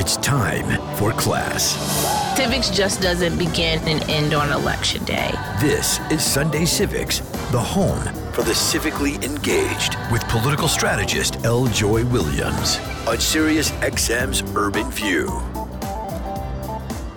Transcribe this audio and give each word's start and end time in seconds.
It's 0.00 0.16
time 0.16 0.80
for 0.96 1.12
class. 1.12 1.76
Civics 2.36 2.70
just 2.70 3.02
doesn't 3.02 3.36
begin 3.38 3.78
and 3.86 4.02
end 4.08 4.32
on 4.32 4.50
election 4.50 5.04
day. 5.04 5.30
This 5.60 6.00
is 6.10 6.24
Sunday 6.24 6.64
Civics, 6.64 7.18
the 7.50 7.60
home 7.60 8.00
for 8.32 8.42
the 8.42 8.52
civically 8.52 9.22
engaged 9.22 9.96
with 10.10 10.26
political 10.28 10.68
strategist 10.68 11.44
L. 11.44 11.66
Joy 11.66 12.04
Williams 12.06 12.78
on 13.06 13.18
Sirius 13.18 13.72
XM's 13.82 14.42
Urban 14.56 14.90
View. 14.90 15.26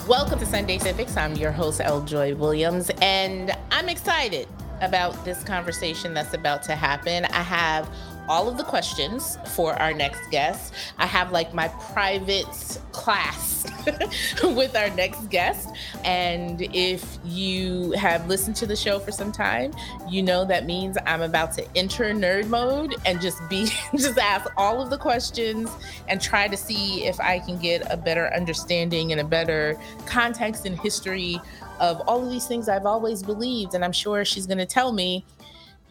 Welcome 0.08 0.40
to 0.40 0.46
Sunday 0.46 0.78
Civics. 0.78 1.16
I'm 1.16 1.36
your 1.36 1.54
host, 1.54 1.80
L. 1.80 2.02
Joy 2.02 2.36
Williams, 2.36 2.92
and 3.02 3.52
I'm 3.72 3.88
excited 3.88 4.48
about 4.84 5.26
this 5.26 5.44
conversation 5.44 6.14
that's 6.14 6.34
about 6.34 6.64
to 6.64 6.76
happen. 6.76 7.26
I 7.26 7.42
have 7.42 7.90
all 8.28 8.48
of 8.48 8.58
the 8.58 8.64
questions 8.64 9.38
for 9.56 9.74
our 9.82 9.94
next 9.94 10.30
guest. 10.30 10.74
I 10.98 11.06
have 11.06 11.32
like 11.32 11.54
my 11.54 11.68
private 11.68 12.46
class 12.92 13.66
with 14.44 14.76
our 14.76 14.90
next 14.92 15.30
guest. 15.30 15.70
And 16.04 16.62
if 16.62 17.18
you 17.26 17.92
have 17.92 18.28
listened 18.28 18.56
to 18.58 18.66
the 18.66 18.76
show 18.76 19.00
for 19.00 19.12
some 19.12 19.32
time, 19.32 19.74
you 20.10 20.24
know 20.24 20.46
that 20.46 20.66
means 20.66 20.98
I'm 21.06 21.22
about 21.22 21.54
to 21.54 21.78
enter 21.78 22.06
nerd 22.14 22.48
mode 22.48 22.96
and 23.06 23.22
just 23.22 23.38
be 23.50 23.66
just 23.96 24.18
ask 24.18 24.52
all 24.58 24.82
of 24.82 24.90
the 24.90 24.98
questions 24.98 25.70
and 26.08 26.22
try 26.22 26.48
to 26.48 26.58
see 26.58 27.06
if 27.06 27.20
I 27.20 27.40
can 27.40 27.58
get 27.58 27.84
a 27.92 27.98
better 27.98 28.34
understanding 28.34 29.12
and 29.12 29.22
a 29.22 29.26
better 29.26 29.78
context 30.06 30.66
and 30.66 30.80
history 30.80 31.40
of 31.80 32.02
all 32.08 32.24
of 32.24 32.30
these 32.30 32.46
things 32.46 32.70
I've 32.70 32.86
always 32.86 33.24
believed. 33.24 33.74
And 33.74 33.84
I'm 33.84 33.92
sure 33.92 34.24
she's 34.24 34.46
going 34.46 34.60
to 34.60 34.66
tell 34.66 34.94
me 34.94 35.26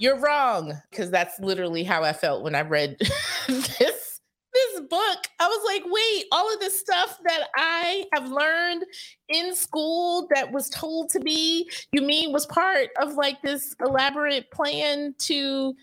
you're 0.02 0.18
wrong 0.18 0.74
because 0.90 1.10
that's 1.10 1.38
literally 1.38 1.84
how 1.84 2.02
i 2.02 2.12
felt 2.12 2.42
when 2.42 2.56
i 2.56 2.60
read 2.60 2.96
this 3.48 4.08
this 4.54 4.80
book. 4.80 5.18
I 5.40 5.46
was 5.46 5.64
like 5.64 5.82
wait 5.86 6.26
all 6.30 6.52
of 6.52 6.60
this 6.60 6.78
stuff 6.78 7.18
that 7.24 7.44
i 7.56 8.04
have 8.12 8.28
learned 8.28 8.84
in 9.28 9.54
school 9.54 10.28
that 10.34 10.52
was 10.52 10.68
told 10.68 11.08
to 11.10 11.20
be 11.20 11.70
you 11.92 12.02
mean 12.02 12.32
was 12.32 12.44
part 12.46 12.88
of 13.00 13.14
like 13.14 13.40
this 13.42 13.74
elaborate 13.80 14.50
plan 14.50 15.14
to 15.20 15.74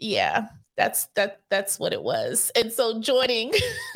yeah 0.00 0.46
that's 0.76 1.08
that 1.16 1.40
that's 1.50 1.78
what 1.78 1.92
it 1.92 2.02
was. 2.02 2.50
And 2.56 2.72
so 2.72 2.98
joining 2.98 3.52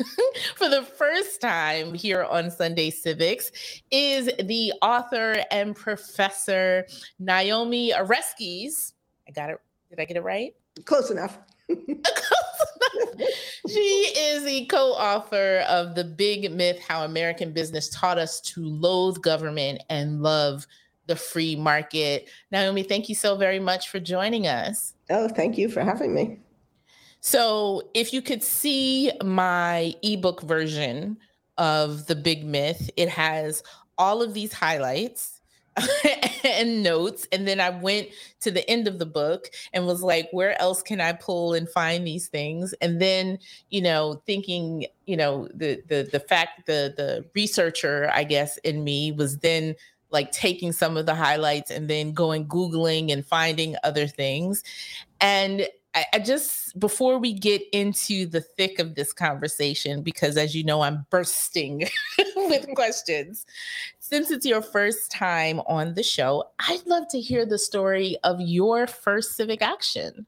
for 0.55 0.69
the 0.69 0.83
first 0.83 1.41
time 1.41 1.95
here 1.95 2.23
on 2.23 2.51
sunday 2.51 2.91
civics 2.91 3.51
is 3.89 4.29
the 4.43 4.71
author 4.83 5.43
and 5.49 5.75
professor 5.75 6.85
naomi 7.19 7.91
oreskes 7.93 8.93
I 9.27 9.31
got 9.31 9.49
it. 9.49 9.59
Did 9.89 9.99
I 9.99 10.05
get 10.05 10.17
it 10.17 10.23
right? 10.23 10.53
Close 10.85 11.11
enough. 11.11 11.37
she 13.67 13.79
is 13.79 14.43
the 14.43 14.65
co-author 14.65 15.63
of 15.67 15.95
the 15.95 16.03
big 16.03 16.51
myth 16.51 16.79
how 16.79 17.03
american 17.03 17.51
business 17.51 17.89
taught 17.89 18.17
us 18.17 18.39
to 18.39 18.63
loathe 18.63 19.21
government 19.21 19.81
and 19.89 20.21
love 20.21 20.65
the 21.07 21.15
free 21.15 21.55
market 21.55 22.29
naomi 22.51 22.83
thank 22.83 23.09
you 23.09 23.15
so 23.15 23.35
very 23.35 23.59
much 23.59 23.89
for 23.89 23.99
joining 23.99 24.47
us 24.47 24.93
oh 25.09 25.27
thank 25.27 25.57
you 25.57 25.69
for 25.69 25.81
having 25.81 26.13
me 26.13 26.39
so 27.19 27.81
if 27.93 28.13
you 28.13 28.21
could 28.21 28.43
see 28.43 29.11
my 29.23 29.93
ebook 30.03 30.41
version 30.41 31.17
of 31.57 32.05
the 32.07 32.15
big 32.15 32.45
myth 32.45 32.89
it 32.97 33.09
has 33.09 33.63
all 33.97 34.21
of 34.21 34.33
these 34.33 34.53
highlights 34.53 35.36
and 36.43 36.83
notes. 36.83 37.27
And 37.31 37.47
then 37.47 37.59
I 37.59 37.69
went 37.69 38.09
to 38.41 38.51
the 38.51 38.67
end 38.69 38.87
of 38.87 38.99
the 38.99 39.05
book 39.05 39.49
and 39.73 39.85
was 39.85 40.01
like, 40.01 40.29
where 40.31 40.59
else 40.61 40.81
can 40.81 41.01
I 41.01 41.13
pull 41.13 41.53
and 41.53 41.69
find 41.69 42.05
these 42.05 42.27
things? 42.27 42.73
And 42.81 43.01
then, 43.01 43.39
you 43.69 43.81
know, 43.81 44.21
thinking, 44.25 44.85
you 45.05 45.17
know, 45.17 45.47
the 45.53 45.81
the 45.87 46.07
the 46.11 46.19
fact 46.19 46.65
the 46.65 46.93
the 46.95 47.25
researcher, 47.35 48.09
I 48.13 48.23
guess, 48.23 48.57
in 48.59 48.83
me 48.83 49.11
was 49.11 49.37
then 49.39 49.75
like 50.09 50.31
taking 50.31 50.71
some 50.71 50.95
of 50.97 51.05
the 51.05 51.15
highlights 51.15 51.69
and 51.69 51.89
then 51.89 52.13
going 52.13 52.47
Googling 52.47 53.11
and 53.11 53.25
finding 53.25 53.75
other 53.83 54.07
things. 54.07 54.63
And 55.19 55.67
I, 55.97 56.05
I 56.13 56.19
just 56.19 56.79
before 56.79 57.17
we 57.17 57.33
get 57.33 57.63
into 57.73 58.27
the 58.27 58.41
thick 58.41 58.77
of 58.77 58.93
this 58.93 59.11
conversation, 59.11 60.03
because 60.03 60.37
as 60.37 60.55
you 60.55 60.63
know, 60.63 60.81
I'm 60.81 61.05
bursting 61.09 61.89
with 62.35 62.67
questions. 62.75 63.45
Since 64.09 64.31
it's 64.31 64.45
your 64.45 64.61
first 64.61 65.11
time 65.11 65.59
on 65.67 65.93
the 65.95 66.01
show, 66.01 66.45
I'd 66.59 66.87
love 66.87 67.09
to 67.09 67.19
hear 67.19 67.45
the 67.45 67.57
story 67.57 68.15
of 68.23 68.39
your 68.39 68.87
first 68.87 69.35
civic 69.35 69.61
action. 69.61 70.25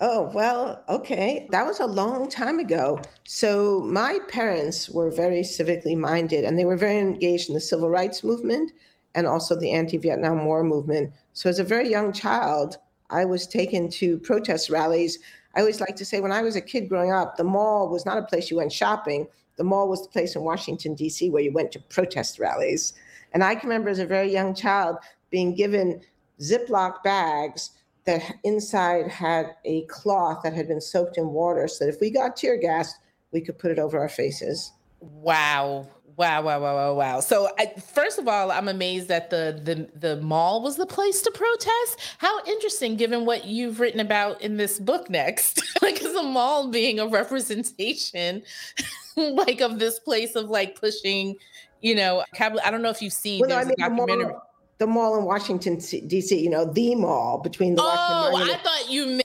Oh, 0.00 0.32
well, 0.34 0.82
okay. 0.88 1.46
That 1.52 1.64
was 1.64 1.78
a 1.78 1.86
long 1.86 2.28
time 2.28 2.58
ago. 2.58 3.00
So, 3.22 3.82
my 3.82 4.18
parents 4.26 4.90
were 4.90 5.08
very 5.08 5.42
civically 5.42 5.96
minded 5.96 6.44
and 6.44 6.58
they 6.58 6.64
were 6.64 6.76
very 6.76 6.98
engaged 6.98 7.48
in 7.48 7.54
the 7.54 7.60
civil 7.60 7.90
rights 7.90 8.24
movement 8.24 8.72
and 9.14 9.24
also 9.24 9.54
the 9.54 9.70
anti 9.70 9.96
Vietnam 9.96 10.44
War 10.44 10.64
movement. 10.64 11.12
So, 11.34 11.48
as 11.48 11.60
a 11.60 11.64
very 11.64 11.88
young 11.88 12.12
child, 12.12 12.76
I 13.08 13.24
was 13.24 13.46
taken 13.46 13.88
to 13.90 14.18
protest 14.18 14.68
rallies. 14.68 15.20
I 15.54 15.60
always 15.60 15.80
like 15.80 15.94
to 15.94 16.04
say 16.04 16.20
when 16.20 16.32
I 16.32 16.42
was 16.42 16.56
a 16.56 16.60
kid 16.60 16.88
growing 16.88 17.12
up, 17.12 17.36
the 17.36 17.44
mall 17.44 17.88
was 17.88 18.04
not 18.04 18.18
a 18.18 18.22
place 18.26 18.50
you 18.50 18.56
went 18.56 18.72
shopping. 18.72 19.28
The 19.58 19.64
mall 19.64 19.88
was 19.88 20.02
the 20.02 20.08
place 20.08 20.34
in 20.34 20.42
Washington, 20.42 20.94
D.C., 20.94 21.28
where 21.30 21.42
you 21.42 21.52
went 21.52 21.72
to 21.72 21.80
protest 21.80 22.38
rallies. 22.38 22.94
And 23.32 23.44
I 23.44 23.54
can 23.54 23.68
remember 23.68 23.90
as 23.90 23.98
a 23.98 24.06
very 24.06 24.32
young 24.32 24.54
child 24.54 24.96
being 25.30 25.54
given 25.54 26.00
Ziploc 26.40 27.02
bags 27.02 27.72
that 28.06 28.36
inside 28.44 29.08
had 29.08 29.54
a 29.66 29.82
cloth 29.82 30.40
that 30.42 30.54
had 30.54 30.68
been 30.68 30.80
soaked 30.80 31.18
in 31.18 31.28
water 31.28 31.68
so 31.68 31.84
that 31.84 31.92
if 31.94 32.00
we 32.00 32.10
got 32.10 32.36
tear 32.36 32.56
gas, 32.56 32.94
we 33.32 33.42
could 33.42 33.58
put 33.58 33.70
it 33.70 33.78
over 33.78 33.98
our 33.98 34.08
faces. 34.08 34.72
Wow. 35.00 35.88
Wow, 36.18 36.42
wow, 36.42 36.60
wow, 36.60 36.74
wow, 36.74 36.94
wow. 36.94 37.20
So, 37.20 37.48
I, 37.60 37.66
first 37.66 38.18
of 38.18 38.26
all, 38.26 38.50
I'm 38.50 38.66
amazed 38.66 39.06
that 39.06 39.30
the, 39.30 39.60
the 39.62 39.88
the 39.96 40.20
mall 40.20 40.60
was 40.60 40.76
the 40.76 40.84
place 40.84 41.22
to 41.22 41.30
protest. 41.30 42.00
How 42.18 42.44
interesting, 42.44 42.96
given 42.96 43.24
what 43.24 43.44
you've 43.44 43.78
written 43.78 44.00
about 44.00 44.42
in 44.42 44.56
this 44.56 44.80
book 44.80 45.08
next. 45.08 45.62
like, 45.82 46.02
is 46.02 46.16
a 46.16 46.22
mall 46.24 46.70
being 46.72 46.98
a 46.98 47.06
representation, 47.06 48.42
like, 49.16 49.60
of 49.60 49.78
this 49.78 50.00
place 50.00 50.34
of 50.34 50.50
like 50.50 50.80
pushing, 50.80 51.36
you 51.82 51.94
know. 51.94 52.24
I 52.36 52.48
don't 52.68 52.82
know 52.82 52.90
if 52.90 53.00
you've 53.00 53.12
seen 53.12 53.42
well, 53.42 53.50
no, 53.50 53.56
I 53.56 53.64
mean, 53.64 53.76
the 53.78 53.88
mall, 53.88 54.42
the 54.78 54.86
mall 54.88 55.18
in 55.18 55.24
Washington 55.24 55.76
D.C. 55.76 56.36
You 56.36 56.50
know, 56.50 56.64
the 56.64 56.96
mall 56.96 57.38
between 57.38 57.76
the. 57.76 57.82
Oh, 57.82 58.32
I 58.34 58.56
thought 58.56 58.90
you 58.90 59.20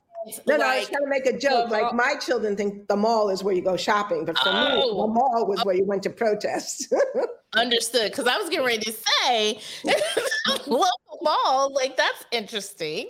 no, 0.48 0.58
no, 0.58 0.66
I 0.66 0.80
was 0.80 0.90
trying 0.90 1.04
to 1.04 1.10
make 1.10 1.26
a 1.26 1.38
joke. 1.38 1.70
Like 1.70 1.94
my 1.94 2.16
children 2.16 2.56
think 2.56 2.88
the 2.88 2.96
mall 2.96 3.30
is 3.30 3.44
where 3.44 3.54
you 3.54 3.62
go 3.62 3.78
shopping, 3.78 4.26
but 4.26 4.38
for 4.38 4.50
oh. 4.50 4.76
me, 4.76 4.82
the 4.82 5.08
mall 5.08 5.46
was 5.48 5.64
where 5.64 5.76
you 5.76 5.86
went 5.86 6.04
to 6.04 6.10
protest. 6.10 6.94
Understood. 7.56 8.12
Because 8.12 8.28
I 8.28 8.38
was 8.38 8.50
getting 8.50 8.66
ready 8.66 8.84
to 8.84 8.92
say 8.92 9.60
local 10.66 10.90
mall, 11.22 11.74
like 11.74 11.96
that's 11.96 12.26
interesting. 12.32 13.10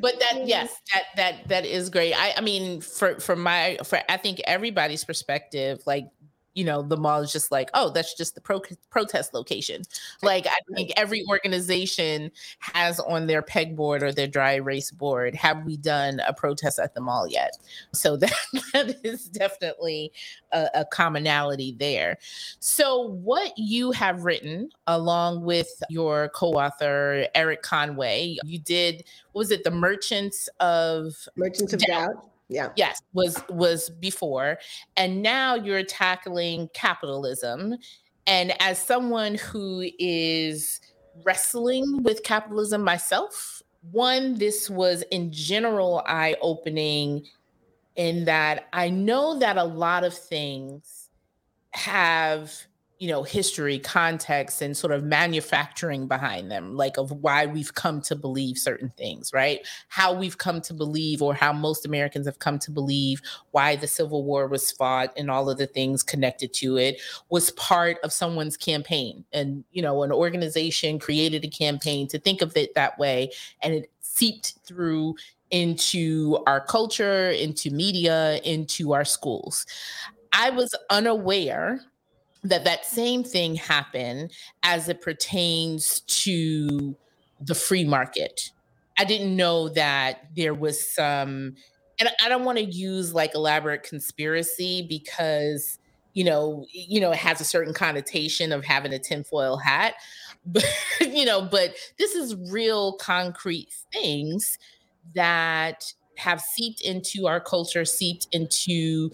But 0.00 0.18
that 0.20 0.46
yes, 0.46 0.80
that 0.92 1.02
that 1.16 1.48
that 1.48 1.64
is 1.64 1.88
great. 1.88 2.14
I 2.14 2.34
I 2.36 2.40
mean, 2.40 2.80
for 2.80 3.20
for 3.20 3.36
my 3.36 3.78
for 3.84 4.00
I 4.08 4.16
think 4.16 4.40
everybody's 4.44 5.04
perspective, 5.04 5.80
like 5.86 6.06
you 6.54 6.64
know 6.64 6.82
the 6.82 6.96
mall 6.96 7.20
is 7.20 7.32
just 7.32 7.50
like 7.50 7.70
oh 7.74 7.90
that's 7.90 8.14
just 8.14 8.34
the 8.34 8.40
pro- 8.40 8.62
protest 8.90 9.34
location. 9.34 9.82
Like 10.22 10.46
i 10.46 10.74
think 10.74 10.92
every 10.96 11.24
organization 11.28 12.30
has 12.58 13.00
on 13.00 13.26
their 13.26 13.42
pegboard 13.42 14.02
or 14.02 14.12
their 14.12 14.26
dry 14.26 14.54
erase 14.54 14.90
board 14.90 15.34
have 15.34 15.64
we 15.64 15.76
done 15.76 16.20
a 16.26 16.32
protest 16.32 16.78
at 16.78 16.94
the 16.94 17.00
mall 17.00 17.28
yet? 17.28 17.56
So 17.92 18.16
that, 18.16 18.32
that 18.72 18.96
is 19.04 19.28
definitely 19.28 20.12
a, 20.52 20.68
a 20.74 20.84
commonality 20.84 21.76
there. 21.78 22.18
So 22.58 23.08
what 23.08 23.52
you 23.56 23.92
have 23.92 24.24
written 24.24 24.70
along 24.86 25.44
with 25.44 25.68
your 25.88 26.28
co-author 26.30 27.26
erik 27.34 27.62
conway 27.62 28.36
you 28.44 28.58
did 28.58 29.04
was 29.32 29.50
it 29.50 29.64
the 29.64 29.70
merchants 29.70 30.48
of 30.58 31.28
merchants 31.36 31.72
of 31.72 31.80
doubt, 31.80 32.14
doubt 32.14 32.29
yeah. 32.50 32.70
Yes 32.76 33.00
was 33.12 33.42
was 33.48 33.88
before 33.88 34.58
and 34.96 35.22
now 35.22 35.54
you're 35.54 35.84
tackling 35.84 36.68
capitalism 36.74 37.76
and 38.26 38.52
as 38.60 38.78
someone 38.78 39.36
who 39.36 39.84
is 39.98 40.80
wrestling 41.24 42.02
with 42.02 42.22
capitalism 42.22 42.82
myself 42.82 43.62
one 43.92 44.36
this 44.36 44.68
was 44.68 45.02
in 45.10 45.32
general 45.32 46.02
eye 46.06 46.36
opening 46.42 47.24
in 47.96 48.24
that 48.24 48.68
i 48.72 48.90
know 48.90 49.38
that 49.38 49.56
a 49.56 49.64
lot 49.64 50.04
of 50.04 50.14
things 50.14 51.08
have 51.72 52.52
you 53.00 53.08
know 53.08 53.22
history 53.22 53.78
context 53.78 54.60
and 54.60 54.76
sort 54.76 54.92
of 54.92 55.02
manufacturing 55.02 56.06
behind 56.06 56.50
them 56.50 56.76
like 56.76 56.98
of 56.98 57.10
why 57.10 57.46
we've 57.46 57.74
come 57.74 58.00
to 58.02 58.14
believe 58.14 58.58
certain 58.58 58.90
things 58.90 59.32
right 59.32 59.66
how 59.88 60.12
we've 60.12 60.36
come 60.36 60.60
to 60.60 60.74
believe 60.74 61.22
or 61.22 61.34
how 61.34 61.52
most 61.52 61.86
americans 61.86 62.26
have 62.26 62.38
come 62.38 62.58
to 62.58 62.70
believe 62.70 63.22
why 63.52 63.74
the 63.74 63.86
civil 63.86 64.22
war 64.22 64.46
was 64.46 64.70
fought 64.70 65.12
and 65.16 65.30
all 65.30 65.48
of 65.48 65.56
the 65.56 65.66
things 65.66 66.02
connected 66.02 66.52
to 66.52 66.76
it 66.76 67.00
was 67.30 67.50
part 67.52 67.96
of 68.04 68.12
someone's 68.12 68.56
campaign 68.56 69.24
and 69.32 69.64
you 69.72 69.80
know 69.80 70.02
an 70.02 70.12
organization 70.12 70.98
created 70.98 71.42
a 71.42 71.48
campaign 71.48 72.06
to 72.06 72.18
think 72.18 72.42
of 72.42 72.54
it 72.56 72.74
that 72.74 72.98
way 72.98 73.30
and 73.62 73.72
it 73.74 73.90
seeped 74.00 74.54
through 74.66 75.14
into 75.50 76.38
our 76.46 76.60
culture, 76.60 77.30
into 77.30 77.70
media, 77.70 78.36
into 78.44 78.92
our 78.92 79.04
schools. 79.04 79.66
I 80.32 80.50
was 80.50 80.74
unaware 80.90 81.80
that 82.42 82.64
that 82.64 82.86
same 82.86 83.22
thing 83.22 83.54
happened 83.54 84.32
as 84.62 84.88
it 84.88 85.00
pertains 85.00 86.00
to 86.00 86.96
the 87.40 87.54
free 87.54 87.84
market. 87.84 88.50
I 88.98 89.04
didn't 89.04 89.34
know 89.34 89.68
that 89.70 90.28
there 90.36 90.54
was 90.54 90.92
some, 90.92 91.56
and 91.98 92.10
I 92.24 92.28
don't 92.28 92.44
want 92.44 92.58
to 92.58 92.64
use 92.64 93.14
like 93.14 93.34
elaborate 93.34 93.82
conspiracy 93.82 94.86
because 94.88 95.78
you 96.12 96.24
know, 96.24 96.66
you 96.72 97.00
know, 97.00 97.12
it 97.12 97.18
has 97.18 97.40
a 97.40 97.44
certain 97.44 97.72
connotation 97.72 98.52
of 98.52 98.64
having 98.64 98.92
a 98.92 98.98
tinfoil 98.98 99.56
hat, 99.56 99.94
but 100.46 100.64
you 101.00 101.24
know, 101.24 101.42
but 101.42 101.74
this 101.98 102.14
is 102.14 102.34
real 102.50 102.94
concrete 102.94 103.72
things 103.92 104.58
that 105.14 105.92
have 106.16 106.40
seeped 106.40 106.82
into 106.82 107.26
our 107.26 107.40
culture, 107.40 107.84
seeped 107.84 108.28
into 108.32 109.10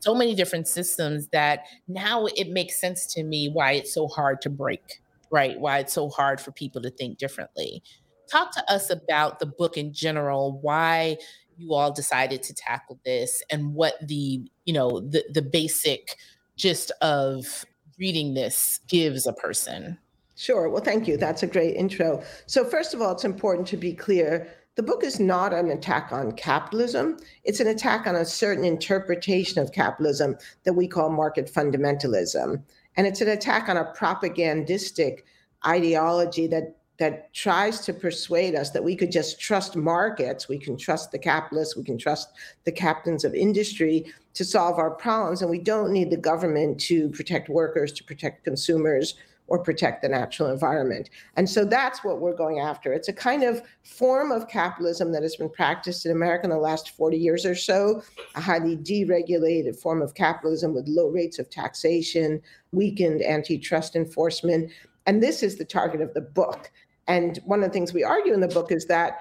so 0.00 0.14
many 0.14 0.34
different 0.34 0.66
systems 0.66 1.28
that 1.28 1.64
now 1.86 2.26
it 2.26 2.48
makes 2.48 2.80
sense 2.80 3.06
to 3.14 3.22
me 3.22 3.50
why 3.52 3.72
it's 3.72 3.94
so 3.94 4.08
hard 4.08 4.40
to 4.42 4.50
break, 4.50 5.00
right? 5.30 5.58
Why 5.58 5.78
it's 5.78 5.92
so 5.92 6.08
hard 6.08 6.40
for 6.40 6.52
people 6.52 6.82
to 6.82 6.90
think 6.90 7.18
differently. 7.18 7.82
Talk 8.30 8.52
to 8.52 8.72
us 8.72 8.90
about 8.90 9.38
the 9.38 9.46
book 9.46 9.76
in 9.76 9.92
general, 9.92 10.58
why 10.60 11.18
you 11.56 11.74
all 11.74 11.92
decided 11.92 12.42
to 12.44 12.54
tackle 12.54 12.98
this 13.04 13.42
and 13.50 13.74
what 13.74 13.94
the, 14.06 14.42
you 14.64 14.72
know, 14.72 15.00
the 15.00 15.24
the 15.32 15.42
basic 15.42 16.16
gist 16.56 16.90
of 17.02 17.64
reading 17.98 18.34
this 18.34 18.80
gives 18.88 19.26
a 19.26 19.32
person. 19.32 19.98
Sure. 20.36 20.70
Well, 20.70 20.82
thank 20.82 21.06
you. 21.06 21.18
That's 21.18 21.42
a 21.42 21.46
great 21.46 21.76
intro. 21.76 22.22
So, 22.46 22.64
first 22.64 22.94
of 22.94 23.02
all, 23.02 23.12
it's 23.12 23.26
important 23.26 23.68
to 23.68 23.76
be 23.76 23.92
clear 23.92 24.48
the 24.80 24.86
book 24.86 25.04
is 25.04 25.20
not 25.20 25.52
an 25.52 25.68
attack 25.68 26.10
on 26.10 26.32
capitalism. 26.32 27.18
It's 27.44 27.60
an 27.60 27.66
attack 27.66 28.06
on 28.06 28.16
a 28.16 28.24
certain 28.24 28.64
interpretation 28.64 29.60
of 29.60 29.72
capitalism 29.72 30.38
that 30.64 30.72
we 30.72 30.88
call 30.88 31.10
market 31.10 31.52
fundamentalism. 31.52 32.62
And 32.96 33.06
it's 33.06 33.20
an 33.20 33.28
attack 33.28 33.68
on 33.68 33.76
a 33.76 33.92
propagandistic 33.92 35.26
ideology 35.66 36.46
that 36.46 36.78
that 36.96 37.32
tries 37.34 37.80
to 37.80 37.92
persuade 37.92 38.54
us 38.54 38.70
that 38.70 38.84
we 38.84 38.96
could 38.96 39.12
just 39.12 39.38
trust 39.38 39.76
markets, 39.76 40.48
we 40.48 40.58
can 40.58 40.78
trust 40.78 41.12
the 41.12 41.18
capitalists, 41.18 41.76
we 41.76 41.84
can 41.84 41.98
trust 41.98 42.30
the 42.64 42.72
captains 42.72 43.22
of 43.22 43.34
industry 43.34 44.06
to 44.32 44.46
solve 44.46 44.78
our 44.78 44.90
problems, 44.90 45.42
and 45.42 45.50
we 45.50 45.58
don't 45.58 45.92
need 45.92 46.08
the 46.08 46.16
government 46.16 46.80
to 46.80 47.10
protect 47.10 47.50
workers, 47.50 47.92
to 47.92 48.04
protect 48.04 48.44
consumers, 48.44 49.14
or 49.50 49.58
protect 49.58 50.00
the 50.00 50.08
natural 50.08 50.48
environment. 50.48 51.10
And 51.36 51.50
so 51.50 51.64
that's 51.64 52.02
what 52.02 52.20
we're 52.20 52.36
going 52.36 52.60
after. 52.60 52.92
It's 52.92 53.08
a 53.08 53.12
kind 53.12 53.42
of 53.42 53.60
form 53.82 54.30
of 54.30 54.48
capitalism 54.48 55.12
that 55.12 55.22
has 55.22 55.36
been 55.36 55.50
practiced 55.50 56.06
in 56.06 56.12
America 56.12 56.44
in 56.44 56.50
the 56.50 56.56
last 56.56 56.96
40 56.96 57.18
years 57.18 57.44
or 57.44 57.56
so, 57.56 58.02
a 58.36 58.40
highly 58.40 58.76
deregulated 58.76 59.76
form 59.76 60.00
of 60.00 60.14
capitalism 60.14 60.72
with 60.72 60.86
low 60.88 61.08
rates 61.08 61.40
of 61.40 61.50
taxation, 61.50 62.40
weakened 62.72 63.22
antitrust 63.22 63.96
enforcement. 63.96 64.70
And 65.04 65.22
this 65.22 65.42
is 65.42 65.56
the 65.56 65.64
target 65.64 66.00
of 66.00 66.14
the 66.14 66.20
book. 66.20 66.70
And 67.08 67.40
one 67.44 67.62
of 67.62 67.68
the 67.68 67.72
things 67.72 67.92
we 67.92 68.04
argue 68.04 68.32
in 68.32 68.40
the 68.40 68.48
book 68.48 68.70
is 68.70 68.86
that, 68.86 69.18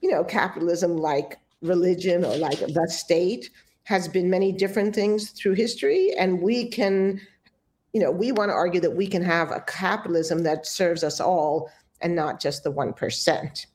you 0.00 0.10
know, 0.10 0.24
capitalism, 0.24 0.96
like 0.96 1.38
religion 1.62 2.24
or 2.24 2.36
like 2.36 2.58
the 2.58 2.88
state, 2.90 3.50
has 3.84 4.08
been 4.08 4.30
many 4.30 4.50
different 4.50 4.94
things 4.94 5.30
through 5.30 5.52
history, 5.52 6.12
and 6.18 6.40
we 6.40 6.68
can 6.68 7.20
you 7.94 8.00
know, 8.00 8.10
we 8.10 8.32
want 8.32 8.50
to 8.50 8.54
argue 8.54 8.80
that 8.80 8.96
we 8.96 9.06
can 9.06 9.22
have 9.22 9.50
a 9.52 9.60
capitalism 9.60 10.42
that 10.42 10.66
serves 10.66 11.04
us 11.04 11.20
all 11.20 11.70
and 12.00 12.14
not 12.14 12.40
just 12.40 12.64
the 12.64 12.72
1%. 12.72 13.66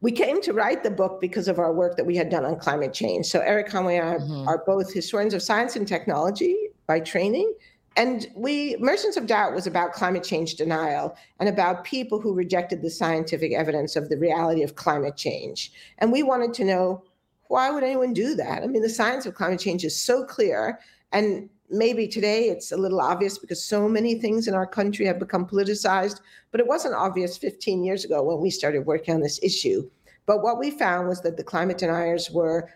We 0.00 0.12
came 0.12 0.42
to 0.42 0.52
write 0.52 0.82
the 0.82 0.90
book 0.90 1.20
because 1.20 1.48
of 1.48 1.58
our 1.58 1.72
work 1.72 1.96
that 1.96 2.04
we 2.04 2.16
had 2.16 2.30
done 2.30 2.44
on 2.44 2.58
climate 2.58 2.92
change. 2.92 3.26
So 3.26 3.40
Erik 3.40 3.68
Conway 3.68 3.96
and 3.96 4.08
I 4.08 4.14
mm-hmm. 4.16 4.48
are 4.48 4.62
both 4.66 4.92
historians 4.92 5.34
of 5.34 5.42
science 5.42 5.76
and 5.76 5.86
technology 5.86 6.56
by 6.86 7.00
training. 7.00 7.54
And 7.96 8.28
we, 8.36 8.76
Merchants 8.78 9.16
of 9.16 9.26
Doubt 9.26 9.54
was 9.54 9.66
about 9.66 9.92
climate 9.92 10.22
change 10.24 10.54
denial 10.54 11.16
and 11.40 11.48
about 11.48 11.84
people 11.84 12.20
who 12.20 12.34
rejected 12.34 12.82
the 12.82 12.90
scientific 12.90 13.52
evidence 13.52 13.96
of 13.96 14.08
the 14.08 14.18
reality 14.18 14.62
of 14.62 14.76
climate 14.76 15.16
change. 15.16 15.72
And 15.98 16.12
we 16.12 16.22
wanted 16.22 16.54
to 16.54 16.64
know 16.64 17.04
why 17.48 17.70
would 17.70 17.82
anyone 17.82 18.12
do 18.12 18.34
that? 18.34 18.62
I 18.62 18.66
mean, 18.66 18.82
the 18.82 18.90
science 18.90 19.26
of 19.26 19.34
climate 19.34 19.60
change 19.60 19.84
is 19.84 19.98
so 19.98 20.24
clear. 20.24 20.78
And 21.12 21.48
maybe 21.70 22.08
today 22.08 22.48
it's 22.48 22.72
a 22.72 22.76
little 22.76 23.00
obvious 23.00 23.38
because 23.38 23.62
so 23.62 23.88
many 23.88 24.14
things 24.14 24.48
in 24.48 24.54
our 24.54 24.66
country 24.66 25.06
have 25.06 25.18
become 25.18 25.46
politicized, 25.46 26.20
but 26.50 26.60
it 26.60 26.66
wasn't 26.66 26.94
obvious 26.94 27.36
15 27.36 27.84
years 27.84 28.04
ago 28.04 28.22
when 28.22 28.40
we 28.40 28.50
started 28.50 28.86
working 28.86 29.14
on 29.14 29.20
this 29.20 29.40
issue. 29.42 29.88
But 30.26 30.42
what 30.42 30.58
we 30.58 30.70
found 30.70 31.08
was 31.08 31.22
that 31.22 31.36
the 31.36 31.44
climate 31.44 31.78
deniers 31.78 32.30
were 32.30 32.70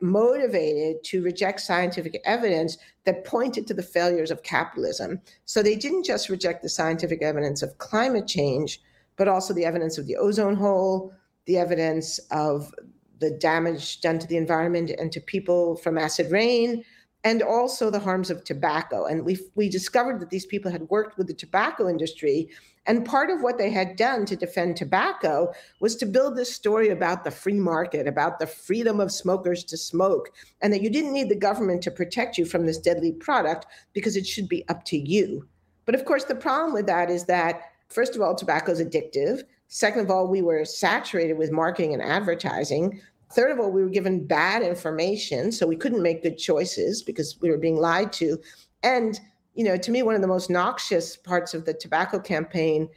motivated 0.00 1.02
to 1.04 1.22
reject 1.22 1.60
scientific 1.60 2.20
evidence 2.24 2.78
that 3.04 3.24
pointed 3.24 3.66
to 3.66 3.74
the 3.74 3.82
failures 3.82 4.30
of 4.30 4.42
capitalism. 4.42 5.20
So 5.44 5.62
they 5.62 5.74
didn't 5.74 6.04
just 6.04 6.28
reject 6.28 6.62
the 6.62 6.68
scientific 6.68 7.22
evidence 7.22 7.62
of 7.62 7.78
climate 7.78 8.26
change, 8.26 8.80
but 9.16 9.28
also 9.28 9.52
the 9.52 9.64
evidence 9.64 9.98
of 9.98 10.06
the 10.06 10.16
ozone 10.16 10.54
hole, 10.54 11.12
the 11.46 11.58
evidence 11.58 12.18
of 12.30 12.72
the 13.18 13.30
damage 13.30 14.00
done 14.00 14.18
to 14.18 14.26
the 14.26 14.36
environment 14.36 14.90
and 14.90 15.10
to 15.12 15.20
people 15.20 15.76
from 15.76 15.98
acid 15.98 16.30
rain, 16.30 16.84
and 17.24 17.42
also 17.42 17.90
the 17.90 17.98
harms 17.98 18.30
of 18.30 18.44
tobacco. 18.44 19.04
And 19.06 19.24
we 19.24 19.38
we 19.54 19.68
discovered 19.68 20.20
that 20.20 20.30
these 20.30 20.46
people 20.46 20.70
had 20.70 20.88
worked 20.88 21.18
with 21.18 21.26
the 21.26 21.34
tobacco 21.34 21.88
industry, 21.88 22.48
and 22.86 23.04
part 23.04 23.30
of 23.30 23.42
what 23.42 23.58
they 23.58 23.70
had 23.70 23.96
done 23.96 24.24
to 24.26 24.36
defend 24.36 24.76
tobacco 24.76 25.52
was 25.80 25.96
to 25.96 26.06
build 26.06 26.36
this 26.36 26.54
story 26.54 26.88
about 26.88 27.24
the 27.24 27.30
free 27.30 27.60
market, 27.60 28.06
about 28.06 28.38
the 28.38 28.46
freedom 28.46 29.00
of 29.00 29.12
smokers 29.12 29.64
to 29.64 29.76
smoke, 29.76 30.30
and 30.62 30.72
that 30.72 30.80
you 30.80 30.90
didn't 30.90 31.12
need 31.12 31.28
the 31.28 31.36
government 31.36 31.82
to 31.82 31.90
protect 31.90 32.38
you 32.38 32.46
from 32.46 32.64
this 32.64 32.78
deadly 32.78 33.12
product 33.12 33.66
because 33.92 34.16
it 34.16 34.26
should 34.26 34.48
be 34.48 34.66
up 34.68 34.84
to 34.84 34.96
you. 34.96 35.46
But 35.84 35.94
of 35.94 36.04
course, 36.04 36.24
the 36.24 36.34
problem 36.34 36.72
with 36.72 36.86
that 36.86 37.10
is 37.10 37.24
that 37.24 37.72
first 37.88 38.14
of 38.14 38.22
all, 38.22 38.34
tobacco 38.34 38.72
is 38.72 38.80
addictive. 38.80 39.42
Second 39.68 40.02
of 40.02 40.10
all, 40.10 40.28
we 40.28 40.40
were 40.40 40.64
saturated 40.64 41.34
with 41.34 41.52
marketing 41.52 41.92
and 41.92 42.02
advertising. 42.02 43.00
Third 43.32 43.50
of 43.50 43.60
all, 43.60 43.70
we 43.70 43.82
were 43.82 43.90
given 43.90 44.26
bad 44.26 44.62
information, 44.62 45.52
so 45.52 45.66
we 45.66 45.76
couldn't 45.76 46.02
make 46.02 46.22
good 46.22 46.38
choices 46.38 47.02
because 47.02 47.38
we 47.40 47.50
were 47.50 47.58
being 47.58 47.76
lied 47.76 48.12
to. 48.14 48.38
And, 48.82 49.20
you 49.54 49.64
know, 49.64 49.76
to 49.76 49.90
me, 49.90 50.02
one 50.02 50.14
of 50.14 50.22
the 50.22 50.28
most 50.28 50.48
noxious 50.48 51.16
parts 51.16 51.52
of 51.52 51.64
the 51.64 51.74
tobacco 51.74 52.18
campaign 52.20 52.88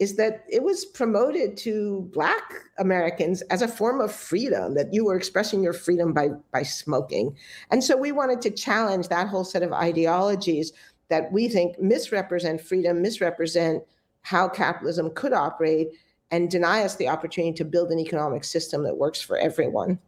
is 0.00 0.16
that 0.16 0.44
it 0.48 0.62
was 0.62 0.84
promoted 0.84 1.56
to 1.56 2.08
Black 2.12 2.42
Americans 2.78 3.42
as 3.42 3.62
a 3.62 3.68
form 3.68 4.00
of 4.00 4.12
freedom, 4.12 4.74
that 4.74 4.92
you 4.92 5.04
were 5.04 5.16
expressing 5.16 5.62
your 5.62 5.72
freedom 5.72 6.12
by, 6.12 6.30
by 6.52 6.62
smoking. 6.62 7.36
And 7.70 7.82
so 7.82 7.96
we 7.96 8.10
wanted 8.10 8.42
to 8.42 8.50
challenge 8.50 9.08
that 9.08 9.28
whole 9.28 9.44
set 9.44 9.62
of 9.62 9.72
ideologies 9.72 10.72
that 11.08 11.30
we 11.32 11.48
think 11.48 11.78
misrepresent 11.80 12.60
freedom, 12.60 13.02
misrepresent 13.02 13.84
how 14.22 14.48
capitalism 14.48 15.10
could 15.14 15.32
operate, 15.32 15.88
and 16.34 16.50
deny 16.50 16.82
us 16.82 16.96
the 16.96 17.06
opportunity 17.06 17.52
to 17.52 17.64
build 17.64 17.92
an 17.92 18.00
economic 18.00 18.42
system 18.42 18.82
that 18.82 18.98
works 18.98 19.20
for 19.20 19.38
everyone. 19.38 20.00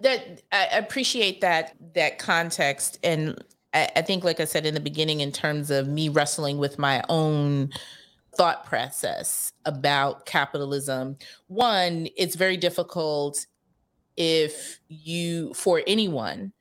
That 0.00 0.42
I 0.50 0.64
appreciate 0.72 1.40
that 1.42 1.76
that 1.94 2.18
context, 2.18 2.98
and 3.04 3.40
I, 3.72 3.88
I 3.94 4.02
think, 4.02 4.24
like 4.24 4.40
I 4.40 4.46
said 4.46 4.66
in 4.66 4.74
the 4.74 4.80
beginning, 4.80 5.20
in 5.20 5.30
terms 5.30 5.70
of 5.70 5.86
me 5.86 6.08
wrestling 6.08 6.58
with 6.58 6.76
my 6.76 7.04
own 7.08 7.70
thought 8.36 8.66
process 8.66 9.52
about 9.64 10.26
capitalism. 10.26 11.16
One, 11.46 12.08
it's 12.16 12.34
very 12.34 12.56
difficult 12.56 13.46
if 14.16 14.80
you, 14.88 15.54
for 15.54 15.82
anyone, 15.86 16.52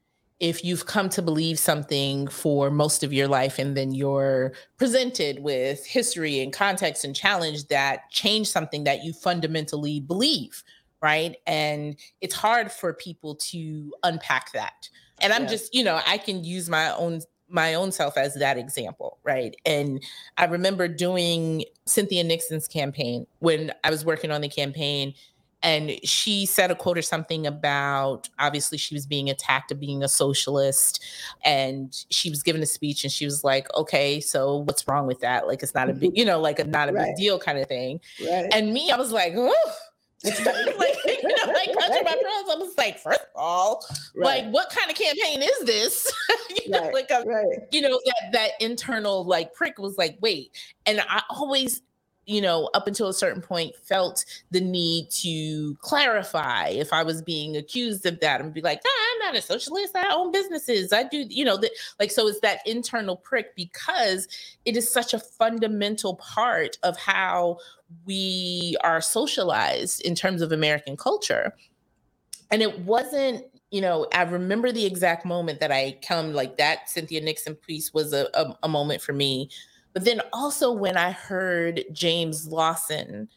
if 0.43 0.61
you've 0.61 0.85
come 0.85 1.07
to 1.07 1.21
believe 1.21 1.57
something 1.57 2.27
for 2.27 2.69
most 2.69 3.01
of 3.01 3.13
your 3.13 3.29
life 3.29 3.57
and 3.59 3.77
then 3.77 3.93
you're 3.93 4.51
presented 4.75 5.41
with 5.41 5.85
history 5.85 6.41
and 6.41 6.51
context 6.51 7.05
and 7.05 7.15
challenge 7.15 7.65
that 7.69 8.09
change 8.11 8.49
something 8.49 8.83
that 8.83 9.05
you 9.05 9.13
fundamentally 9.13 10.01
believe 10.01 10.61
right 11.01 11.37
and 11.47 11.95
it's 12.19 12.35
hard 12.35 12.69
for 12.73 12.91
people 12.91 13.35
to 13.35 13.93
unpack 14.03 14.51
that 14.51 14.89
and 15.21 15.31
i'm 15.31 15.43
yeah. 15.43 15.47
just 15.47 15.73
you 15.73 15.81
know 15.81 16.01
i 16.05 16.17
can 16.17 16.43
use 16.43 16.69
my 16.69 16.93
own 16.95 17.21
my 17.49 17.75
own 17.75 17.91
self 17.91 18.17
as 18.17 18.33
that 18.33 18.57
example, 18.57 19.19
right? 19.23 19.55
And 19.63 20.03
I 20.37 20.45
remember 20.45 20.87
doing 20.87 21.65
Cynthia 21.85 22.23
Nixon's 22.23 22.67
campaign 22.67 23.27
when 23.39 23.71
I 23.83 23.91
was 23.91 24.03
working 24.03 24.31
on 24.31 24.41
the 24.41 24.49
campaign 24.49 25.13
and 25.63 25.97
she 26.03 26.45
said 26.45 26.69
a 26.69 26.75
quote 26.75 26.97
or 26.97 27.01
something 27.01 27.47
about 27.47 28.29
obviously 28.37 28.77
she 28.77 28.93
was 28.93 29.05
being 29.05 29.29
attacked 29.29 29.71
of 29.71 29.79
being 29.79 30.03
a 30.03 30.07
socialist 30.07 31.03
and 31.43 32.05
she 32.09 32.29
was 32.29 32.43
given 32.43 32.61
a 32.61 32.65
speech 32.65 33.03
and 33.03 33.11
she 33.11 33.25
was 33.25 33.43
like 33.43 33.73
okay 33.73 34.19
so 34.19 34.57
what's 34.57 34.87
wrong 34.87 35.07
with 35.07 35.21
that 35.21 35.47
like 35.47 35.63
it's 35.63 35.73
not 35.73 35.89
a 35.89 35.93
big 35.93 36.11
you 36.17 36.25
know 36.25 36.39
like 36.39 36.59
a 36.59 36.63
not 36.65 36.89
a 36.89 36.93
right. 36.93 37.07
big 37.07 37.15
deal 37.15 37.39
kind 37.39 37.57
of 37.57 37.67
thing 37.67 37.99
right. 38.29 38.53
and 38.53 38.73
me 38.73 38.91
i 38.91 38.95
was 38.95 39.11
like 39.11 39.33
oh 39.35 39.71
like, 40.23 40.33
you 41.05 41.21
know, 41.21 41.51
like 41.51 41.73
touching 41.73 42.03
my 42.05 42.15
pearls. 42.15 42.49
I 42.49 42.55
was 42.57 42.77
like, 42.77 42.97
first 42.97 43.19
of 43.19 43.27
all, 43.35 43.85
right. 44.15 44.45
like, 44.45 44.53
what 44.53 44.69
kind 44.69 44.89
of 44.89 44.95
campaign 44.95 45.41
is 45.41 45.65
this? 45.65 46.09
you 46.63 46.71
know, 46.71 46.79
right. 46.79 46.93
like, 46.93 47.11
a, 47.11 47.23
right. 47.25 47.59
you 47.71 47.81
know, 47.81 47.99
that 48.05 48.31
that 48.31 48.51
internal 48.61 49.25
like 49.25 49.53
prick 49.53 49.77
was 49.79 49.97
like, 49.97 50.17
wait. 50.21 50.51
And 50.85 51.01
I 51.09 51.23
always 51.29 51.81
you 52.25 52.41
know, 52.41 52.69
up 52.73 52.87
until 52.87 53.09
a 53.09 53.13
certain 53.13 53.41
point, 53.41 53.75
felt 53.75 54.23
the 54.51 54.61
need 54.61 55.09
to 55.11 55.75
clarify 55.81 56.69
if 56.69 56.93
I 56.93 57.03
was 57.03 57.21
being 57.21 57.57
accused 57.57 58.05
of 58.05 58.19
that 58.21 58.39
and 58.39 58.53
be 58.53 58.61
like, 58.61 58.81
I'm 58.85 59.19
not 59.19 59.37
a 59.37 59.41
socialist. 59.41 59.95
I 59.95 60.13
own 60.13 60.31
businesses. 60.31 60.93
I 60.93 61.03
do, 61.03 61.25
you 61.29 61.43
know, 61.43 61.57
that 61.57 61.71
like, 61.99 62.11
so 62.11 62.27
it's 62.27 62.39
that 62.39 62.59
internal 62.65 63.17
prick 63.17 63.55
because 63.55 64.27
it 64.65 64.77
is 64.77 64.91
such 64.91 65.13
a 65.13 65.19
fundamental 65.19 66.15
part 66.15 66.77
of 66.83 66.97
how 66.97 67.57
we 68.05 68.77
are 68.83 69.01
socialized 69.01 70.01
in 70.01 70.15
terms 70.15 70.41
of 70.41 70.51
American 70.51 70.95
culture. 70.95 71.53
And 72.51 72.61
it 72.61 72.79
wasn't 72.79 73.45
you 73.73 73.81
know, 73.81 74.05
I 74.13 74.21
remember 74.21 74.71
the 74.71 74.85
exact 74.85 75.25
moment 75.25 75.59
that 75.59 75.71
I 75.71 75.97
come 76.07 76.31
like 76.33 76.57
that 76.57 76.91
Cynthia 76.91 77.21
Nixon 77.21 77.55
piece 77.55 77.91
was 77.91 78.13
a, 78.13 78.29
a, 78.35 78.55
a 78.61 78.67
moment 78.69 79.01
for 79.01 79.13
me 79.13 79.49
but 79.93 80.05
then 80.05 80.21
also 80.33 80.71
when 80.71 80.97
I 80.97 81.11
heard 81.11 81.83
James 81.91 82.47
Lawson 82.47 83.29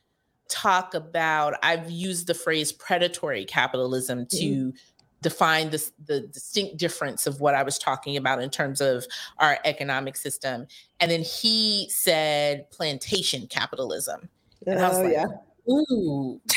talk 0.49 0.95
about, 0.95 1.55
I've 1.63 1.91
used 1.91 2.27
the 2.27 2.35
phrase 2.35 2.73
predatory 2.73 3.45
capitalism 3.45 4.27
to 4.27 4.37
mm-hmm. 4.37 4.77
define 5.21 5.71
this, 5.71 5.93
the 6.07 6.21
distinct 6.23 6.79
difference 6.79 7.27
of 7.27 7.41
what 7.41 7.55
I 7.55 7.63
was 7.63 7.79
talking 7.79 8.17
about 8.17 8.43
in 8.43 8.51
terms 8.51 8.81
of 8.81 9.07
our 9.39 9.59
economic 9.65 10.17
system. 10.17 10.67
And 11.01 11.11
then 11.11 11.23
he 11.23 11.89
said 11.91 12.71
plantation 12.71 13.47
capitalism. 13.49 14.29
And 14.67 14.81
I 14.81 14.89
was 14.89 14.99
oh, 14.99 15.03
like, 15.03 15.13
yeah. 15.13 15.27
ooh. 15.71 16.41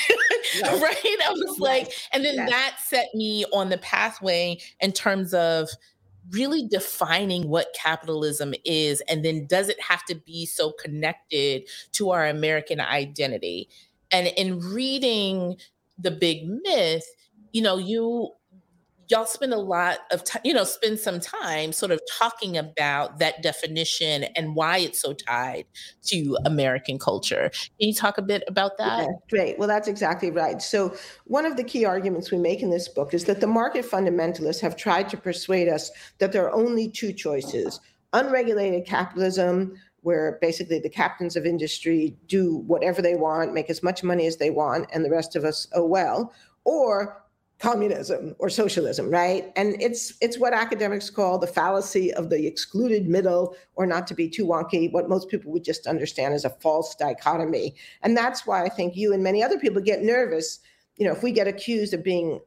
Yes. 0.55 0.81
right? 0.81 1.17
I 1.27 1.31
was 1.31 1.43
yes. 1.45 1.59
like, 1.59 1.91
and 2.11 2.25
then 2.25 2.33
yes. 2.33 2.49
that 2.49 2.75
set 2.83 3.13
me 3.13 3.45
on 3.53 3.69
the 3.69 3.77
pathway 3.77 4.57
in 4.79 4.91
terms 4.91 5.33
of 5.33 5.69
really 6.31 6.67
defining 6.67 7.49
what 7.49 7.73
capitalism 7.73 8.53
is 8.65 9.01
and 9.09 9.23
then 9.25 9.45
does 9.47 9.69
it 9.69 9.81
have 9.81 10.03
to 10.05 10.15
be 10.15 10.45
so 10.45 10.71
connected 10.71 11.63
to 11.93 12.11
our 12.11 12.27
american 12.27 12.79
identity? 12.79 13.69
And 14.11 14.27
in 14.37 14.59
reading 14.59 15.57
the 15.97 16.11
big 16.11 16.47
myth 16.47 17.05
you 17.51 17.61
know 17.61 17.77
you 17.77 18.29
y'all 19.09 19.25
spend 19.25 19.53
a 19.53 19.59
lot 19.59 19.99
of 20.11 20.23
time, 20.23 20.41
you 20.45 20.53
know, 20.53 20.63
spend 20.63 20.99
some 20.99 21.19
time 21.19 21.71
sort 21.71 21.91
of 21.91 21.99
talking 22.17 22.57
about 22.57 23.19
that 23.19 23.41
definition 23.41 24.25
and 24.35 24.55
why 24.55 24.77
it's 24.77 25.01
so 25.01 25.13
tied 25.13 25.65
to 26.03 26.37
American 26.45 26.99
culture. 26.99 27.49
Can 27.79 27.89
you 27.89 27.93
talk 27.93 28.17
a 28.17 28.21
bit 28.21 28.43
about 28.47 28.77
that? 28.77 29.01
Yeah, 29.01 29.07
great. 29.29 29.59
Well, 29.59 29.67
that's 29.67 29.87
exactly 29.87 30.31
right. 30.31 30.61
So, 30.61 30.95
one 31.25 31.45
of 31.45 31.57
the 31.57 31.63
key 31.63 31.85
arguments 31.85 32.31
we 32.31 32.37
make 32.37 32.61
in 32.61 32.69
this 32.69 32.87
book 32.87 33.13
is 33.13 33.25
that 33.25 33.41
the 33.41 33.47
market 33.47 33.85
fundamentalists 33.85 34.61
have 34.61 34.75
tried 34.75 35.09
to 35.09 35.17
persuade 35.17 35.67
us 35.67 35.91
that 36.19 36.31
there 36.31 36.45
are 36.45 36.53
only 36.53 36.89
two 36.89 37.11
choices 37.11 37.79
unregulated 38.13 38.87
capitalism 38.87 39.79
where 40.01 40.37
basically 40.41 40.79
the 40.79 40.89
captains 40.89 41.35
of 41.35 41.45
industry 41.45 42.15
do 42.27 42.57
whatever 42.67 43.01
they 43.01 43.15
want, 43.15 43.53
make 43.53 43.69
as 43.69 43.83
much 43.83 44.03
money 44.03 44.25
as 44.25 44.37
they 44.37 44.49
want, 44.49 44.89
and 44.93 45.03
the 45.03 45.09
rest 45.09 45.35
of 45.35 45.43
us, 45.43 45.67
oh 45.73 45.85
well, 45.85 46.33
or 46.63 47.21
communism 47.59 48.35
or 48.39 48.49
socialism 48.49 49.09
right? 49.09 49.51
And 49.55 49.81
it's 49.81 50.13
it's 50.21 50.39
what 50.39 50.53
academics 50.53 51.09
call 51.09 51.37
the 51.37 51.47
fallacy 51.47 52.13
of 52.13 52.29
the 52.29 52.47
excluded 52.47 53.07
middle 53.07 53.55
or 53.75 53.85
not 53.85 54.07
to 54.07 54.13
be 54.13 54.29
too 54.29 54.45
wonky 54.45 54.91
what 54.91 55.09
most 55.09 55.27
people 55.27 55.51
would 55.51 55.65
just 55.65 55.85
understand 55.85 56.33
as 56.33 56.45
a 56.45 56.49
false 56.49 56.95
dichotomy. 56.95 57.75
And 58.01 58.15
that's 58.15 58.47
why 58.47 58.63
i 58.63 58.69
think 58.69 58.95
you 58.95 59.13
and 59.13 59.23
many 59.23 59.43
other 59.43 59.59
people 59.59 59.81
get 59.81 60.01
nervous 60.01 60.59
you 60.95 61.05
know 61.05 61.11
if 61.11 61.21
we 61.21 61.31
get 61.31 61.47
accused 61.47 61.93
of 61.93 62.03
being 62.03 62.39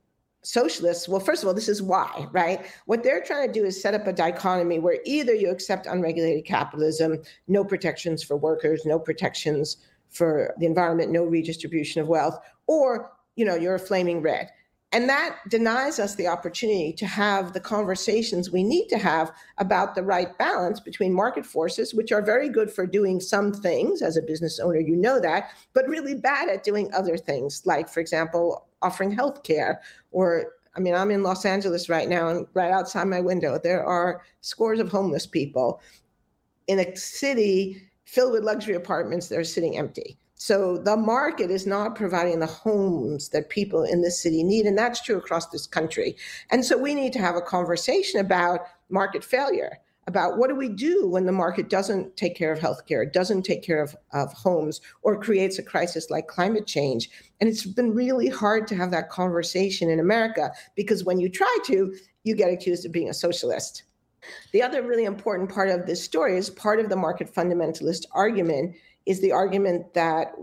socialists. 0.44 1.08
Well 1.08 1.20
first 1.20 1.42
of 1.42 1.48
all 1.48 1.54
this 1.54 1.68
is 1.68 1.82
why 1.82 2.26
right? 2.32 2.64
What 2.86 3.02
they're 3.02 3.22
trying 3.22 3.46
to 3.46 3.52
do 3.52 3.66
is 3.66 3.80
set 3.80 3.94
up 3.94 4.06
a 4.06 4.14
dichotomy 4.14 4.78
where 4.78 4.98
either 5.04 5.34
you 5.34 5.50
accept 5.50 5.86
unregulated 5.86 6.46
capitalism 6.46 7.22
no 7.48 7.64
protections 7.64 8.22
for 8.22 8.38
workers 8.38 8.86
no 8.86 8.98
protections 8.98 9.76
for 10.08 10.54
the 10.58 10.66
environment 10.66 11.12
no 11.12 11.24
redistribution 11.24 12.00
of 12.00 12.08
wealth 12.08 12.38
or 12.66 13.12
you 13.36 13.44
know 13.44 13.54
you're 13.54 13.74
a 13.74 13.78
flaming 13.78 14.22
red 14.22 14.50
and 14.92 15.08
that 15.08 15.38
denies 15.48 15.98
us 15.98 16.14
the 16.14 16.26
opportunity 16.26 16.92
to 16.92 17.06
have 17.06 17.54
the 17.54 17.60
conversations 17.60 18.50
we 18.50 18.62
need 18.62 18.88
to 18.88 18.98
have 18.98 19.32
about 19.56 19.94
the 19.94 20.02
right 20.02 20.36
balance 20.36 20.80
between 20.80 21.14
market 21.14 21.46
forces, 21.46 21.94
which 21.94 22.12
are 22.12 22.20
very 22.20 22.50
good 22.50 22.70
for 22.70 22.86
doing 22.86 23.18
some 23.18 23.52
things. 23.52 24.02
As 24.02 24.18
a 24.18 24.22
business 24.22 24.60
owner, 24.60 24.80
you 24.80 24.94
know 24.94 25.18
that, 25.18 25.50
but 25.72 25.88
really 25.88 26.14
bad 26.14 26.50
at 26.50 26.62
doing 26.62 26.92
other 26.92 27.16
things, 27.16 27.62
like, 27.64 27.88
for 27.88 28.00
example, 28.00 28.68
offering 28.82 29.10
health 29.10 29.42
care. 29.44 29.80
Or, 30.10 30.52
I 30.76 30.80
mean, 30.80 30.94
I'm 30.94 31.10
in 31.10 31.22
Los 31.22 31.46
Angeles 31.46 31.88
right 31.88 32.08
now, 32.08 32.28
and 32.28 32.46
right 32.52 32.70
outside 32.70 33.04
my 33.04 33.20
window, 33.20 33.58
there 33.62 33.84
are 33.84 34.22
scores 34.42 34.78
of 34.78 34.90
homeless 34.90 35.26
people 35.26 35.80
in 36.66 36.78
a 36.78 36.96
city 36.96 37.82
filled 38.04 38.32
with 38.32 38.44
luxury 38.44 38.74
apartments 38.74 39.28
that 39.28 39.38
are 39.38 39.44
sitting 39.44 39.78
empty. 39.78 40.18
So 40.44 40.76
the 40.76 40.96
market 40.96 41.52
is 41.52 41.68
not 41.68 41.94
providing 41.94 42.40
the 42.40 42.46
homes 42.46 43.28
that 43.28 43.48
people 43.48 43.84
in 43.84 44.02
this 44.02 44.20
city 44.20 44.42
need. 44.42 44.66
And 44.66 44.76
that's 44.76 45.00
true 45.00 45.16
across 45.16 45.46
this 45.46 45.68
country. 45.68 46.16
And 46.50 46.64
so 46.64 46.76
we 46.76 46.96
need 46.96 47.12
to 47.12 47.20
have 47.20 47.36
a 47.36 47.40
conversation 47.40 48.18
about 48.18 48.62
market 48.88 49.22
failure, 49.22 49.78
about 50.08 50.38
what 50.38 50.48
do 50.48 50.56
we 50.56 50.68
do 50.68 51.06
when 51.06 51.26
the 51.26 51.30
market 51.30 51.70
doesn't 51.70 52.16
take 52.16 52.34
care 52.34 52.50
of 52.50 52.58
healthcare, 52.58 53.10
doesn't 53.10 53.44
take 53.44 53.62
care 53.62 53.80
of, 53.80 53.94
of 54.12 54.32
homes, 54.32 54.80
or 55.02 55.16
creates 55.16 55.60
a 55.60 55.62
crisis 55.62 56.10
like 56.10 56.26
climate 56.26 56.66
change. 56.66 57.08
And 57.40 57.48
it's 57.48 57.64
been 57.64 57.94
really 57.94 58.28
hard 58.28 58.66
to 58.66 58.74
have 58.74 58.90
that 58.90 59.10
conversation 59.10 59.90
in 59.90 60.00
America 60.00 60.50
because 60.74 61.04
when 61.04 61.20
you 61.20 61.28
try 61.28 61.56
to, 61.66 61.94
you 62.24 62.34
get 62.34 62.52
accused 62.52 62.84
of 62.84 62.90
being 62.90 63.08
a 63.08 63.14
socialist. 63.14 63.84
The 64.52 64.62
other 64.62 64.82
really 64.82 65.04
important 65.04 65.50
part 65.50 65.68
of 65.68 65.86
this 65.86 66.02
story 66.02 66.36
is 66.36 66.50
part 66.50 66.80
of 66.80 66.88
the 66.88 66.96
market 66.96 67.32
fundamentalist 67.32 68.06
argument 68.12 68.74
is 69.06 69.20
the 69.20 69.32
argument 69.32 69.94
that 69.94 70.34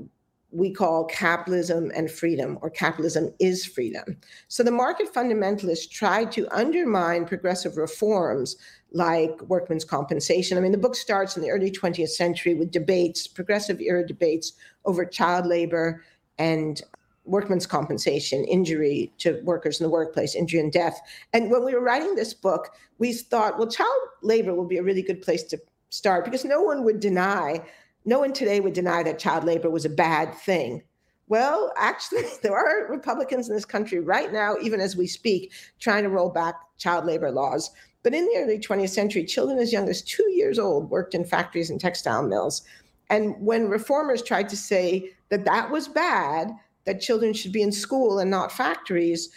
we 0.52 0.72
call 0.72 1.06
capitalism 1.06 1.92
and 1.96 2.10
freedom, 2.10 2.58
or 2.62 2.70
capitalism 2.70 3.32
is 3.40 3.66
freedom. 3.66 4.18
So 4.48 4.64
the 4.64 4.72
market 4.72 5.14
fundamentalists 5.14 5.90
tried 5.90 6.32
to 6.34 6.48
undermine 6.52 7.26
progressive 7.26 7.78
reforms 7.78 8.58
like 8.92 9.40
workmen's 9.44 9.86
compensation. 9.86 10.58
I 10.58 10.62
mean, 10.62 10.72
the 10.72 10.78
book 10.80 10.96
starts 10.96 11.38
in 11.38 11.44
the 11.44 11.52
early 11.52 11.70
20th 11.70 12.10
century 12.10 12.56
with 12.56 12.72
debates, 12.72 13.28
progressive 13.28 13.80
era 13.80 14.06
debates 14.06 14.54
over 14.86 15.06
child 15.06 15.46
labor 15.46 16.04
and 16.40 16.82
workmen's 17.26 17.68
compensation, 17.68 18.44
injury 18.46 19.14
to 19.20 19.40
workers 19.44 19.80
in 19.80 19.84
the 19.84 19.92
workplace, 19.92 20.34
injury 20.34 20.60
and 20.60 20.72
death. 20.72 21.00
And 21.32 21.52
when 21.52 21.64
we 21.64 21.76
were 21.76 21.84
writing 21.84 22.16
this 22.16 22.34
book, 22.34 22.70
we 22.98 23.14
thought, 23.14 23.60
well, 23.60 23.68
child 23.68 24.00
labor 24.24 24.56
will 24.56 24.66
be 24.66 24.78
a 24.78 24.84
really 24.84 25.04
good 25.04 25.22
place 25.22 25.44
to 25.44 25.60
start 25.90 26.26
because 26.26 26.44
no 26.44 26.62
one 26.62 26.84
would 26.84 27.00
deny 27.00 27.62
no 28.06 28.20
one 28.20 28.34
today 28.34 28.60
would 28.60 28.74
deny 28.74 29.04
that 29.04 29.20
child 29.20 29.44
labor 29.44 29.70
was 29.70 29.86
a 29.86 29.90
bad 29.90 30.34
thing. 30.36 30.84
Well, 31.28 31.72
actually, 31.78 32.24
there 32.42 32.56
are 32.56 32.92
Republicans 32.92 33.50
in 33.50 33.56
this 33.56 33.66
country 33.66 34.00
right 34.00 34.32
now, 34.34 34.56
even 34.62 34.82
as 34.82 34.96
we 34.96 35.08
speak, 35.08 35.52
trying 35.80 36.04
to 36.04 36.10
roll 36.10 36.30
back 36.30 36.56
child 36.78 37.06
labor 37.06 37.32
laws. 37.32 37.70
But 38.04 38.14
in 38.14 38.26
the 38.26 38.38
early 38.38 38.60
20th 38.60 38.90
century, 38.90 39.26
children 39.26 39.60
as 39.60 39.74
young 39.74 39.90
as 39.90 40.02
two 40.02 40.30
years 40.32 40.58
old 40.58 40.90
worked 40.90 41.14
in 41.14 41.26
factories 41.26 41.70
and 41.70 41.80
textile 41.80 42.24
mills. 42.24 42.64
And 43.10 43.36
when 43.40 43.70
reformers 43.70 44.22
tried 44.22 44.50
to 44.50 44.58
say 44.58 45.12
that 45.30 45.46
that 45.46 45.70
was 45.70 45.88
bad, 45.88 46.52
that 46.86 47.02
children 47.02 47.34
should 47.34 47.52
be 47.52 47.62
in 47.62 47.72
school 47.72 48.20
and 48.20 48.32
not 48.32 48.52
factories, 48.52 49.30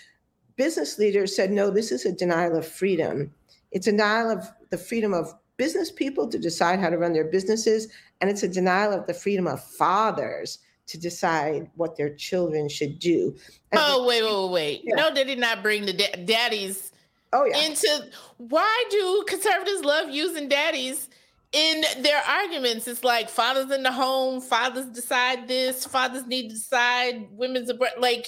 business 0.57 0.99
leaders 0.99 1.35
said, 1.35 1.50
no, 1.50 1.71
this 1.71 1.90
is 1.90 2.04
a 2.04 2.12
denial 2.12 2.57
of 2.57 2.66
freedom. 2.66 3.33
It's 3.73 3.87
a 3.87 3.90
denial 3.90 4.31
of 4.31 4.49
the 4.71 4.78
freedom 4.78 5.12
of 5.12 5.35
business 5.62 5.92
people 5.92 6.26
to 6.26 6.40
decide 6.40 6.81
how 6.81 6.90
to 6.90 6.99
run 6.99 7.12
their 7.12 7.31
businesses, 7.31 7.87
and 8.21 8.28
it's 8.28 8.42
a 8.42 8.49
denial 8.49 8.92
of 8.92 9.07
the 9.07 9.14
freedom 9.14 9.47
of 9.47 9.62
fathers 9.62 10.59
to 10.88 10.99
decide 10.99 11.71
what 11.76 11.97
their 11.97 12.12
children 12.16 12.69
should 12.69 12.99
do. 12.99 13.37
And 13.71 13.81
oh, 13.81 14.04
wait, 14.04 14.25
wait, 14.25 14.50
wait. 14.50 14.81
Yeah. 14.83 14.97
No, 14.97 15.14
they 15.14 15.23
did 15.23 15.38
not 15.38 15.62
bring 15.62 15.87
the 15.87 15.92
da- 15.92 16.25
daddies 16.25 16.90
oh, 17.33 17.45
yeah. 17.45 17.59
into 17.59 18.11
why 18.38 18.85
do 18.90 19.25
conservatives 19.28 19.85
love 19.85 20.11
using 20.11 20.49
daddies? 20.49 21.09
in 21.52 21.83
their 22.00 22.23
arguments, 22.26 22.88
it's 22.88 23.04
like 23.04 23.28
fathers 23.28 23.71
in 23.71 23.83
the 23.83 23.92
home, 23.92 24.40
fathers 24.40 24.87
decide 24.87 25.47
this, 25.47 25.85
fathers 25.85 26.26
need 26.26 26.49
to 26.49 26.54
decide 26.54 27.28
women's 27.31 27.71
like 27.99 28.26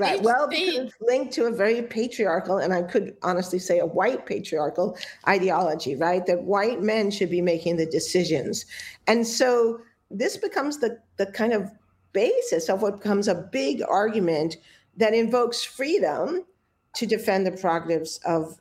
Right. 0.00 0.22
Well, 0.22 0.48
it's 0.50 0.94
linked 1.02 1.34
to 1.34 1.44
a 1.44 1.50
very 1.50 1.82
patriarchal, 1.82 2.56
and 2.56 2.72
I 2.72 2.80
could 2.82 3.16
honestly 3.22 3.58
say 3.58 3.80
a 3.80 3.86
white 3.86 4.24
patriarchal 4.24 4.96
ideology, 5.28 5.94
right? 5.94 6.24
That 6.24 6.44
white 6.44 6.80
men 6.80 7.10
should 7.10 7.28
be 7.28 7.42
making 7.42 7.76
the 7.76 7.84
decisions. 7.84 8.64
And 9.06 9.26
so 9.26 9.80
this 10.10 10.38
becomes 10.38 10.78
the, 10.78 10.98
the 11.18 11.26
kind 11.26 11.52
of 11.52 11.70
basis 12.14 12.70
of 12.70 12.80
what 12.80 13.02
becomes 13.02 13.28
a 13.28 13.34
big 13.34 13.82
argument 13.88 14.56
that 14.96 15.12
invokes 15.12 15.62
freedom 15.62 16.46
to 16.94 17.06
defend 17.06 17.46
the 17.46 17.52
prerogatives 17.52 18.20
of 18.24 18.58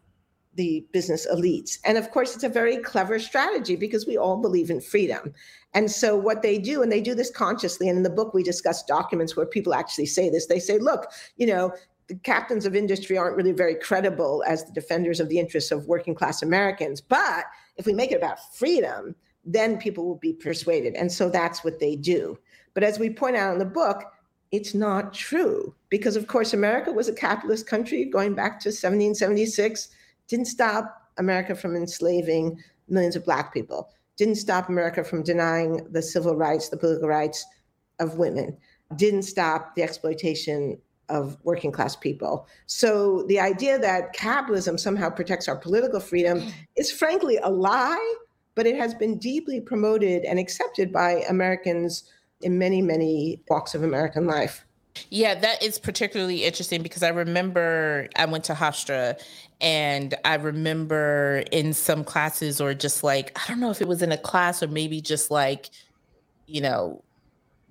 the 0.55 0.85
business 0.91 1.25
elites. 1.25 1.79
And 1.85 1.97
of 1.97 2.11
course, 2.11 2.35
it's 2.35 2.43
a 2.43 2.49
very 2.49 2.77
clever 2.77 3.17
strategy 3.17 3.77
because 3.77 4.05
we 4.05 4.17
all 4.17 4.35
believe 4.35 4.69
in 4.69 4.81
freedom. 4.81 5.33
And 5.73 5.91
so, 5.91 6.17
what 6.17 6.41
they 6.41 6.57
do, 6.57 6.81
and 6.81 6.91
they 6.91 7.01
do 7.01 7.13
this 7.13 7.29
consciously, 7.29 7.89
and 7.89 7.97
in 7.97 8.03
the 8.03 8.09
book, 8.09 8.33
we 8.33 8.41
discuss 8.41 8.83
documents 8.83 9.35
where 9.35 9.45
people 9.45 9.73
actually 9.73 10.07
say 10.07 10.29
this. 10.29 10.47
They 10.47 10.59
say, 10.59 10.79
look, 10.79 11.05
you 11.37 11.45
know, 11.45 11.73
the 12.07 12.15
captains 12.15 12.65
of 12.65 12.75
industry 12.75 13.17
aren't 13.17 13.37
really 13.37 13.51
very 13.51 13.75
credible 13.75 14.43
as 14.47 14.65
the 14.65 14.73
defenders 14.73 15.19
of 15.19 15.29
the 15.29 15.37
interests 15.37 15.71
of 15.71 15.85
working 15.85 16.15
class 16.15 16.41
Americans. 16.41 17.01
But 17.01 17.45
if 17.77 17.85
we 17.85 17.93
make 17.93 18.11
it 18.11 18.17
about 18.17 18.55
freedom, 18.55 19.15
then 19.45 19.77
people 19.77 20.05
will 20.05 20.17
be 20.17 20.33
persuaded. 20.33 20.95
And 20.95 21.11
so 21.11 21.29
that's 21.29 21.63
what 21.63 21.79
they 21.79 21.95
do. 21.95 22.37
But 22.73 22.83
as 22.83 22.97
we 22.97 23.11
point 23.11 23.35
out 23.35 23.53
in 23.53 23.59
the 23.59 23.65
book, 23.65 24.03
it's 24.51 24.73
not 24.73 25.13
true 25.13 25.75
because, 25.89 26.15
of 26.15 26.27
course, 26.27 26.53
America 26.53 26.91
was 26.91 27.07
a 27.07 27.13
capitalist 27.13 27.67
country 27.67 28.05
going 28.05 28.33
back 28.33 28.59
to 28.61 28.69
1776, 28.69 29.89
didn't 30.27 30.45
stop 30.45 31.11
America 31.17 31.55
from 31.55 31.75
enslaving 31.75 32.59
millions 32.87 33.15
of 33.15 33.25
Black 33.25 33.53
people, 33.53 33.91
didn't 34.19 34.35
stop 34.35 34.67
America 34.67 35.03
from 35.03 35.23
denying 35.23 35.87
the 35.91 36.01
civil 36.01 36.35
rights, 36.35 36.67
the 36.67 36.77
political 36.77 37.07
rights 37.07 37.45
of 37.99 38.17
women, 38.17 38.55
didn't 38.97 39.23
stop 39.23 39.73
the 39.75 39.81
exploitation 39.81 40.77
of 41.07 41.37
working 41.43 41.71
class 41.71 41.95
people. 41.95 42.45
So 42.67 43.23
the 43.23 43.39
idea 43.39 43.79
that 43.79 44.13
capitalism 44.13 44.77
somehow 44.77 45.09
protects 45.09 45.47
our 45.47 45.55
political 45.55 46.01
freedom 46.01 46.43
is 46.75 46.91
frankly 46.91 47.39
a 47.41 47.49
lie, 47.49 48.15
but 48.55 48.67
it 48.67 48.75
has 48.75 48.93
been 48.93 49.17
deeply 49.17 49.61
promoted 49.61 50.25
and 50.25 50.37
accepted 50.37 50.91
by 50.91 51.23
Americans 51.29 52.03
in 52.41 52.59
many, 52.59 52.81
many 52.81 53.41
walks 53.49 53.73
of 53.73 53.83
American 53.83 54.27
life. 54.27 54.65
Yeah, 55.09 55.35
that 55.35 55.63
is 55.63 55.79
particularly 55.79 56.43
interesting 56.43 56.81
because 56.81 57.03
I 57.03 57.09
remember 57.09 58.09
I 58.15 58.25
went 58.25 58.43
to 58.45 58.53
Hofstra 58.53 59.19
and 59.61 60.15
I 60.25 60.35
remember 60.35 61.43
in 61.51 61.73
some 61.73 62.03
classes 62.03 62.61
or 62.61 62.73
just 62.73 63.03
like, 63.03 63.37
I 63.37 63.47
don't 63.47 63.59
know 63.59 63.71
if 63.71 63.81
it 63.81 63.87
was 63.87 64.01
in 64.01 64.11
a 64.11 64.17
class 64.17 64.63
or 64.63 64.67
maybe 64.67 65.01
just 65.01 65.31
like, 65.31 65.69
you 66.47 66.61
know, 66.61 67.03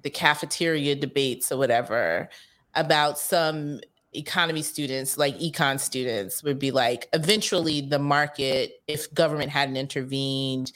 the 0.02 0.10
cafeteria 0.10 0.94
debates 0.94 1.50
or 1.50 1.58
whatever 1.58 2.28
about 2.74 3.18
some 3.18 3.80
economy 4.14 4.62
students 4.62 5.18
like 5.18 5.38
econ 5.38 5.78
students 5.78 6.42
would 6.42 6.58
be 6.58 6.70
like 6.70 7.08
eventually 7.12 7.82
the 7.82 7.98
market 7.98 8.80
if 8.86 9.12
government 9.12 9.50
hadn't 9.50 9.76
intervened 9.76 10.72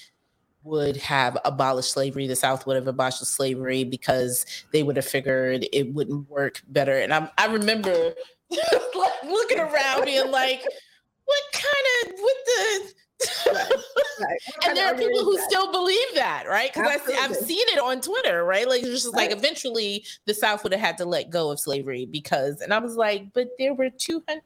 would 0.65 0.97
have 0.97 1.37
abolished 1.45 1.93
slavery 1.93 2.27
the 2.27 2.37
south 2.37 2.67
would 2.67 2.77
have 2.77 2.87
abolished 2.87 3.25
slavery 3.25 3.85
because 3.85 4.47
they 4.73 4.83
would 4.83 4.97
have 4.97 5.05
figured 5.05 5.67
it 5.73 5.93
wouldn't 5.93 6.29
work 6.31 6.63
better 6.69 6.99
and 6.99 7.13
i 7.13 7.31
i 7.39 7.47
remember 7.47 8.15
looking 9.25 9.59
around 9.59 10.05
being 10.05 10.31
like 10.31 10.63
what 11.25 11.43
kind 11.53 12.13
of 12.13 12.21
what 12.21 12.37
the 12.47 12.93
right, 13.47 13.73
right. 14.21 14.39
and 14.67 14.77
there 14.77 14.93
are 14.93 14.97
people 14.97 15.25
who 15.25 15.39
still 15.39 15.71
believe 15.71 16.15
that, 16.15 16.45
right? 16.49 16.73
Because 16.73 17.01
I've 17.19 17.37
seen 17.37 17.65
it 17.69 17.79
on 17.79 18.01
Twitter, 18.01 18.45
right? 18.45 18.69
Like 18.69 18.83
it's 18.83 18.91
just 18.91 19.07
right. 19.15 19.29
like 19.29 19.37
eventually 19.37 20.05
the 20.27 20.35
South 20.35 20.63
would 20.63 20.73
have 20.73 20.81
had 20.81 20.99
to 20.99 21.05
let 21.05 21.31
go 21.31 21.51
of 21.51 21.61
slavery 21.61 22.07
because, 22.07 22.61
and 22.61 22.73
I 22.73 22.79
was 22.79 22.97
like, 22.97 23.33
but 23.33 23.49
there 23.59 23.75
were 23.75 23.91
two 23.91 24.23
hundred, 24.29 24.43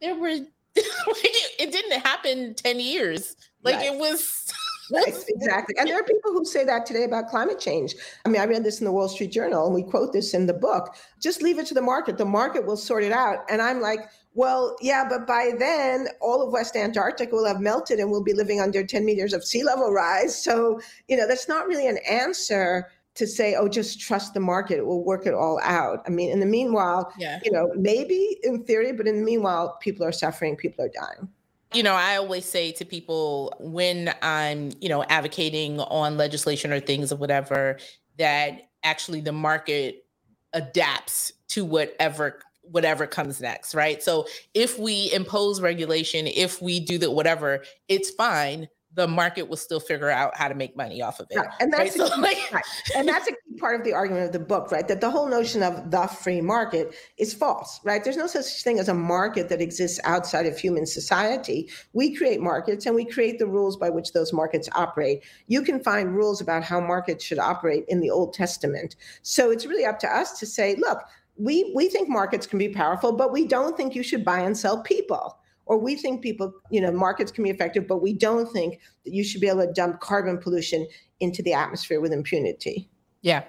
there 0.00 0.14
were, 0.14 0.28
like 0.30 0.46
it, 0.76 1.52
it, 1.58 1.72
didn't 1.72 2.00
happen 2.00 2.54
ten 2.54 2.80
years, 2.80 3.36
like 3.62 3.84
it 3.84 3.98
was. 3.98 4.52
Right, 4.92 5.14
exactly. 5.28 5.74
And 5.78 5.88
there 5.88 5.98
are 5.98 6.04
people 6.04 6.32
who 6.32 6.44
say 6.44 6.64
that 6.64 6.86
today 6.86 7.04
about 7.04 7.28
climate 7.28 7.58
change. 7.58 7.94
I 8.24 8.28
mean, 8.28 8.40
I 8.40 8.44
read 8.44 8.64
this 8.64 8.80
in 8.80 8.84
the 8.84 8.92
Wall 8.92 9.08
Street 9.08 9.32
Journal 9.32 9.66
and 9.66 9.74
we 9.74 9.82
quote 9.82 10.12
this 10.12 10.34
in 10.34 10.46
the 10.46 10.54
book. 10.54 10.94
Just 11.20 11.42
leave 11.42 11.58
it 11.58 11.66
to 11.66 11.74
the 11.74 11.82
market. 11.82 12.18
The 12.18 12.24
market 12.24 12.66
will 12.66 12.76
sort 12.76 13.02
it 13.02 13.12
out. 13.12 13.38
And 13.50 13.60
I'm 13.60 13.80
like, 13.80 14.00
well, 14.34 14.76
yeah, 14.80 15.06
but 15.08 15.26
by 15.26 15.52
then, 15.58 16.08
all 16.20 16.42
of 16.42 16.52
West 16.52 16.76
Antarctica 16.76 17.34
will 17.34 17.46
have 17.46 17.60
melted 17.60 17.98
and 17.98 18.10
we'll 18.10 18.22
be 18.22 18.34
living 18.34 18.60
under 18.60 18.84
10 18.84 19.04
meters 19.04 19.32
of 19.32 19.44
sea 19.44 19.64
level 19.64 19.90
rise. 19.92 20.40
So, 20.42 20.80
you 21.08 21.16
know, 21.16 21.26
that's 21.26 21.48
not 21.48 21.66
really 21.66 21.88
an 21.88 21.98
answer 22.08 22.88
to 23.16 23.26
say, 23.26 23.54
oh, 23.54 23.66
just 23.66 23.98
trust 23.98 24.34
the 24.34 24.40
market, 24.40 24.76
it 24.76 24.86
will 24.86 25.02
work 25.02 25.26
it 25.26 25.32
all 25.32 25.58
out. 25.62 26.02
I 26.06 26.10
mean, 26.10 26.30
in 26.30 26.40
the 26.40 26.46
meanwhile, 26.46 27.10
yeah. 27.18 27.40
you 27.42 27.50
know, 27.50 27.72
maybe 27.74 28.36
in 28.42 28.62
theory, 28.64 28.92
but 28.92 29.06
in 29.06 29.16
the 29.16 29.24
meanwhile, 29.24 29.78
people 29.80 30.04
are 30.04 30.12
suffering, 30.12 30.54
people 30.54 30.84
are 30.84 30.90
dying. 30.90 31.28
You 31.74 31.82
know, 31.82 31.94
I 31.94 32.16
always 32.16 32.44
say 32.44 32.72
to 32.72 32.84
people 32.84 33.54
when 33.58 34.14
I'm, 34.22 34.72
you 34.80 34.88
know, 34.88 35.02
advocating 35.04 35.80
on 35.80 36.16
legislation 36.16 36.72
or 36.72 36.80
things 36.80 37.12
or 37.12 37.16
whatever, 37.16 37.78
that 38.18 38.68
actually 38.82 39.20
the 39.20 39.32
market 39.32 40.04
adapts 40.52 41.32
to 41.48 41.64
whatever 41.64 42.40
whatever 42.70 43.06
comes 43.06 43.40
next, 43.40 43.74
right? 43.74 44.02
So 44.02 44.26
if 44.54 44.78
we 44.78 45.12
impose 45.12 45.60
regulation, 45.60 46.26
if 46.26 46.60
we 46.60 46.80
do 46.80 46.98
that, 46.98 47.12
whatever, 47.12 47.62
it's 47.88 48.10
fine. 48.10 48.68
The 48.94 49.06
market 49.06 49.48
will 49.48 49.56
still 49.56 49.78
figure 49.78 50.10
out 50.10 50.36
how 50.36 50.48
to 50.48 50.54
make 50.54 50.76
money 50.76 51.02
off 51.02 51.20
of 51.20 51.28
it. 51.30 51.36
Right. 51.36 51.48
And 51.60 51.72
that's 51.72 51.96
right? 51.96 52.08
so, 52.08 52.20
like, 52.20 52.38
right. 52.52 52.64
and 52.96 53.06
that's 53.06 53.28
part 53.56 53.78
of 53.78 53.84
the 53.84 53.92
argument 53.92 54.26
of 54.26 54.32
the 54.32 54.38
book, 54.38 54.70
right? 54.70 54.86
That 54.86 55.00
the 55.00 55.10
whole 55.10 55.28
notion 55.28 55.62
of 55.62 55.90
the 55.90 56.06
free 56.06 56.40
market 56.40 56.94
is 57.18 57.34
false, 57.34 57.80
right? 57.84 58.02
There's 58.02 58.16
no 58.16 58.26
such 58.26 58.62
thing 58.62 58.78
as 58.78 58.88
a 58.88 58.94
market 58.94 59.48
that 59.48 59.60
exists 59.60 60.00
outside 60.04 60.46
of 60.46 60.58
human 60.58 60.86
society. 60.86 61.70
We 61.92 62.14
create 62.14 62.40
markets 62.40 62.86
and 62.86 62.94
we 62.94 63.04
create 63.04 63.38
the 63.38 63.46
rules 63.46 63.76
by 63.76 63.90
which 63.90 64.12
those 64.12 64.32
markets 64.32 64.68
operate. 64.74 65.24
You 65.46 65.62
can 65.62 65.82
find 65.82 66.14
rules 66.14 66.40
about 66.40 66.62
how 66.62 66.80
markets 66.80 67.24
should 67.24 67.38
operate 67.38 67.84
in 67.88 68.00
the 68.00 68.10
Old 68.10 68.34
Testament. 68.34 68.96
So 69.22 69.50
it's 69.50 69.66
really 69.66 69.84
up 69.84 69.98
to 70.00 70.08
us 70.08 70.38
to 70.38 70.46
say, 70.46 70.76
look, 70.76 71.02
we 71.36 71.72
we 71.74 71.88
think 71.88 72.08
markets 72.08 72.46
can 72.46 72.58
be 72.58 72.68
powerful, 72.68 73.12
but 73.12 73.32
we 73.32 73.46
don't 73.46 73.76
think 73.76 73.94
you 73.94 74.02
should 74.02 74.24
buy 74.24 74.40
and 74.40 74.56
sell 74.56 74.82
people. 74.82 75.38
Or 75.66 75.78
we 75.78 75.96
think 75.96 76.22
people, 76.22 76.52
you 76.70 76.80
know, 76.80 76.92
markets 76.92 77.32
can 77.32 77.42
be 77.42 77.50
effective, 77.50 77.88
but 77.88 78.00
we 78.00 78.12
don't 78.12 78.50
think 78.52 78.78
that 79.04 79.12
you 79.12 79.24
should 79.24 79.40
be 79.40 79.48
able 79.48 79.66
to 79.66 79.72
dump 79.72 80.00
carbon 80.00 80.38
pollution 80.38 80.86
into 81.18 81.42
the 81.42 81.52
atmosphere 81.52 82.00
with 82.00 82.12
impunity. 82.12 82.88
Yeah. 83.26 83.42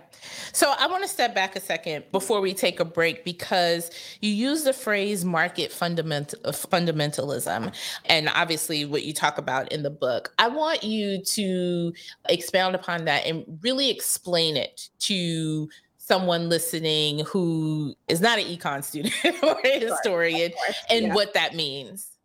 So 0.53 0.73
I 0.75 0.87
want 0.87 1.03
to 1.03 1.07
step 1.07 1.35
back 1.35 1.55
a 1.55 1.59
second 1.59 2.05
before 2.11 2.41
we 2.41 2.55
take 2.55 2.79
a 2.79 2.85
break 2.85 3.23
because 3.23 3.91
you 4.21 4.31
use 4.31 4.63
the 4.63 4.73
phrase 4.73 5.23
market 5.23 5.71
fundamental 5.71 6.39
fundamentalism 6.51 7.71
and 8.05 8.29
obviously 8.29 8.85
what 8.85 9.03
you 9.03 9.13
talk 9.13 9.37
about 9.37 9.71
in 9.71 9.83
the 9.83 9.91
book. 9.91 10.33
I 10.39 10.47
want 10.47 10.83
you 10.83 11.23
to 11.23 11.93
expound 12.27 12.73
upon 12.73 13.05
that 13.05 13.27
and 13.27 13.45
really 13.61 13.91
explain 13.91 14.57
it 14.57 14.89
to 15.01 15.69
someone 15.99 16.49
listening 16.49 17.23
who 17.25 17.93
is 18.07 18.19
not 18.19 18.39
an 18.39 18.45
econ 18.45 18.83
student 18.83 19.13
or 19.43 19.61
a 19.63 19.79
historian 19.79 20.53
and 20.89 21.07
yeah. 21.07 21.13
what 21.13 21.35
that 21.35 21.53
means? 21.53 22.17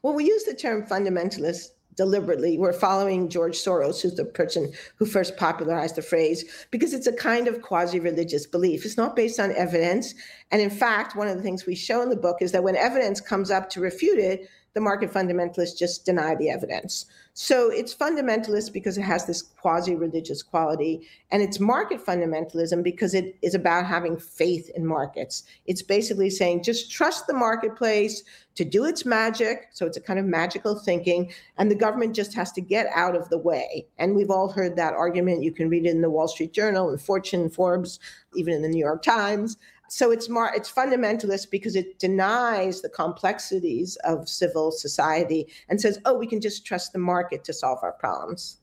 Well, 0.00 0.14
we 0.14 0.24
use 0.24 0.44
the 0.44 0.54
term 0.54 0.86
fundamentalist 0.86 1.68
deliberately. 1.96 2.58
We're 2.58 2.72
following 2.72 3.28
George 3.28 3.56
Soros, 3.56 4.00
who's 4.00 4.14
the 4.14 4.24
person 4.24 4.72
who 4.96 5.06
first 5.06 5.36
popularized 5.36 5.96
the 5.96 6.02
phrase, 6.02 6.44
because 6.70 6.94
it's 6.94 7.06
a 7.06 7.12
kind 7.12 7.48
of 7.48 7.62
quasi 7.62 8.00
religious 8.00 8.46
belief. 8.46 8.84
It's 8.84 8.96
not 8.96 9.16
based 9.16 9.40
on 9.40 9.52
evidence. 9.52 10.14
And 10.50 10.60
in 10.60 10.70
fact, 10.70 11.16
one 11.16 11.28
of 11.28 11.36
the 11.36 11.42
things 11.42 11.66
we 11.66 11.74
show 11.74 12.02
in 12.02 12.10
the 12.10 12.16
book 12.16 12.38
is 12.40 12.52
that 12.52 12.64
when 12.64 12.76
evidence 12.76 13.20
comes 13.20 13.50
up 13.50 13.70
to 13.70 13.80
refute 13.80 14.18
it, 14.18 14.48
the 14.74 14.80
market 14.80 15.12
fundamentalists 15.12 15.78
just 15.78 16.04
deny 16.04 16.34
the 16.34 16.50
evidence. 16.50 17.06
So 17.36 17.68
it's 17.68 17.92
fundamentalist 17.92 18.72
because 18.72 18.96
it 18.96 19.02
has 19.02 19.26
this 19.26 19.42
quasi 19.42 19.96
religious 19.96 20.40
quality, 20.40 21.08
and 21.32 21.42
it's 21.42 21.58
market 21.58 21.98
fundamentalism 22.04 22.84
because 22.84 23.12
it 23.12 23.34
is 23.42 23.56
about 23.56 23.86
having 23.86 24.16
faith 24.16 24.70
in 24.76 24.86
markets. 24.86 25.42
It's 25.66 25.82
basically 25.82 26.30
saying 26.30 26.62
just 26.62 26.92
trust 26.92 27.26
the 27.26 27.34
marketplace 27.34 28.22
to 28.54 28.64
do 28.64 28.84
its 28.84 29.04
magic. 29.04 29.66
So 29.72 29.84
it's 29.84 29.96
a 29.96 30.00
kind 30.00 30.20
of 30.20 30.26
magical 30.26 30.76
thinking, 30.76 31.32
and 31.58 31.68
the 31.68 31.74
government 31.74 32.14
just 32.14 32.34
has 32.34 32.52
to 32.52 32.60
get 32.60 32.86
out 32.94 33.16
of 33.16 33.28
the 33.30 33.38
way. 33.38 33.84
And 33.98 34.14
we've 34.14 34.30
all 34.30 34.48
heard 34.48 34.76
that 34.76 34.94
argument. 34.94 35.42
You 35.42 35.50
can 35.50 35.68
read 35.68 35.86
it 35.86 35.90
in 35.90 36.02
the 36.02 36.10
Wall 36.10 36.28
Street 36.28 36.52
Journal 36.52 36.88
and 36.88 37.00
Fortune, 37.00 37.50
Forbes, 37.50 37.98
even 38.36 38.54
in 38.54 38.62
the 38.62 38.68
New 38.68 38.78
York 38.78 39.02
Times. 39.02 39.56
So 39.88 40.10
it's 40.10 40.28
more 40.28 40.50
it's 40.54 40.70
fundamentalist 40.70 41.50
because 41.50 41.76
it 41.76 41.98
denies 41.98 42.80
the 42.80 42.88
complexities 42.88 43.96
of 44.04 44.28
civil 44.28 44.72
society 44.72 45.48
and 45.68 45.80
says, 45.80 45.98
"Oh, 46.04 46.14
we 46.14 46.26
can 46.26 46.40
just 46.40 46.64
trust 46.66 46.92
the 46.92 46.98
market 46.98 47.44
to 47.44 47.52
solve 47.52 47.78
our 47.82 47.92
problems." 47.92 48.58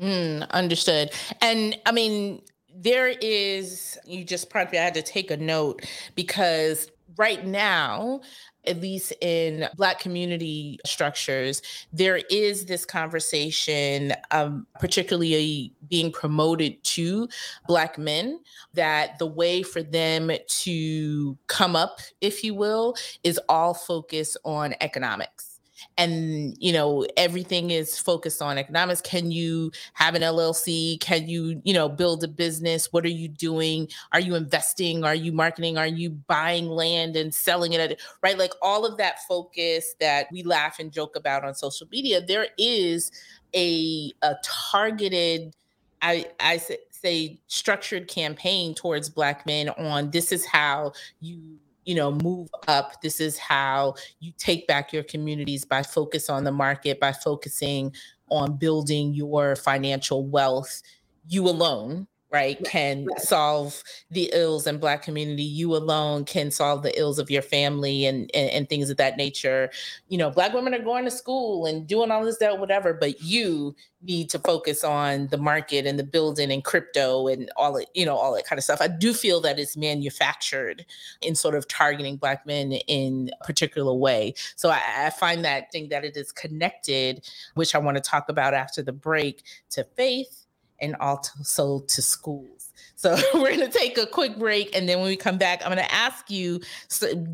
Mm, 0.00 0.48
understood. 0.50 1.10
And 1.40 1.78
I 1.86 1.92
mean, 1.92 2.42
there 2.74 3.08
is 3.08 3.98
you 4.04 4.24
just 4.24 4.50
probably 4.50 4.78
I 4.78 4.84
had 4.84 4.94
to 4.94 5.02
take 5.02 5.30
a 5.30 5.36
note 5.36 5.82
because 6.14 6.90
right 7.16 7.44
now 7.46 8.20
at 8.66 8.80
least 8.80 9.12
in 9.20 9.68
Black 9.76 9.98
community 9.98 10.78
structures, 10.84 11.62
there 11.92 12.20
is 12.30 12.66
this 12.66 12.84
conversation, 12.84 14.12
um, 14.30 14.66
particularly 14.80 15.72
being 15.88 16.12
promoted 16.12 16.82
to 16.84 17.28
Black 17.66 17.98
men, 17.98 18.40
that 18.74 19.18
the 19.18 19.26
way 19.26 19.62
for 19.62 19.82
them 19.82 20.30
to 20.46 21.38
come 21.46 21.76
up, 21.76 22.00
if 22.20 22.42
you 22.44 22.54
will, 22.54 22.94
is 23.24 23.40
all 23.48 23.74
focused 23.74 24.36
on 24.44 24.74
economics 24.80 25.55
and 25.96 26.56
you 26.60 26.72
know 26.72 27.06
everything 27.16 27.70
is 27.70 27.98
focused 27.98 28.42
on 28.42 28.58
economics. 28.58 29.00
Can 29.00 29.30
you 29.30 29.70
have 29.94 30.14
an 30.14 30.22
llc 30.22 31.00
can 31.00 31.28
you 31.28 31.60
you 31.64 31.72
know 31.74 31.88
build 31.88 32.24
a 32.24 32.28
business? 32.28 32.92
What 32.92 33.04
are 33.04 33.08
you 33.08 33.28
doing? 33.28 33.88
Are 34.12 34.20
you 34.20 34.34
investing? 34.34 35.04
Are 35.04 35.14
you 35.14 35.32
marketing? 35.32 35.78
Are 35.78 35.86
you 35.86 36.10
buying 36.10 36.68
land 36.68 37.16
and 37.16 37.34
selling 37.34 37.72
it 37.72 37.80
at, 37.80 38.00
right? 38.22 38.38
Like 38.38 38.52
all 38.62 38.84
of 38.84 38.96
that 38.98 39.24
focus 39.26 39.94
that 40.00 40.26
we 40.32 40.42
laugh 40.42 40.78
and 40.78 40.92
joke 40.92 41.16
about 41.16 41.44
on 41.44 41.54
social 41.54 41.86
media 41.90 42.20
there 42.24 42.48
is 42.58 43.10
a 43.54 44.12
a 44.22 44.34
targeted 44.42 45.54
i 46.02 46.26
i 46.40 46.60
say 46.90 47.38
structured 47.46 48.08
campaign 48.08 48.74
towards 48.74 49.08
black 49.08 49.46
men 49.46 49.68
on 49.70 50.10
this 50.10 50.32
is 50.32 50.44
how 50.46 50.92
you 51.20 51.58
you 51.86 51.96
know 51.96 52.12
move 52.12 52.50
up. 52.68 53.02
This 53.02 53.20
is 53.20 53.38
how 53.38 53.96
you 54.20 54.32
take 54.38 54.68
back 54.68 54.92
your 54.92 55.04
communities 55.04 55.64
by 55.66 55.84
focus 55.84 56.30
on 56.30 56.44
the 56.44 56.52
market 56.52 57.00
by 57.00 57.12
focusing 57.14 57.94
on 58.30 58.58
building 58.58 59.14
your 59.14 59.56
financial 59.56 60.26
wealth 60.26 60.82
you 61.28 61.48
alone 61.48 62.08
right 62.36 62.62
can 62.64 63.06
solve 63.16 63.82
the 64.10 64.30
ills 64.34 64.66
in 64.66 64.78
black 64.78 65.02
community 65.02 65.42
you 65.42 65.74
alone 65.74 66.24
can 66.24 66.50
solve 66.50 66.82
the 66.82 66.98
ills 66.98 67.18
of 67.18 67.30
your 67.30 67.42
family 67.42 68.04
and, 68.04 68.30
and, 68.34 68.50
and 68.50 68.68
things 68.68 68.90
of 68.90 68.98
that 68.98 69.16
nature. 69.16 69.70
You 70.08 70.18
know 70.18 70.30
black 70.30 70.52
women 70.52 70.74
are 70.74 70.82
going 70.82 71.04
to 71.04 71.10
school 71.10 71.66
and 71.66 71.86
doing 71.86 72.10
all 72.10 72.24
this 72.24 72.38
that 72.38 72.58
whatever 72.58 72.92
but 72.92 73.22
you 73.22 73.74
need 74.02 74.28
to 74.30 74.38
focus 74.38 74.84
on 74.84 75.28
the 75.28 75.38
market 75.38 75.86
and 75.86 75.98
the 75.98 76.04
building 76.04 76.52
and 76.52 76.62
crypto 76.62 77.26
and 77.26 77.50
all 77.56 77.76
it 77.76 77.88
you 77.94 78.04
know 78.04 78.16
all 78.16 78.34
that 78.34 78.46
kind 78.46 78.58
of 78.58 78.64
stuff. 78.64 78.82
I 78.82 78.88
do 78.88 79.14
feel 79.14 79.40
that 79.40 79.58
it's 79.58 79.76
manufactured 79.76 80.84
in 81.22 81.34
sort 81.34 81.54
of 81.54 81.66
targeting 81.66 82.16
black 82.16 82.46
men 82.46 82.72
in 82.72 83.30
a 83.40 83.44
particular 83.44 83.94
way. 83.94 84.34
So 84.56 84.68
i, 84.68 84.80
I 84.98 85.10
find 85.10 85.44
that 85.44 85.72
thing 85.72 85.88
that 85.88 86.04
it 86.04 86.16
is 86.16 86.32
connected 86.32 87.26
which 87.54 87.74
i 87.74 87.78
want 87.78 87.96
to 87.96 88.00
talk 88.00 88.28
about 88.28 88.54
after 88.54 88.82
the 88.82 88.92
break 88.92 89.42
to 89.70 89.84
faith 89.96 90.45
and 90.80 90.96
also 90.96 91.80
to 91.80 92.02
schools. 92.02 92.72
So 92.96 93.16
we're 93.34 93.56
going 93.56 93.70
to 93.70 93.78
take 93.78 93.98
a 93.98 94.06
quick 94.06 94.38
break. 94.38 94.74
And 94.74 94.88
then 94.88 94.98
when 94.98 95.06
we 95.06 95.16
come 95.16 95.38
back, 95.38 95.62
I'm 95.62 95.72
going 95.72 95.84
to 95.84 95.94
ask 95.94 96.30
you 96.30 96.60
so, 96.88 97.26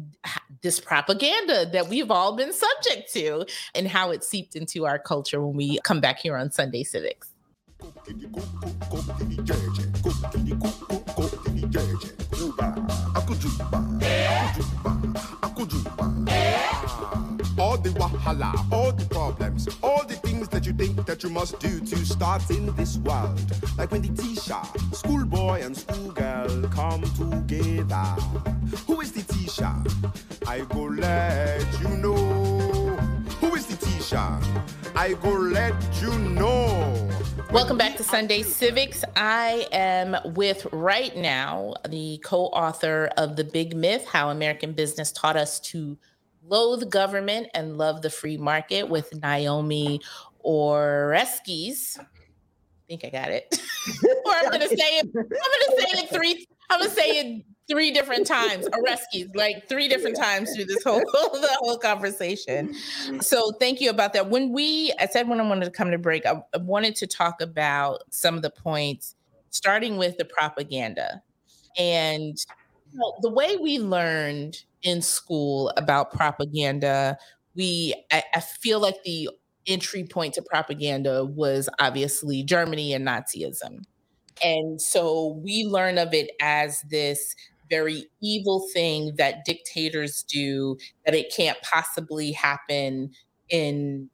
this 0.60 0.78
propaganda 0.78 1.66
that 1.72 1.88
we've 1.88 2.10
all 2.10 2.36
been 2.36 2.52
subject 2.52 3.12
to 3.14 3.46
and 3.74 3.88
how 3.88 4.10
it 4.10 4.22
seeped 4.22 4.54
into 4.54 4.86
our 4.86 4.98
culture 4.98 5.44
when 5.44 5.56
we 5.56 5.78
come 5.80 6.00
back 6.00 6.18
here 6.18 6.36
on 6.36 6.50
Sunday 6.50 6.84
Civics. 6.84 7.28
All 17.58 17.76
the 17.76 17.90
wahala, 17.90 18.54
all 18.72 18.92
the 18.92 19.04
problems, 19.04 19.68
all 19.82 20.04
the 20.06 20.14
things 20.14 20.48
that 20.48 20.64
you 20.64 20.72
think 20.72 21.04
that 21.04 21.22
you 21.22 21.28
must 21.28 21.58
do 21.60 21.80
to 21.80 21.96
start 22.06 22.48
in 22.50 22.74
this 22.76 22.96
world. 22.98 23.40
Like 23.76 23.90
when 23.90 24.00
the 24.00 24.22
teacher, 24.22 24.60
schoolboy 24.92 25.60
and 25.60 25.76
schoolgirl 25.76 26.68
come 26.70 27.02
together. 27.02 28.16
Who 28.86 29.02
is 29.02 29.12
the 29.12 29.22
teacher? 29.34 29.70
I 30.46 30.60
go 30.60 30.84
let 30.84 31.66
you 31.80 31.88
know. 31.98 32.16
Who 33.40 33.54
is 33.54 33.66
the 33.66 33.76
teacher? 33.76 34.38
I 34.96 35.12
go 35.20 35.32
let 35.32 35.74
you 36.00 36.18
know. 36.18 37.10
Welcome 37.52 37.76
back 37.76 37.98
to 37.98 38.02
Sunday 38.02 38.42
Civics. 38.44 39.04
I 39.14 39.66
am 39.72 40.16
with 40.34 40.66
right 40.72 41.14
now 41.14 41.74
the 41.86 42.18
co 42.24 42.46
author 42.46 43.10
of 43.18 43.36
The 43.36 43.44
Big 43.44 43.76
Myth 43.76 44.06
How 44.06 44.30
American 44.30 44.72
Business 44.72 45.12
Taught 45.12 45.36
Us 45.36 45.60
to 45.60 45.98
Loathe 46.46 46.90
Government 46.90 47.48
and 47.54 47.78
Love 47.78 48.02
the 48.02 48.10
Free 48.10 48.36
Market 48.36 48.88
with 48.88 49.14
Naomi 49.20 50.00
Oreskes. 50.44 51.98
I 51.98 52.04
think 52.88 53.04
I 53.04 53.10
got 53.10 53.30
it. 53.30 53.60
or 54.26 54.32
I'm 54.32 54.50
gonna 54.50 54.68
say 54.68 54.76
it. 54.76 55.06
I'm 55.14 55.22
gonna 55.22 55.82
say 55.82 56.02
it 56.02 56.10
three. 56.10 56.46
I'm 56.70 56.80
gonna 56.80 56.90
say 56.90 57.20
it 57.20 57.44
three 57.68 57.90
different 57.90 58.26
times. 58.26 58.68
Oreskes, 58.68 59.34
like 59.34 59.68
three 59.68 59.88
different 59.88 60.16
times 60.16 60.54
through 60.54 60.66
this 60.66 60.82
whole 60.82 60.98
the 61.12 61.56
whole 61.60 61.78
conversation. 61.78 62.74
So 63.20 63.52
thank 63.52 63.80
you 63.80 63.90
about 63.90 64.12
that. 64.14 64.28
When 64.28 64.52
we, 64.52 64.92
I 64.98 65.06
said 65.06 65.28
when 65.28 65.40
I 65.40 65.48
wanted 65.48 65.66
to 65.66 65.70
come 65.70 65.90
to 65.90 65.98
break, 65.98 66.26
I, 66.26 66.42
I 66.54 66.58
wanted 66.58 66.96
to 66.96 67.06
talk 67.06 67.40
about 67.40 68.02
some 68.10 68.34
of 68.36 68.42
the 68.42 68.50
points, 68.50 69.14
starting 69.50 69.96
with 69.96 70.18
the 70.18 70.24
propaganda 70.24 71.22
and 71.78 72.36
the 73.20 73.30
way 73.30 73.56
we 73.56 73.78
learned 73.78 74.64
in 74.82 75.02
school 75.02 75.72
about 75.76 76.12
propaganda. 76.12 77.16
We, 77.54 77.94
I, 78.10 78.22
I 78.34 78.40
feel 78.40 78.80
like 78.80 79.02
the 79.04 79.28
entry 79.66 80.04
point 80.04 80.34
to 80.34 80.42
propaganda 80.42 81.24
was 81.24 81.68
obviously 81.78 82.42
Germany 82.42 82.92
and 82.92 83.06
Nazism. 83.06 83.84
And 84.42 84.80
so 84.80 85.40
we 85.42 85.64
learn 85.64 85.98
of 85.98 86.12
it 86.12 86.30
as 86.40 86.82
this 86.90 87.34
very 87.70 88.06
evil 88.20 88.66
thing 88.72 89.14
that 89.16 89.44
dictators 89.44 90.24
do, 90.24 90.76
that 91.06 91.14
it 91.14 91.32
can't 91.34 91.56
possibly 91.62 92.32
happen 92.32 93.10
in 93.48 94.10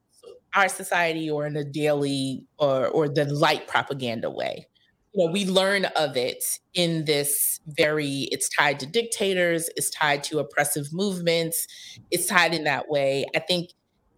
our 0.54 0.68
society 0.68 1.28
or 1.28 1.46
in 1.46 1.56
a 1.56 1.64
daily 1.64 2.46
or, 2.58 2.86
or 2.88 3.08
the 3.08 3.24
light 3.24 3.66
propaganda 3.66 4.30
way. 4.30 4.67
You 5.14 5.26
know, 5.26 5.32
we 5.32 5.46
learn 5.46 5.86
of 5.96 6.16
it 6.16 6.44
in 6.74 7.04
this 7.06 7.60
very, 7.66 8.28
it's 8.30 8.48
tied 8.48 8.78
to 8.80 8.86
dictators, 8.86 9.70
it's 9.76 9.90
tied 9.90 10.22
to 10.24 10.38
oppressive 10.38 10.92
movements, 10.92 11.66
it's 12.10 12.26
tied 12.26 12.54
in 12.54 12.64
that 12.64 12.88
way. 12.88 13.24
I 13.34 13.38
think 13.40 13.70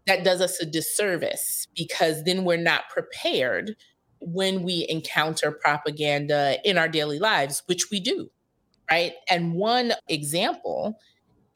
that 0.07 0.25
does 0.25 0.41
us 0.41 0.61
a 0.61 0.67
disservice 0.67 1.69
because 1.77 2.25
then 2.25 2.45
we're 2.45 2.57
not 2.57 2.89
prepared 2.91 3.77
when 4.21 4.63
we 4.63 4.87
encounter 4.89 5.53
propaganda 5.53 6.59
in 6.65 6.77
our 6.77 6.89
daily 6.89 7.19
lives, 7.19 7.63
which 7.67 7.91
we 7.91 8.01
do, 8.01 8.31
right? 8.91 9.13
And 9.29 9.55
one 9.55 9.93
example 10.09 10.99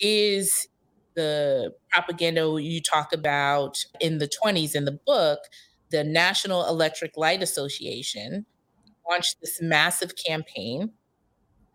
is 0.01 0.69
the 1.15 1.75
propaganda 1.91 2.57
you 2.61 2.81
talk 2.81 3.13
about 3.13 3.85
in 4.01 4.19
the 4.19 4.29
20s 4.29 4.75
in 4.75 4.85
the 4.85 4.99
book. 5.07 5.41
The 5.91 6.03
National 6.03 6.67
Electric 6.67 7.17
Light 7.17 7.43
Association 7.43 8.47
launched 9.09 9.37
this 9.41 9.61
massive 9.61 10.15
campaign 10.17 10.91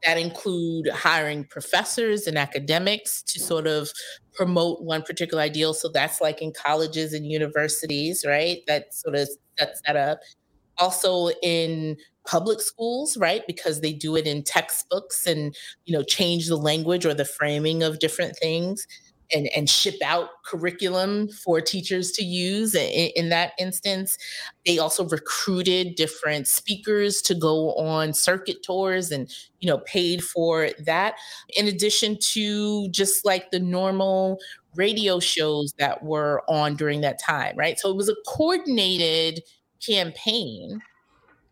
that 0.03 0.17
include 0.17 0.87
hiring 0.89 1.43
professors 1.43 2.25
and 2.25 2.37
academics 2.37 3.21
to 3.23 3.39
sort 3.39 3.67
of 3.67 3.89
promote 4.33 4.81
one 4.81 5.01
particular 5.01 5.43
ideal. 5.43 5.73
So 5.73 5.89
that's 5.89 6.21
like 6.21 6.41
in 6.41 6.53
colleges 6.53 7.13
and 7.13 7.25
universities, 7.25 8.23
right? 8.25 8.59
That 8.67 8.93
sort 8.93 9.15
of 9.15 9.29
sets 9.57 9.81
that 9.85 9.95
up. 9.95 10.19
Also 10.77 11.29
in 11.43 11.97
public 12.25 12.61
schools, 12.61 13.17
right? 13.17 13.41
Because 13.47 13.81
they 13.81 13.91
do 13.91 14.15
it 14.15 14.25
in 14.25 14.43
textbooks 14.43 15.27
and, 15.27 15.53
you 15.83 15.97
know, 15.97 16.03
change 16.03 16.47
the 16.47 16.55
language 16.55 17.05
or 17.05 17.13
the 17.13 17.25
framing 17.25 17.83
of 17.83 17.99
different 17.99 18.37
things 18.37 18.87
and, 19.33 19.49
and 19.55 19.69
ship 19.69 19.95
out 20.03 20.29
curriculum 20.45 21.29
for 21.29 21.61
teachers 21.61 22.11
to 22.13 22.23
use 22.23 22.75
in, 22.75 23.11
in, 23.15 23.29
that 23.29 23.53
instance. 23.59 24.17
They 24.65 24.79
also 24.79 25.07
recruited 25.07 25.95
different 25.95 26.47
speakers 26.47 27.21
to 27.23 27.35
go 27.35 27.73
on 27.75 28.13
circuit 28.13 28.63
tours 28.63 29.11
and, 29.11 29.31
you 29.59 29.67
know, 29.67 29.79
paid 29.79 30.23
for 30.23 30.69
that. 30.85 31.15
In 31.55 31.67
addition 31.67 32.17
to 32.31 32.89
just 32.89 33.25
like 33.25 33.51
the 33.51 33.59
normal 33.59 34.39
radio 34.75 35.19
shows 35.19 35.73
that 35.77 36.03
were 36.03 36.43
on 36.47 36.75
during 36.75 37.01
that 37.01 37.19
time, 37.19 37.55
right? 37.57 37.79
So 37.79 37.89
it 37.89 37.95
was 37.95 38.09
a 38.09 38.15
coordinated 38.27 39.41
campaign 39.85 40.81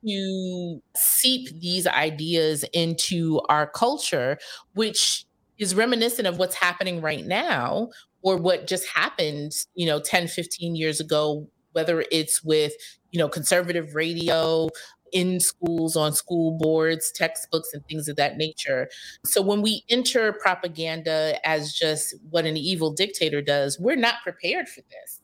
to 0.06 0.82
seep 0.96 1.50
these 1.60 1.88
ideas 1.88 2.64
into 2.74 3.42
our 3.50 3.68
culture, 3.68 4.38
which 4.74 5.27
is 5.58 5.76
reminiscent 5.76 6.28
of 6.28 6.38
what's 6.38 6.56
happening 6.56 7.02
right 7.02 7.26
now 7.26 7.90
or 8.22 8.38
what 8.38 8.68
just 8.68 8.88
happened, 8.88 9.52
you 9.76 9.86
know, 9.86 10.00
10, 10.00 10.28
15 10.28 10.76
years 10.76 11.00
ago, 11.00 11.48
whether 11.72 12.04
it's 12.12 12.44
with, 12.44 12.74
you 13.12 13.20
know, 13.20 13.30
conservative 13.30 13.96
radio 13.96 14.70
in 15.14 15.40
schools, 15.40 15.96
on 15.96 16.14
school 16.14 16.58
boards, 16.58 17.12
textbooks, 17.12 17.70
and 17.74 17.86
things 17.88 18.08
of 18.08 18.16
that 18.18 18.38
nature. 18.38 18.90
So 19.26 19.42
when 19.42 19.62
we 19.62 19.84
enter 19.90 20.34
propaganda 20.34 21.40
as 21.48 21.74
just 21.74 22.16
what 22.30 22.46
an 22.46 22.58
evil 22.58 22.92
dictator 22.92 23.42
does, 23.42 23.80
we're 23.80 23.96
not 23.96 24.16
prepared 24.24 24.68
for 24.68 24.82
this. 24.82 25.22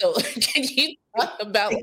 So 0.00 0.14
can 0.40 0.64
you 0.64 0.96
talk 1.18 1.34
about 1.40 1.74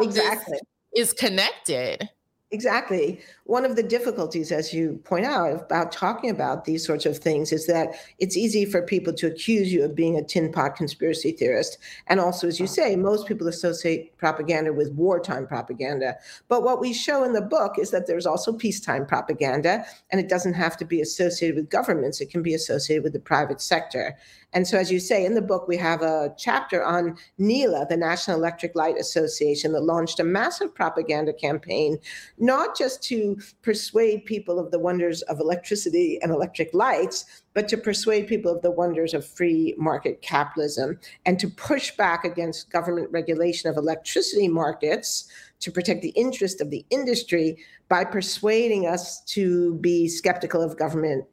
exactly 0.00 0.58
is 0.94 1.12
connected? 1.12 2.08
Exactly. 2.50 3.20
One 3.44 3.66
of 3.66 3.76
the 3.76 3.82
difficulties, 3.82 4.52
as 4.52 4.72
you 4.72 5.02
point 5.04 5.26
out, 5.26 5.64
about 5.64 5.92
talking 5.92 6.30
about 6.30 6.64
these 6.64 6.86
sorts 6.86 7.04
of 7.04 7.18
things 7.18 7.52
is 7.52 7.66
that 7.66 7.96
it's 8.18 8.38
easy 8.38 8.64
for 8.64 8.80
people 8.80 9.12
to 9.14 9.26
accuse 9.26 9.70
you 9.70 9.84
of 9.84 9.94
being 9.94 10.16
a 10.16 10.24
tin 10.24 10.50
pot 10.50 10.74
conspiracy 10.74 11.32
theorist. 11.32 11.76
And 12.06 12.18
also, 12.18 12.48
as 12.48 12.58
you 12.58 12.66
say, 12.66 12.96
most 12.96 13.28
people 13.28 13.48
associate 13.48 14.16
propaganda 14.16 14.72
with 14.72 14.92
wartime 14.92 15.46
propaganda. 15.46 16.16
But 16.48 16.62
what 16.62 16.80
we 16.80 16.94
show 16.94 17.22
in 17.22 17.34
the 17.34 17.42
book 17.42 17.78
is 17.78 17.90
that 17.90 18.06
there's 18.06 18.26
also 18.26 18.54
peacetime 18.54 19.04
propaganda, 19.04 19.84
and 20.10 20.18
it 20.18 20.30
doesn't 20.30 20.54
have 20.54 20.78
to 20.78 20.86
be 20.86 21.02
associated 21.02 21.54
with 21.54 21.68
governments, 21.68 22.22
it 22.22 22.30
can 22.30 22.42
be 22.42 22.54
associated 22.54 23.04
with 23.04 23.12
the 23.12 23.20
private 23.20 23.60
sector. 23.60 24.16
And 24.54 24.66
so, 24.66 24.78
as 24.78 24.90
you 24.90 24.98
say 24.98 25.26
in 25.26 25.34
the 25.34 25.42
book, 25.42 25.68
we 25.68 25.76
have 25.76 26.00
a 26.00 26.34
chapter 26.38 26.82
on 26.82 27.18
NELA, 27.36 27.86
the 27.88 27.98
National 27.98 28.38
Electric 28.38 28.74
Light 28.74 28.96
Association, 28.96 29.72
that 29.72 29.82
launched 29.82 30.20
a 30.20 30.24
massive 30.24 30.74
propaganda 30.74 31.34
campaign, 31.34 31.98
not 32.38 32.76
just 32.76 33.02
to 33.04 33.36
persuade 33.60 34.24
people 34.24 34.58
of 34.58 34.70
the 34.70 34.78
wonders 34.78 35.20
of 35.22 35.38
electricity 35.38 36.18
and 36.22 36.32
electric 36.32 36.72
lights, 36.72 37.42
but 37.52 37.68
to 37.68 37.76
persuade 37.76 38.26
people 38.26 38.50
of 38.50 38.62
the 38.62 38.70
wonders 38.70 39.12
of 39.12 39.26
free 39.26 39.74
market 39.76 40.22
capitalism 40.22 40.98
and 41.26 41.38
to 41.38 41.48
push 41.48 41.90
back 41.96 42.24
against 42.24 42.70
government 42.70 43.10
regulation 43.10 43.68
of 43.68 43.76
electricity 43.76 44.48
markets 44.48 45.28
to 45.60 45.70
protect 45.70 46.00
the 46.00 46.10
interest 46.10 46.62
of 46.62 46.70
the 46.70 46.86
industry 46.88 47.58
by 47.88 48.04
persuading 48.04 48.86
us 48.86 49.20
to 49.24 49.74
be 49.76 50.08
skeptical 50.08 50.62
of 50.62 50.78
government 50.78 51.26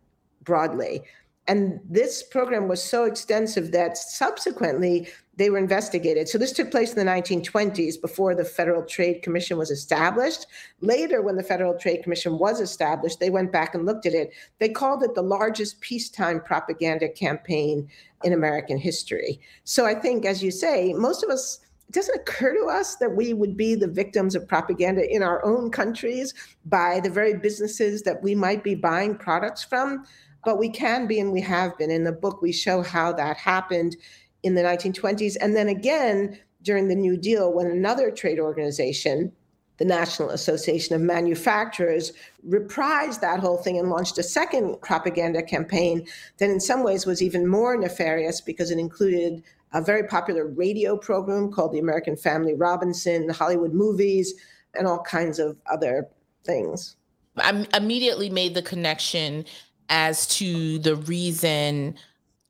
broadly. 0.43 1.01
And 1.47 1.79
this 1.87 2.23
program 2.23 2.67
was 2.67 2.83
so 2.83 3.03
extensive 3.03 3.71
that 3.71 3.97
subsequently 3.97 5.07
they 5.37 5.49
were 5.49 5.57
investigated. 5.57 6.27
So 6.27 6.37
this 6.37 6.53
took 6.53 6.71
place 6.71 6.93
in 6.93 7.05
the 7.05 7.11
1920s 7.11 8.01
before 8.01 8.33
the 8.33 8.45
Federal 8.45 8.83
Trade 8.83 9.21
Commission 9.21 9.57
was 9.57 9.69
established. 9.69 10.47
Later, 10.79 11.21
when 11.21 11.35
the 11.35 11.43
Federal 11.43 11.77
Trade 11.77 12.03
Commission 12.03 12.39
was 12.39 12.61
established, 12.61 13.19
they 13.19 13.29
went 13.29 13.51
back 13.51 13.75
and 13.75 13.85
looked 13.85 14.05
at 14.05 14.13
it. 14.13 14.31
They 14.59 14.69
called 14.69 15.03
it 15.03 15.13
the 15.13 15.21
largest 15.21 15.81
peacetime 15.81 16.41
propaganda 16.41 17.09
campaign 17.09 17.89
in 18.23 18.33
American 18.33 18.77
history. 18.77 19.39
So 19.65 19.85
I 19.85 19.93
think, 19.93 20.25
as 20.25 20.41
you 20.41 20.51
say, 20.51 20.93
most 20.93 21.23
of 21.23 21.29
us 21.29 21.59
it 21.87 21.93
doesn't 21.93 22.15
occur 22.15 22.55
to 22.55 22.65
us 22.65 22.95
that 22.95 23.15
we 23.15 23.33
would 23.33 23.55
be 23.55 23.75
the 23.75 23.87
victims 23.87 24.33
of 24.33 24.47
propaganda 24.47 25.07
in 25.07 25.21
our 25.21 25.45
own 25.45 25.69
countries 25.69 26.33
by 26.65 26.99
the 26.99 27.11
very 27.11 27.35
businesses 27.35 28.01
that 28.01 28.23
we 28.23 28.33
might 28.33 28.63
be 28.63 28.73
buying 28.73 29.15
products 29.15 29.63
from. 29.63 30.03
But 30.45 30.59
we 30.59 30.69
can 30.69 31.07
be, 31.07 31.19
and 31.19 31.31
we 31.31 31.41
have 31.41 31.77
been. 31.77 31.91
In 31.91 32.03
the 32.03 32.11
book, 32.11 32.41
we 32.41 32.51
show 32.51 32.81
how 32.81 33.11
that 33.13 33.37
happened 33.37 33.97
in 34.43 34.55
the 34.55 34.61
1920s. 34.61 35.35
And 35.41 35.55
then 35.55 35.67
again, 35.67 36.39
during 36.61 36.87
the 36.87 36.95
New 36.95 37.17
Deal, 37.17 37.51
when 37.51 37.67
another 37.67 38.11
trade 38.11 38.39
organization, 38.39 39.31
the 39.77 39.85
National 39.85 40.29
Association 40.29 40.95
of 40.95 41.01
Manufacturers, 41.01 42.13
reprised 42.47 43.21
that 43.21 43.39
whole 43.39 43.57
thing 43.57 43.77
and 43.77 43.89
launched 43.89 44.17
a 44.17 44.23
second 44.23 44.79
propaganda 44.81 45.41
campaign 45.41 46.05
that, 46.37 46.49
in 46.49 46.59
some 46.59 46.83
ways, 46.83 47.05
was 47.05 47.21
even 47.21 47.47
more 47.47 47.75
nefarious 47.75 48.39
because 48.39 48.71
it 48.71 48.77
included 48.77 49.43
a 49.73 49.81
very 49.81 50.03
popular 50.03 50.47
radio 50.47 50.95
program 50.95 51.51
called 51.51 51.73
The 51.73 51.79
American 51.79 52.15
Family 52.15 52.53
Robinson, 52.53 53.29
Hollywood 53.29 53.73
movies, 53.73 54.33
and 54.75 54.87
all 54.87 55.01
kinds 55.01 55.39
of 55.39 55.57
other 55.69 56.07
things. 56.45 56.95
I 57.37 57.67
immediately 57.73 58.29
made 58.29 58.53
the 58.53 58.61
connection 58.61 59.45
as 59.89 60.27
to 60.37 60.79
the 60.79 60.95
reason 60.95 61.95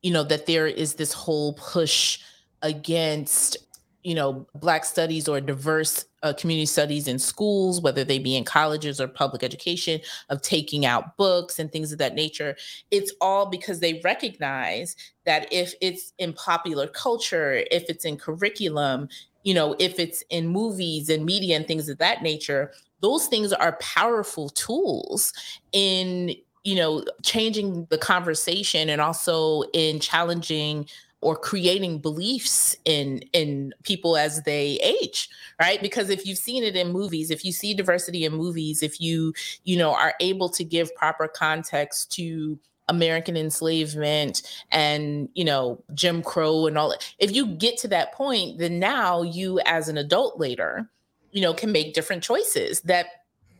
you 0.06 0.12
know, 0.12 0.22
that 0.22 0.46
there 0.46 0.68
is 0.68 0.94
this 0.94 1.12
whole 1.12 1.54
push 1.54 2.20
against 2.62 3.56
you 4.04 4.14
know 4.14 4.46
black 4.54 4.84
studies 4.84 5.26
or 5.26 5.40
diverse 5.40 6.04
uh, 6.22 6.32
community 6.32 6.64
studies 6.64 7.08
in 7.08 7.18
schools 7.18 7.80
whether 7.80 8.04
they 8.04 8.20
be 8.20 8.36
in 8.36 8.44
colleges 8.44 9.00
or 9.00 9.08
public 9.08 9.42
education 9.42 10.00
of 10.28 10.40
taking 10.42 10.86
out 10.86 11.16
books 11.16 11.58
and 11.58 11.72
things 11.72 11.90
of 11.90 11.98
that 11.98 12.14
nature. 12.14 12.56
It's 12.92 13.12
all 13.20 13.46
because 13.46 13.80
they 13.80 14.00
recognize 14.04 14.94
that 15.24 15.52
if 15.52 15.74
it's 15.80 16.12
in 16.18 16.32
popular 16.34 16.86
culture 16.86 17.64
if 17.72 17.90
it's 17.90 18.04
in 18.04 18.16
curriculum 18.16 19.08
you 19.42 19.54
know 19.54 19.74
if 19.80 19.98
it's 19.98 20.22
in 20.30 20.46
movies 20.46 21.08
and 21.08 21.26
media 21.26 21.56
and 21.56 21.66
things 21.66 21.88
of 21.88 21.98
that 21.98 22.22
nature 22.22 22.70
those 23.00 23.26
things 23.26 23.52
are 23.52 23.76
powerful 23.80 24.50
tools 24.50 25.32
in 25.72 26.32
you 26.66 26.74
know, 26.74 27.04
changing 27.22 27.86
the 27.90 27.98
conversation 27.98 28.88
and 28.88 29.00
also 29.00 29.62
in 29.72 30.00
challenging 30.00 30.88
or 31.20 31.36
creating 31.36 31.98
beliefs 31.98 32.76
in 32.84 33.20
in 33.32 33.72
people 33.84 34.16
as 34.16 34.42
they 34.42 34.78
age 34.82 35.30
right 35.58 35.80
because 35.80 36.10
if 36.10 36.26
you've 36.26 36.36
seen 36.36 36.62
it 36.62 36.76
in 36.76 36.92
movies 36.92 37.30
if 37.30 37.42
you 37.42 37.52
see 37.52 37.72
diversity 37.72 38.26
in 38.26 38.34
movies 38.34 38.82
if 38.82 39.00
you 39.00 39.32
you 39.64 39.78
know 39.78 39.94
are 39.94 40.12
able 40.20 40.48
to 40.48 40.62
give 40.62 40.94
proper 40.94 41.26
context 41.26 42.12
to 42.12 42.58
American 42.88 43.36
enslavement 43.36 44.42
and 44.70 45.28
you 45.34 45.44
know 45.44 45.82
Jim 45.94 46.22
Crow 46.22 46.66
and 46.66 46.78
all 46.78 46.90
that. 46.90 47.14
If 47.18 47.34
you 47.34 47.46
get 47.46 47.78
to 47.78 47.88
that 47.88 48.12
point, 48.12 48.58
then 48.58 48.78
now 48.78 49.22
you 49.22 49.58
as 49.64 49.88
an 49.88 49.98
adult 49.98 50.38
later, 50.38 50.88
you 51.32 51.40
know, 51.40 51.52
can 51.52 51.72
make 51.72 51.94
different 51.94 52.22
choices 52.22 52.82
that 52.82 53.06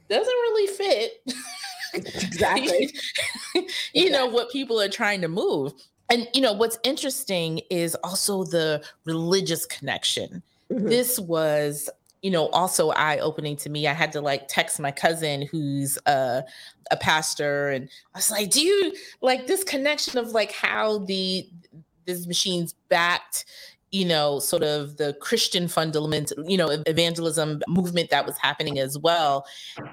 doesn't 0.08 0.26
really 0.26 0.66
fit 0.68 1.12
exactly. 2.14 2.94
you 3.94 4.10
know, 4.10 4.26
what 4.26 4.50
people 4.50 4.80
are 4.80 4.88
trying 4.88 5.20
to 5.22 5.28
move. 5.28 5.72
And, 6.10 6.28
you 6.32 6.40
know, 6.40 6.52
what's 6.52 6.78
interesting 6.84 7.60
is 7.70 7.94
also 7.96 8.44
the 8.44 8.84
religious 9.04 9.66
connection. 9.66 10.42
Mm-hmm. 10.72 10.86
This 10.86 11.18
was, 11.18 11.90
you 12.22 12.30
know, 12.30 12.48
also 12.48 12.90
eye 12.90 13.18
opening 13.18 13.56
to 13.56 13.70
me. 13.70 13.86
I 13.86 13.92
had 13.92 14.12
to 14.12 14.20
like 14.20 14.48
text 14.48 14.80
my 14.80 14.90
cousin 14.90 15.42
who's 15.42 15.98
a, 16.06 16.44
a 16.90 16.96
pastor, 16.96 17.70
and 17.70 17.88
I 18.14 18.18
was 18.18 18.30
like, 18.30 18.50
do 18.50 18.60
you 18.60 18.94
like 19.20 19.46
this 19.46 19.64
connection 19.64 20.18
of 20.18 20.28
like 20.30 20.52
how 20.52 20.98
the, 20.98 21.48
these 22.04 22.26
machines 22.26 22.74
backed, 22.88 23.44
you 23.90 24.04
know, 24.04 24.38
sort 24.38 24.62
of 24.62 24.96
the 24.96 25.14
Christian 25.20 25.68
fundamental, 25.68 26.48
you 26.48 26.56
know, 26.56 26.82
evangelism 26.86 27.62
movement 27.68 28.10
that 28.10 28.26
was 28.26 28.36
happening 28.38 28.78
as 28.78 28.98
well. 28.98 29.46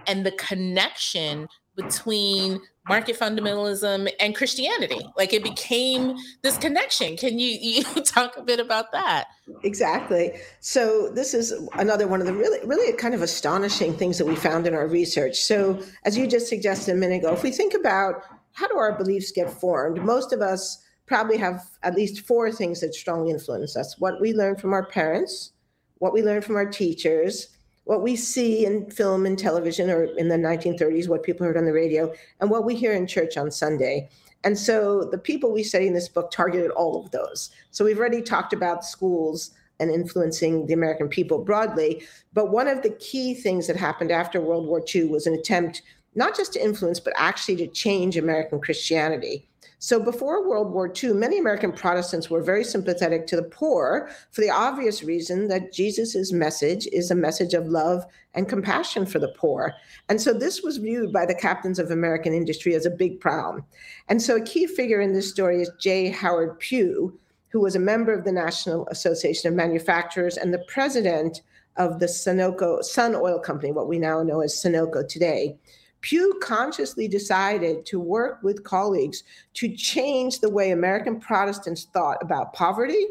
And 0.08 0.26
the 0.26 0.32
connection 0.32 1.48
between 1.76 2.62
market 2.88 3.18
fundamentalism 3.18 4.10
and 4.20 4.36
Christianity. 4.36 5.00
Like 5.16 5.34
it 5.34 5.44
became 5.44 6.16
this 6.42 6.58
connection. 6.58 7.16
Can 7.16 7.40
you, 7.40 7.48
you 7.48 7.84
talk 8.04 8.38
a 8.38 8.44
bit 8.44 8.60
about 8.60 8.92
that? 8.92 9.28
Exactly. 9.64 10.34
So 10.60 11.10
this 11.10 11.34
is 11.34 11.54
another 11.74 12.08
one 12.08 12.20
of 12.20 12.28
the 12.28 12.34
really, 12.34 12.66
really 12.66 12.94
kind 12.98 13.14
of 13.14 13.22
astonishing 13.22 13.94
things 13.94 14.18
that 14.18 14.26
we 14.26 14.36
found 14.36 14.68
in 14.68 14.74
our 14.74 14.88
research. 14.88 15.38
So 15.38 15.82
as 16.04 16.18
you 16.18 16.28
just 16.28 16.48
suggested 16.48 16.94
a 16.94 16.98
minute 16.98 17.24
ago, 17.24 17.34
if 17.34 17.44
we 17.44 17.52
think 17.52 17.74
about 17.74 18.24
how 18.52 18.68
do 18.68 18.78
our 18.78 18.98
beliefs 18.98 19.32
get 19.32 19.50
formed, 19.50 20.04
most 20.04 20.34
of 20.34 20.42
us 20.42 20.84
probably 21.06 21.38
have 21.38 21.64
at 21.84 21.96
least 21.96 22.26
four 22.26 22.52
things 22.52 22.82
that 22.82 22.94
strongly 22.94 23.32
influence 23.32 23.76
us: 23.76 24.00
what 24.00 24.22
we 24.22 24.34
learn 24.34 24.56
from 24.56 24.74
our 24.74 24.86
parents, 24.86 25.54
what 25.98 26.14
we 26.14 26.22
learn 26.22 26.42
from 26.42 26.56
our 26.56 26.66
teachers, 26.66 27.53
what 27.86 28.02
we 28.02 28.16
see 28.16 28.66
in 28.66 28.90
film 28.90 29.26
and 29.26 29.38
television 29.38 29.90
or 29.90 30.04
in 30.04 30.30
the 30.30 30.36
1930s, 30.36 31.08
what 31.08 31.24
people 31.24 31.46
heard 31.46 31.58
on 31.58 31.66
the 31.66 31.74
radio, 31.74 32.14
and 32.40 32.50
what 32.50 32.66
we 32.66 32.76
hear 32.76 32.94
in 32.94 33.08
church 33.08 33.38
on 33.38 33.52
Sunday. 33.52 34.10
And 34.44 34.58
so 34.58 35.06
the 35.06 35.18
people 35.18 35.52
we 35.52 35.64
study 35.64 35.88
in 35.88 35.94
this 35.94 36.10
book 36.10 36.32
targeted 36.32 36.72
all 36.72 37.04
of 37.04 37.12
those. 37.12 37.50
So 37.72 37.86
we've 37.86 38.00
already 38.00 38.22
talked 38.22 38.54
about 38.54 38.86
schools 38.86 39.52
and 39.80 39.90
influencing 39.90 40.66
the 40.66 40.74
American 40.74 41.10
people 41.10 41.44
broadly. 41.44 42.04
But 42.34 42.52
one 42.52 42.68
of 42.68 42.84
the 42.84 42.92
key 42.92 43.34
things 43.34 43.68
that 43.68 43.76
happened 43.76 44.12
after 44.12 44.40
World 44.40 44.68
War 44.68 44.84
II 44.94 45.06
was 45.06 45.28
an 45.28 45.34
attempt 45.34 45.82
not 46.16 46.36
just 46.36 46.54
to 46.54 46.64
influence, 46.64 47.00
but 47.00 47.14
actually 47.18 47.56
to 47.56 47.68
change 47.68 48.18
American 48.18 48.62
Christianity. 48.62 49.48
So 49.84 50.00
before 50.00 50.48
World 50.48 50.72
War 50.72 50.90
II, 51.04 51.12
many 51.12 51.38
American 51.38 51.74
Protestants 51.74 52.30
were 52.30 52.42
very 52.42 52.64
sympathetic 52.64 53.28
to 53.28 53.36
the 53.36 53.44
poor 53.44 54.10
for 54.32 54.40
the 54.40 54.50
obvious 54.50 55.04
reason 55.04 55.50
that 55.50 55.74
Jesus' 55.74 56.32
message 56.32 56.88
is 56.94 57.12
a 57.12 57.16
message 57.16 57.54
of 57.54 57.68
love 57.68 58.06
and 58.34 58.48
compassion 58.48 59.06
for 59.06 59.20
the 59.20 59.34
poor. 59.38 59.74
And 60.08 60.22
so 60.22 60.32
this 60.32 60.62
was 60.62 60.78
viewed 60.78 61.12
by 61.12 61.26
the 61.26 61.36
captains 61.36 61.80
of 61.80 61.92
American 61.92 62.34
industry 62.34 62.76
as 62.76 62.86
a 62.86 62.90
big 62.90 63.20
problem. 63.20 63.66
And 64.08 64.22
so 64.22 64.38
a 64.38 64.42
key 64.42 64.68
figure 64.68 65.02
in 65.02 65.12
this 65.12 65.30
story 65.30 65.62
is 65.62 65.70
J. 65.82 66.08
Howard 66.12 66.60
Pew, 66.60 67.20
who 67.50 67.60
was 67.60 67.76
a 67.76 67.80
member 67.80 68.14
of 68.14 68.24
the 68.24 68.32
National 68.32 68.88
Association 68.88 69.50
of 69.50 69.54
Manufacturers 69.54 70.38
and 70.38 70.54
the 70.54 70.64
president 70.70 71.42
of 71.76 72.00
the 72.00 72.06
Sunoco 72.06 72.82
Sun 72.84 73.16
Oil 73.16 73.38
Company, 73.38 73.74
what 73.74 73.90
we 73.90 74.00
now 74.00 74.24
know 74.24 74.40
as 74.40 74.54
Sunoco 74.54 75.06
today. 75.06 75.58
Pew 76.04 76.38
consciously 76.44 77.08
decided 77.08 77.86
to 77.86 78.00
work 78.00 78.44
with 78.44 78.64
colleagues 78.64 79.24
to 79.56 79.74
change 79.76 80.40
the 80.40 80.50
way 80.50 80.72
American 80.72 81.20
Protestants 81.20 81.86
thought 81.86 82.18
about 82.22 82.54
poverty 82.54 83.08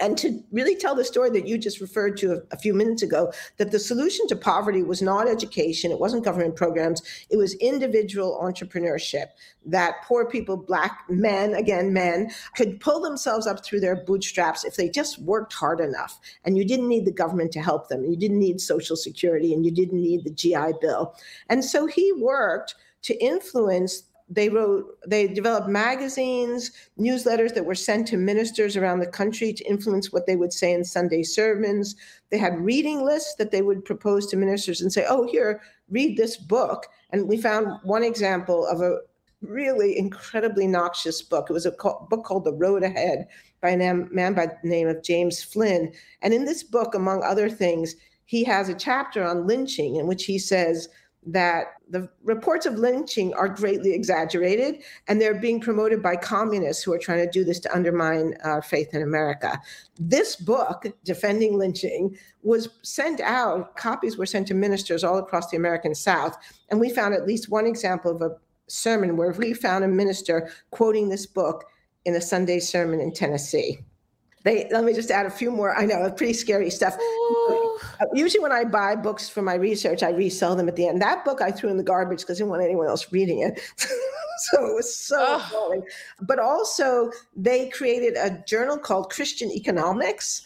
and 0.00 0.16
to 0.18 0.42
really 0.52 0.76
tell 0.76 0.94
the 0.94 1.04
story 1.04 1.30
that 1.30 1.46
you 1.46 1.58
just 1.58 1.80
referred 1.80 2.16
to 2.18 2.32
a, 2.32 2.40
a, 2.52 2.56
few 2.56 2.74
minutes 2.74 3.02
ago 3.02 3.32
that 3.56 3.70
the 3.70 3.78
solution 3.78 4.26
to 4.28 4.36
poverty 4.36 4.82
was 4.82 5.02
not 5.02 5.28
education 5.28 5.90
it 5.90 6.00
wasn't 6.00 6.24
government 6.24 6.56
programs 6.56 7.02
it 7.30 7.36
was 7.36 7.54
individual 7.54 8.40
entrepreneurship 8.42 9.26
that 9.64 9.96
poor 10.04 10.24
people 10.24 10.56
black 10.56 11.02
men 11.08 11.54
again 11.54 11.92
men 11.92 12.30
could 12.54 12.80
pull 12.80 13.00
themselves 13.00 13.46
up 13.46 13.64
through 13.64 13.80
their 13.80 13.96
bootstraps 13.96 14.64
if 14.64 14.76
they 14.76 14.88
just 14.88 15.18
worked 15.20 15.52
hard 15.52 15.80
enough. 15.80 16.18
And 16.44 16.56
you 16.56 16.64
didn't 16.64 16.88
need 16.88 17.04
the 17.04 17.12
government 17.12 17.52
to 17.52 17.60
help 17.60 17.88
them 17.88 18.04
you 18.04 18.16
didn't 18.16 18.38
need 18.38 18.60
social 18.60 18.96
security 18.96 19.52
and 19.52 19.64
you 19.64 19.70
didn't 19.70 20.00
need 20.00 20.24
the 20.24 20.30
gi 20.30 20.72
bill. 20.80 21.14
And 21.48 21.64
so 21.64 21.86
he 21.86 22.12
worked 22.12 22.74
to 23.02 23.14
influence 23.22 24.02
they 24.28 24.48
wrote 24.48 24.98
they 25.06 25.28
developed 25.28 25.68
magazines 25.68 26.72
newsletters 26.98 27.54
that 27.54 27.64
were 27.64 27.76
sent 27.76 28.08
to 28.08 28.16
ministers 28.16 28.76
around 28.76 28.98
the 28.98 29.06
country 29.06 29.52
to 29.52 29.64
influence 29.64 30.12
what 30.12 30.26
they 30.26 30.36
would 30.36 30.52
say 30.52 30.72
in 30.72 30.84
sunday 30.84 31.22
sermons. 31.22 31.94
They 32.30 32.38
had 32.38 32.58
reading 32.58 33.04
lists 33.04 33.36
that 33.36 33.52
they 33.52 33.62
would 33.62 33.84
propose 33.84 34.26
to 34.28 34.36
ministers 34.36 34.80
and 34.80 34.92
say 34.92 35.06
oh 35.08 35.26
here 35.26 35.60
read 35.90 36.16
this 36.16 36.36
book. 36.36 36.86
And 37.10 37.28
we 37.28 37.36
found 37.36 37.68
one 37.84 38.02
example 38.02 38.66
of 38.66 38.80
a 38.80 38.98
really 39.42 39.96
incredibly 39.96 40.66
noxious 40.66 41.22
book. 41.22 41.48
It 41.48 41.52
was 41.52 41.66
a 41.66 41.70
book 41.70 42.24
called 42.24 42.44
the 42.44 42.52
road 42.52 42.82
ahead 42.82 43.28
by 43.60 43.70
a 43.70 43.94
man 43.94 44.34
by 44.34 44.46
the 44.46 44.68
name 44.68 44.88
of 44.88 45.04
james 45.04 45.42
flynn. 45.42 45.92
And 46.22 46.34
in 46.34 46.44
this 46.44 46.64
book 46.64 46.94
among 46.94 47.22
other 47.22 47.48
things 47.48 47.94
he 48.24 48.42
has 48.42 48.68
a 48.68 48.74
chapter 48.74 49.24
on 49.24 49.46
lynching 49.46 49.96
in 49.96 50.08
which 50.08 50.24
he 50.24 50.38
says 50.38 50.88
that 51.26 51.74
the 51.90 52.08
reports 52.22 52.66
of 52.66 52.78
lynching 52.78 53.34
are 53.34 53.48
greatly 53.48 53.92
exaggerated 53.92 54.82
and 55.08 55.20
they're 55.20 55.34
being 55.34 55.60
promoted 55.60 56.02
by 56.02 56.14
communists 56.16 56.82
who 56.82 56.92
are 56.92 56.98
trying 56.98 57.24
to 57.24 57.30
do 57.30 57.44
this 57.44 57.58
to 57.60 57.74
undermine 57.74 58.34
our 58.44 58.62
faith 58.62 58.94
in 58.94 59.02
America. 59.02 59.60
This 59.98 60.36
book, 60.36 60.86
Defending 61.04 61.58
Lynching, 61.58 62.16
was 62.42 62.68
sent 62.82 63.20
out, 63.20 63.76
copies 63.76 64.16
were 64.16 64.26
sent 64.26 64.46
to 64.48 64.54
ministers 64.54 65.02
all 65.02 65.18
across 65.18 65.50
the 65.50 65.56
American 65.56 65.94
South. 65.94 66.36
And 66.70 66.80
we 66.80 66.90
found 66.90 67.14
at 67.14 67.26
least 67.26 67.50
one 67.50 67.66
example 67.66 68.14
of 68.14 68.22
a 68.22 68.36
sermon 68.68 69.16
where 69.16 69.32
we 69.32 69.52
found 69.52 69.84
a 69.84 69.88
minister 69.88 70.50
quoting 70.70 71.08
this 71.08 71.26
book 71.26 71.64
in 72.04 72.14
a 72.14 72.20
Sunday 72.20 72.60
sermon 72.60 73.00
in 73.00 73.12
Tennessee. 73.12 73.80
They 74.46 74.68
let 74.70 74.84
me 74.84 74.94
just 74.94 75.10
add 75.10 75.26
a 75.26 75.30
few 75.30 75.50
more. 75.50 75.76
I 75.76 75.84
know, 75.84 76.08
pretty 76.12 76.32
scary 76.32 76.70
stuff. 76.70 76.96
Ooh. 76.96 77.78
Uh, 78.00 78.06
usually, 78.14 78.40
when 78.40 78.52
I 78.52 78.62
buy 78.62 78.94
books 78.94 79.28
for 79.28 79.42
my 79.42 79.54
research, 79.54 80.04
I 80.04 80.10
resell 80.10 80.54
them 80.54 80.68
at 80.68 80.76
the 80.76 80.86
end. 80.86 81.02
That 81.02 81.24
book 81.24 81.42
I 81.42 81.50
threw 81.50 81.68
in 81.68 81.76
the 81.76 81.82
garbage 81.82 82.20
because 82.20 82.38
I 82.38 82.42
didn't 82.42 82.50
want 82.50 82.62
anyone 82.62 82.86
else 82.86 83.12
reading 83.12 83.40
it. 83.40 83.60
so 83.76 84.64
it 84.64 84.74
was 84.74 84.94
so 84.94 85.16
oh. 85.18 85.82
But 86.20 86.38
also, 86.38 87.10
they 87.34 87.68
created 87.70 88.16
a 88.16 88.40
journal 88.46 88.78
called 88.78 89.10
Christian 89.10 89.50
Economics 89.50 90.42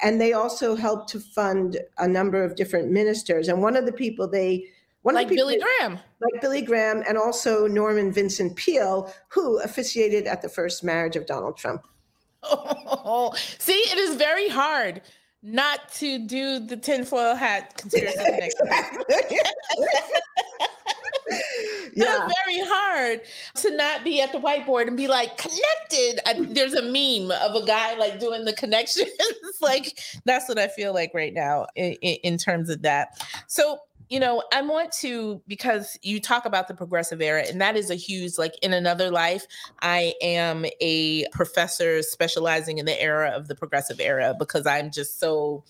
and 0.00 0.20
they 0.20 0.32
also 0.32 0.74
helped 0.74 1.10
to 1.10 1.20
fund 1.20 1.78
a 1.98 2.08
number 2.08 2.42
of 2.44 2.56
different 2.56 2.90
ministers. 2.90 3.48
And 3.48 3.60
one 3.60 3.76
of 3.76 3.84
the 3.84 3.92
people 3.92 4.28
they 4.28 4.64
one 5.02 5.16
like 5.16 5.28
the 5.28 5.34
Billy 5.34 5.58
Graham, 5.58 5.98
like 6.20 6.40
Billy 6.40 6.62
Graham, 6.62 7.02
and 7.08 7.18
also 7.18 7.66
Norman 7.66 8.12
Vincent 8.12 8.54
Peale, 8.54 9.12
who 9.28 9.60
officiated 9.60 10.26
at 10.26 10.42
the 10.42 10.48
first 10.48 10.84
marriage 10.84 11.16
of 11.16 11.26
Donald 11.26 11.56
Trump. 11.56 11.86
Oh, 12.44 13.34
see, 13.58 13.72
it 13.72 13.98
is 13.98 14.16
very 14.16 14.48
hard 14.48 15.02
not 15.42 15.92
to 15.94 16.18
do 16.20 16.60
the 16.60 16.76
tinfoil 16.76 17.34
hat 17.34 17.74
conspiracy 17.76 18.20
yeah. 21.94 22.28
very 22.44 22.60
hard 22.60 23.20
to 23.56 23.76
not 23.76 24.04
be 24.04 24.20
at 24.20 24.32
the 24.32 24.38
whiteboard 24.38 24.86
and 24.86 24.96
be 24.96 25.08
like 25.08 25.36
connected. 25.36 26.20
I, 26.26 26.46
there's 26.48 26.74
a 26.74 26.82
meme 26.82 27.30
of 27.30 27.60
a 27.60 27.66
guy 27.66 27.94
like 27.94 28.20
doing 28.20 28.44
the 28.44 28.52
connections. 28.52 29.10
like 29.60 29.98
that's 30.24 30.48
what 30.48 30.58
I 30.58 30.68
feel 30.68 30.94
like 30.94 31.12
right 31.14 31.34
now 31.34 31.66
in, 31.74 31.92
in 31.94 32.38
terms 32.38 32.68
of 32.68 32.82
that. 32.82 33.20
So 33.46 33.78
you 34.12 34.20
know, 34.20 34.42
I 34.52 34.60
want 34.60 34.92
to 35.00 35.40
because 35.46 35.98
you 36.02 36.20
talk 36.20 36.44
about 36.44 36.68
the 36.68 36.74
progressive 36.74 37.22
era, 37.22 37.46
and 37.48 37.62
that 37.62 37.78
is 37.78 37.88
a 37.88 37.94
huge, 37.94 38.36
like 38.36 38.52
in 38.60 38.74
another 38.74 39.10
life, 39.10 39.46
I 39.80 40.12
am 40.20 40.66
a 40.82 41.26
professor 41.32 42.02
specializing 42.02 42.76
in 42.76 42.84
the 42.84 43.02
era 43.02 43.30
of 43.30 43.48
the 43.48 43.54
progressive 43.54 44.00
era 44.00 44.34
because 44.38 44.66
I'm 44.66 44.90
just 44.90 45.18
so 45.18 45.64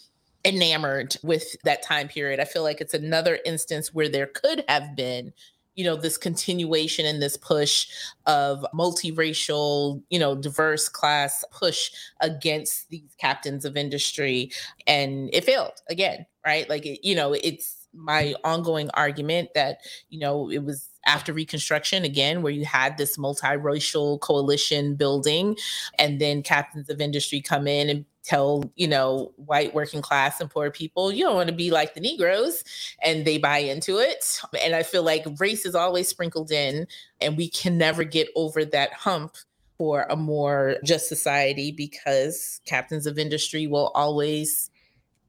enamored 0.45 1.15
with 1.23 1.55
that 1.63 1.85
time 1.85 2.09
period. 2.09 2.41
I 2.41 2.45
feel 2.45 2.65
like 2.65 2.81
it's 2.81 2.95
another 2.95 3.39
instance 3.47 3.95
where 3.95 4.09
there 4.09 4.27
could 4.27 4.65
have 4.69 4.97
been 4.97 5.33
you 5.77 5.85
know 5.85 5.95
this 5.95 6.19
continuation 6.19 7.07
and 7.07 7.23
this 7.23 7.37
push 7.37 7.87
of 8.27 8.67
multiracial 8.75 10.03
you 10.11 10.19
know 10.19 10.35
diverse 10.35 10.89
class 10.89 11.45
push 11.53 11.93
against 12.21 12.91
these 12.91 13.15
captains 13.19 13.65
of 13.65 13.75
industry 13.75 14.51
and 14.87 15.31
it 15.33 15.45
failed 15.45 15.81
again 15.89 16.27
right 16.45 16.69
like 16.69 16.85
it, 16.85 17.01
you 17.03 17.15
know 17.15 17.33
it's 17.33 17.82
my 17.95 18.35
ongoing 18.45 18.91
argument 18.95 19.51
that 19.55 19.79
you 20.09 20.19
know 20.19 20.51
it 20.51 20.65
was 20.65 20.89
after 21.07 21.33
reconstruction 21.33 22.05
again 22.05 22.43
where 22.43 22.53
you 22.53 22.65
had 22.65 22.97
this 22.97 23.17
multiracial 23.17 24.21
coalition 24.21 24.95
building 24.95 25.57
and 25.99 26.21
then 26.21 26.43
captains 26.43 26.89
of 26.89 27.01
industry 27.01 27.41
come 27.41 27.67
in 27.67 27.89
and 27.89 28.05
tell 28.23 28.71
you 28.77 28.87
know 28.87 29.33
white 29.37 29.75
working 29.75 30.01
class 30.01 30.41
and 30.41 30.49
poor 30.49 30.71
people 30.71 31.13
you 31.13 31.25
don't 31.25 31.35
want 31.35 31.49
to 31.49 31.55
be 31.55 31.71
like 31.71 31.95
the 31.95 32.01
negroes 32.01 32.63
and 33.03 33.25
they 33.25 33.37
buy 33.37 33.59
into 33.59 33.99
it. 33.99 34.41
And 34.63 34.75
i 34.75 34.83
feel 34.83 35.03
like 35.03 35.27
race 35.39 35.67
is 35.67 35.75
always 35.75 36.09
sprinkled 36.09 36.53
in 36.53 36.87
and 37.21 37.37
we 37.37 37.49
can 37.49 37.77
never 37.77 38.05
get 38.05 38.29
over 38.37 38.65
that 38.65 38.93
hump 38.93 39.37
for 39.77 40.07
a 40.09 40.17
more 40.17 40.77
just 40.85 41.09
society 41.09 41.73
because 41.73 42.61
captains 42.67 43.07
of 43.07 43.19
industry 43.19 43.67
will 43.67 43.91
always 43.95 44.71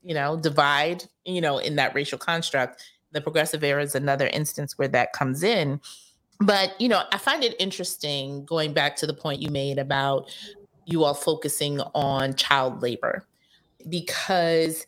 you 0.04 0.14
know 0.14 0.38
divide 0.38 1.04
you 1.26 1.42
know 1.42 1.58
in 1.58 1.76
that 1.76 1.96
racial 1.96 2.18
construct 2.18 2.84
the 3.12 3.22
progressive 3.22 3.64
era 3.64 3.82
is 3.82 3.96
another 3.96 4.28
instance 4.28 4.78
where 4.78 4.88
that 4.88 5.14
comes 5.14 5.44
in. 5.44 5.80
But 6.40 6.80
you 6.82 6.90
know 6.90 7.04
i 7.12 7.18
find 7.18 7.44
it 7.44 7.56
interesting 7.60 8.44
going 8.46 8.74
back 8.74 8.96
to 8.98 9.08
the 9.08 9.14
point 9.14 9.42
you 9.42 9.50
made 9.50 9.78
about 9.78 10.30
you 10.86 11.04
all 11.04 11.14
focusing 11.14 11.80
on 11.94 12.34
child 12.36 12.82
labor 12.82 13.26
because 13.88 14.86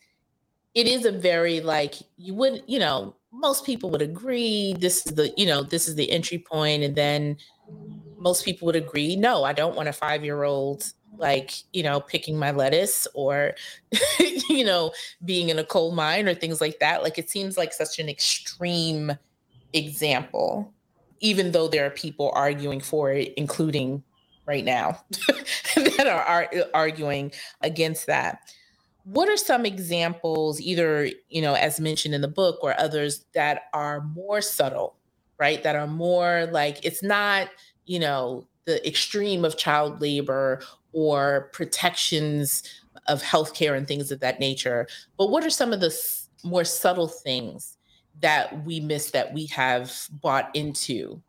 it 0.74 0.88
is 0.88 1.06
a 1.06 1.12
very 1.12 1.62
like 1.62 1.96
you 2.18 2.34
would 2.34 2.64
you 2.68 2.80
know 2.80 3.16
most 3.32 3.66
people 3.66 3.90
would 3.90 4.02
agree 4.02 4.76
this 4.80 5.06
is 5.06 5.16
the 5.16 5.34
you 5.38 5.46
know 5.46 5.64
this 5.64 5.88
is 5.88 5.96
the 5.96 6.12
entry 6.12 6.38
point 6.38 6.84
and 6.84 6.96
then 6.96 7.38
most 8.18 8.44
people 8.44 8.66
would 8.66 8.76
agree 8.76 9.16
no 9.16 9.44
i 9.44 9.54
don't 9.54 9.76
want 9.76 9.88
a 9.88 9.94
five 9.94 10.24
year 10.24 10.44
old 10.44 10.92
like 11.18 11.52
you 11.74 11.84
know 11.84 12.00
picking 12.00 12.38
my 12.38 12.52
lettuce 12.52 13.08
or 13.14 13.54
you 14.50 14.64
know 14.64 14.92
being 15.24 15.50
in 15.50 15.60
a 15.60 15.64
coal 15.64 15.92
mine 15.92 16.28
or 16.28 16.34
things 16.34 16.62
like 16.62 16.80
that 16.80 17.04
like 17.04 17.18
it 17.18 17.30
seems 17.30 17.58
like 17.58 17.74
such 17.74 18.00
an 18.00 18.10
extreme 18.10 19.12
example 19.74 20.74
even 21.20 21.52
though 21.52 21.68
there 21.68 21.86
are 21.86 21.92
people 21.92 22.32
arguing 22.36 22.80
for 22.80 23.12
it 23.12 23.34
including 23.38 24.04
right 24.46 24.64
now 24.64 25.02
that 25.76 26.08
are, 26.08 26.22
are 26.22 26.50
uh, 26.56 26.64
arguing 26.74 27.32
against 27.62 28.08
that. 28.08 28.40
What 29.04 29.30
are 29.30 29.38
some 29.38 29.66
examples, 29.66 30.60
either 30.60 31.10
you 31.30 31.42
know, 31.42 31.54
as 31.54 31.80
mentioned 31.80 32.16
in 32.16 32.22
the 32.22 32.28
book, 32.28 32.60
or 32.62 32.80
others 32.80 33.26
that 33.34 33.64
are 33.74 34.02
more 34.02 34.42
subtle, 34.42 34.96
right? 35.38 35.62
That 35.64 35.76
are 35.76 35.88
more 35.88 36.48
like 36.52 36.84
it's 36.84 37.04
not, 37.04 37.50
you 37.86 38.00
know, 38.00 38.48
the 38.66 38.86
extreme 38.88 39.46
of 39.46 39.58
child 39.58 40.02
labor 40.02 40.62
or 40.96 41.52
protections 41.54 42.64
of 43.08 43.22
healthcare 43.22 43.78
and 43.78 43.88
things 43.88 44.12
of 44.12 44.22
that 44.22 44.40
nature. 44.40 44.88
But 45.18 45.30
what 45.30 45.46
are 45.46 45.52
some 45.52 45.74
of 45.74 45.82
the 45.82 45.88
s- 45.88 46.30
more 46.44 46.64
subtle 46.66 47.08
things 47.10 47.78
that 48.22 48.66
we 48.66 48.80
miss 48.80 49.12
that 49.12 49.34
we 49.34 49.48
have 49.48 49.94
bought 50.24 50.50
into 50.56 51.22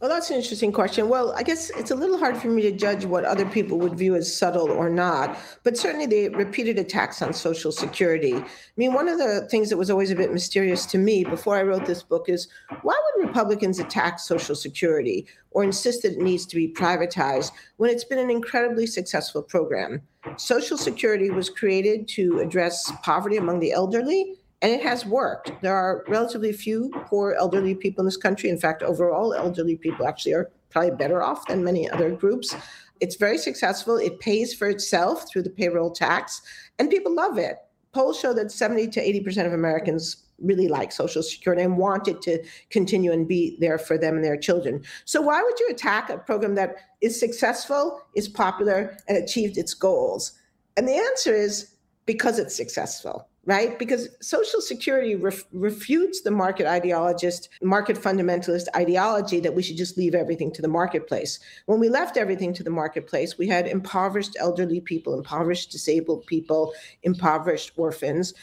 well, 0.00 0.10
that's 0.10 0.28
an 0.28 0.36
interesting 0.36 0.72
question. 0.72 1.08
Well, 1.08 1.32
I 1.32 1.42
guess 1.42 1.70
it's 1.70 1.90
a 1.90 1.94
little 1.94 2.18
hard 2.18 2.36
for 2.36 2.48
me 2.48 2.60
to 2.62 2.70
judge 2.70 3.06
what 3.06 3.24
other 3.24 3.46
people 3.46 3.78
would 3.78 3.94
view 3.94 4.14
as 4.14 4.36
subtle 4.36 4.70
or 4.70 4.90
not, 4.90 5.38
but 5.62 5.78
certainly 5.78 6.04
the 6.04 6.28
repeated 6.36 6.78
attacks 6.78 7.22
on 7.22 7.32
Social 7.32 7.72
Security. 7.72 8.34
I 8.34 8.44
mean, 8.76 8.92
one 8.92 9.08
of 9.08 9.16
the 9.16 9.48
things 9.50 9.70
that 9.70 9.78
was 9.78 9.88
always 9.88 10.10
a 10.10 10.16
bit 10.16 10.34
mysterious 10.34 10.84
to 10.86 10.98
me 10.98 11.24
before 11.24 11.56
I 11.56 11.62
wrote 11.62 11.86
this 11.86 12.02
book 12.02 12.28
is 12.28 12.48
why 12.82 12.94
would 13.16 13.26
Republicans 13.26 13.78
attack 13.78 14.20
Social 14.20 14.54
Security 14.54 15.26
or 15.52 15.64
insist 15.64 16.02
that 16.02 16.12
it 16.12 16.18
needs 16.18 16.44
to 16.44 16.56
be 16.56 16.68
privatized 16.68 17.52
when 17.78 17.88
it's 17.88 18.04
been 18.04 18.18
an 18.18 18.30
incredibly 18.30 18.86
successful 18.86 19.42
program? 19.42 20.02
Social 20.36 20.76
Security 20.76 21.30
was 21.30 21.48
created 21.48 22.06
to 22.08 22.40
address 22.40 22.92
poverty 23.02 23.38
among 23.38 23.60
the 23.60 23.72
elderly 23.72 24.34
and 24.62 24.72
it 24.72 24.82
has 24.82 25.04
worked. 25.04 25.52
There 25.60 25.74
are 25.74 26.04
relatively 26.08 26.52
few 26.52 26.90
poor 27.06 27.32
elderly 27.38 27.74
people 27.74 28.02
in 28.02 28.06
this 28.06 28.16
country. 28.16 28.48
In 28.48 28.58
fact, 28.58 28.82
overall, 28.82 29.34
elderly 29.34 29.76
people 29.76 30.06
actually 30.06 30.32
are 30.32 30.50
probably 30.70 30.92
better 30.92 31.22
off 31.22 31.46
than 31.46 31.62
many 31.62 31.90
other 31.90 32.10
groups. 32.10 32.54
It's 33.00 33.16
very 33.16 33.38
successful. 33.38 33.96
It 33.96 34.20
pays 34.20 34.54
for 34.54 34.68
itself 34.68 35.28
through 35.28 35.42
the 35.42 35.50
payroll 35.50 35.90
tax, 35.90 36.40
and 36.78 36.90
people 36.90 37.14
love 37.14 37.38
it. 37.38 37.56
Polls 37.92 38.18
show 38.18 38.32
that 38.34 38.50
70 38.50 38.88
to 38.88 39.00
80% 39.00 39.46
of 39.46 39.52
Americans 39.52 40.24
really 40.38 40.68
like 40.68 40.92
Social 40.92 41.22
Security 41.22 41.62
and 41.62 41.78
want 41.78 42.08
it 42.08 42.20
to 42.22 42.42
continue 42.70 43.12
and 43.12 43.26
be 43.26 43.56
there 43.60 43.78
for 43.78 43.96
them 43.96 44.16
and 44.16 44.24
their 44.24 44.36
children. 44.36 44.82
So, 45.04 45.20
why 45.20 45.42
would 45.42 45.58
you 45.60 45.68
attack 45.70 46.10
a 46.10 46.18
program 46.18 46.54
that 46.56 46.76
is 47.00 47.18
successful, 47.18 48.02
is 48.14 48.28
popular, 48.28 48.96
and 49.08 49.16
achieved 49.16 49.56
its 49.56 49.74
goals? 49.74 50.32
And 50.76 50.86
the 50.86 50.96
answer 50.96 51.34
is 51.34 51.74
because 52.04 52.38
it's 52.38 52.54
successful 52.54 53.28
right? 53.46 53.78
Because 53.78 54.08
Social 54.20 54.60
Security 54.60 55.14
ref- 55.14 55.44
refutes 55.52 56.20
the 56.22 56.32
market 56.32 56.66
ideologist, 56.66 57.48
market 57.62 57.96
fundamentalist 57.96 58.66
ideology 58.74 59.40
that 59.40 59.54
we 59.54 59.62
should 59.62 59.76
just 59.76 59.96
leave 59.96 60.14
everything 60.14 60.52
to 60.52 60.62
the 60.62 60.68
marketplace. 60.68 61.38
When 61.66 61.78
we 61.78 61.88
left 61.88 62.16
everything 62.16 62.52
to 62.54 62.64
the 62.64 62.70
marketplace, 62.70 63.38
we 63.38 63.46
had 63.46 63.68
impoverished 63.68 64.36
elderly 64.38 64.80
people, 64.80 65.14
impoverished 65.14 65.70
disabled 65.70 66.26
people, 66.26 66.74
impoverished 67.04 67.72
orphans. 67.76 68.34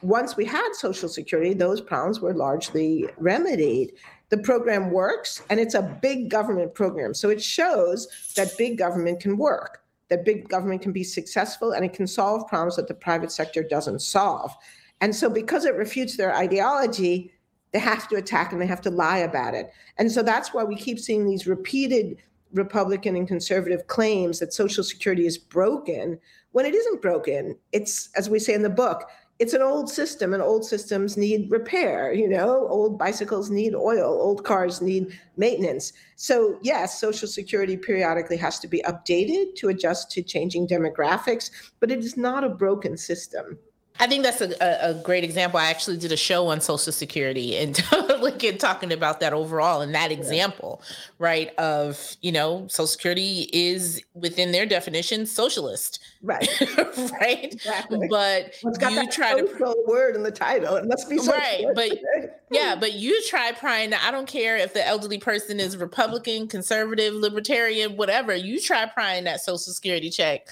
Once 0.00 0.36
we 0.36 0.44
had 0.44 0.70
Social 0.74 1.08
Security, 1.08 1.54
those 1.54 1.80
problems 1.80 2.20
were 2.20 2.32
largely 2.32 3.08
remedied. 3.18 3.92
The 4.30 4.38
program 4.38 4.90
works, 4.90 5.42
and 5.50 5.60
it's 5.60 5.74
a 5.74 5.98
big 6.00 6.30
government 6.30 6.74
program. 6.74 7.14
So 7.14 7.28
it 7.28 7.42
shows 7.42 8.08
that 8.36 8.56
big 8.56 8.78
government 8.78 9.20
can 9.20 9.36
work 9.36 9.81
that 10.12 10.26
big 10.26 10.46
government 10.46 10.82
can 10.82 10.92
be 10.92 11.02
successful 11.02 11.72
and 11.72 11.86
it 11.86 11.94
can 11.94 12.06
solve 12.06 12.46
problems 12.46 12.76
that 12.76 12.86
the 12.86 12.94
private 12.94 13.32
sector 13.32 13.62
doesn't 13.62 14.02
solve. 14.02 14.54
And 15.00 15.16
so, 15.16 15.30
because 15.30 15.64
it 15.64 15.74
refutes 15.74 16.18
their 16.18 16.36
ideology, 16.36 17.32
they 17.72 17.78
have 17.78 18.06
to 18.08 18.16
attack 18.16 18.52
and 18.52 18.60
they 18.60 18.66
have 18.66 18.82
to 18.82 18.90
lie 18.90 19.18
about 19.18 19.54
it. 19.54 19.72
And 19.96 20.12
so, 20.12 20.22
that's 20.22 20.52
why 20.52 20.64
we 20.64 20.76
keep 20.76 21.00
seeing 21.00 21.26
these 21.26 21.46
repeated 21.46 22.18
Republican 22.52 23.16
and 23.16 23.26
conservative 23.26 23.86
claims 23.86 24.38
that 24.38 24.52
Social 24.52 24.84
Security 24.84 25.24
is 25.24 25.38
broken 25.38 26.18
when 26.50 26.66
it 26.66 26.74
isn't 26.74 27.00
broken. 27.00 27.56
It's, 27.72 28.10
as 28.14 28.28
we 28.28 28.38
say 28.38 28.52
in 28.52 28.62
the 28.62 28.68
book, 28.68 29.08
it's 29.42 29.54
an 29.54 29.62
old 29.62 29.90
system 29.90 30.32
and 30.32 30.42
old 30.42 30.64
systems 30.64 31.16
need 31.16 31.50
repair 31.50 32.12
you 32.12 32.28
know? 32.28 32.68
Old 32.68 32.98
bicycles 32.98 33.50
need 33.50 33.74
oil 33.74 34.10
old 34.26 34.44
cars 34.44 34.80
need 34.80 35.18
maintenance. 35.36 35.92
So 36.16 36.58
yes 36.62 37.00
social 37.00 37.26
security 37.26 37.76
periodically 37.76 38.36
has 38.36 38.60
to 38.60 38.68
be 38.68 38.82
updated 38.82 39.56
to 39.56 39.68
adjust 39.68 40.10
to 40.12 40.22
changing 40.22 40.68
demographics 40.68 41.50
but 41.80 41.90
it 41.90 41.98
is 41.98 42.16
not 42.16 42.44
a 42.44 42.48
broken 42.48 42.96
system 42.96 43.58
I 44.00 44.06
think 44.06 44.24
that's 44.24 44.40
a, 44.40 44.54
a, 44.60 44.94
great 44.94 45.22
example. 45.22 45.60
I 45.60 45.66
actually 45.66 45.96
did 45.96 46.12
a 46.12 46.16
show 46.16 46.48
on 46.48 46.60
Social 46.60 46.92
Security 46.92 47.56
and 47.56 47.80
like 48.20 48.58
talking 48.58 48.92
about 48.92 49.20
that 49.20 49.32
overall 49.32 49.80
and 49.80 49.94
that 49.94 50.10
example, 50.10 50.80
yeah. 50.82 50.96
right? 51.18 51.54
Of 51.56 52.16
you 52.20 52.32
know, 52.32 52.66
Social 52.68 52.86
Security 52.86 53.48
is 53.52 54.02
within 54.14 54.50
their 54.50 54.66
definition 54.66 55.26
socialist, 55.26 56.00
right? 56.22 56.48
right. 57.20 57.52
Exactly. 57.52 58.08
But 58.08 58.54
well, 58.62 58.92
you 58.92 59.10
try 59.10 59.40
to 59.40 59.74
word 59.86 60.16
in 60.16 60.22
the 60.22 60.32
title. 60.32 60.76
It 60.76 60.86
must 60.86 61.08
be 61.08 61.18
socialist. 61.18 61.40
right. 61.40 61.64
But 61.74 61.98
yeah, 62.50 62.76
but 62.78 62.94
you 62.94 63.22
try 63.24 63.52
prying. 63.52 63.92
I 63.94 64.10
don't 64.10 64.26
care 64.26 64.56
if 64.56 64.74
the 64.74 64.86
elderly 64.86 65.18
person 65.18 65.60
is 65.60 65.76
Republican, 65.76 66.48
conservative, 66.48 67.14
libertarian, 67.14 67.96
whatever. 67.96 68.34
You 68.34 68.60
try 68.60 68.86
prying 68.86 69.24
that 69.24 69.40
Social 69.40 69.58
Security 69.58 70.10
check 70.10 70.48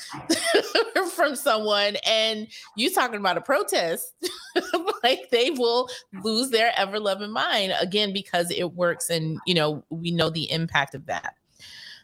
from 1.15 1.37
someone, 1.37 1.97
and 2.07 2.47
you 2.77 2.93
talking 2.93 3.17
about 3.17 3.30
a 3.37 3.41
protest, 3.41 4.13
like 5.03 5.31
they 5.31 5.51
will 5.51 5.89
lose 6.23 6.51
their 6.51 6.73
ever 6.77 6.99
loving 6.99 7.31
mind 7.31 7.73
again 7.81 8.13
because 8.13 8.51
it 8.51 8.75
works, 8.75 9.11
and 9.11 9.39
you 9.47 9.55
know 9.55 9.85
we 9.91 10.11
know 10.11 10.31
the 10.31 10.51
impact 10.51 10.95
of 10.95 11.07
that. 11.07 11.35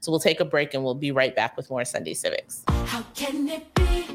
So 0.00 0.12
we'll 0.12 0.20
take 0.20 0.40
a 0.40 0.44
break, 0.44 0.74
and 0.74 0.84
we'll 0.84 0.94
be 0.94 1.12
right 1.12 1.34
back 1.34 1.56
with 1.56 1.70
more 1.70 1.84
Sunday 1.84 2.14
Civics. 2.14 2.62
How 2.68 3.02
can 3.14 3.48
it 3.48 3.74
be 3.74 4.06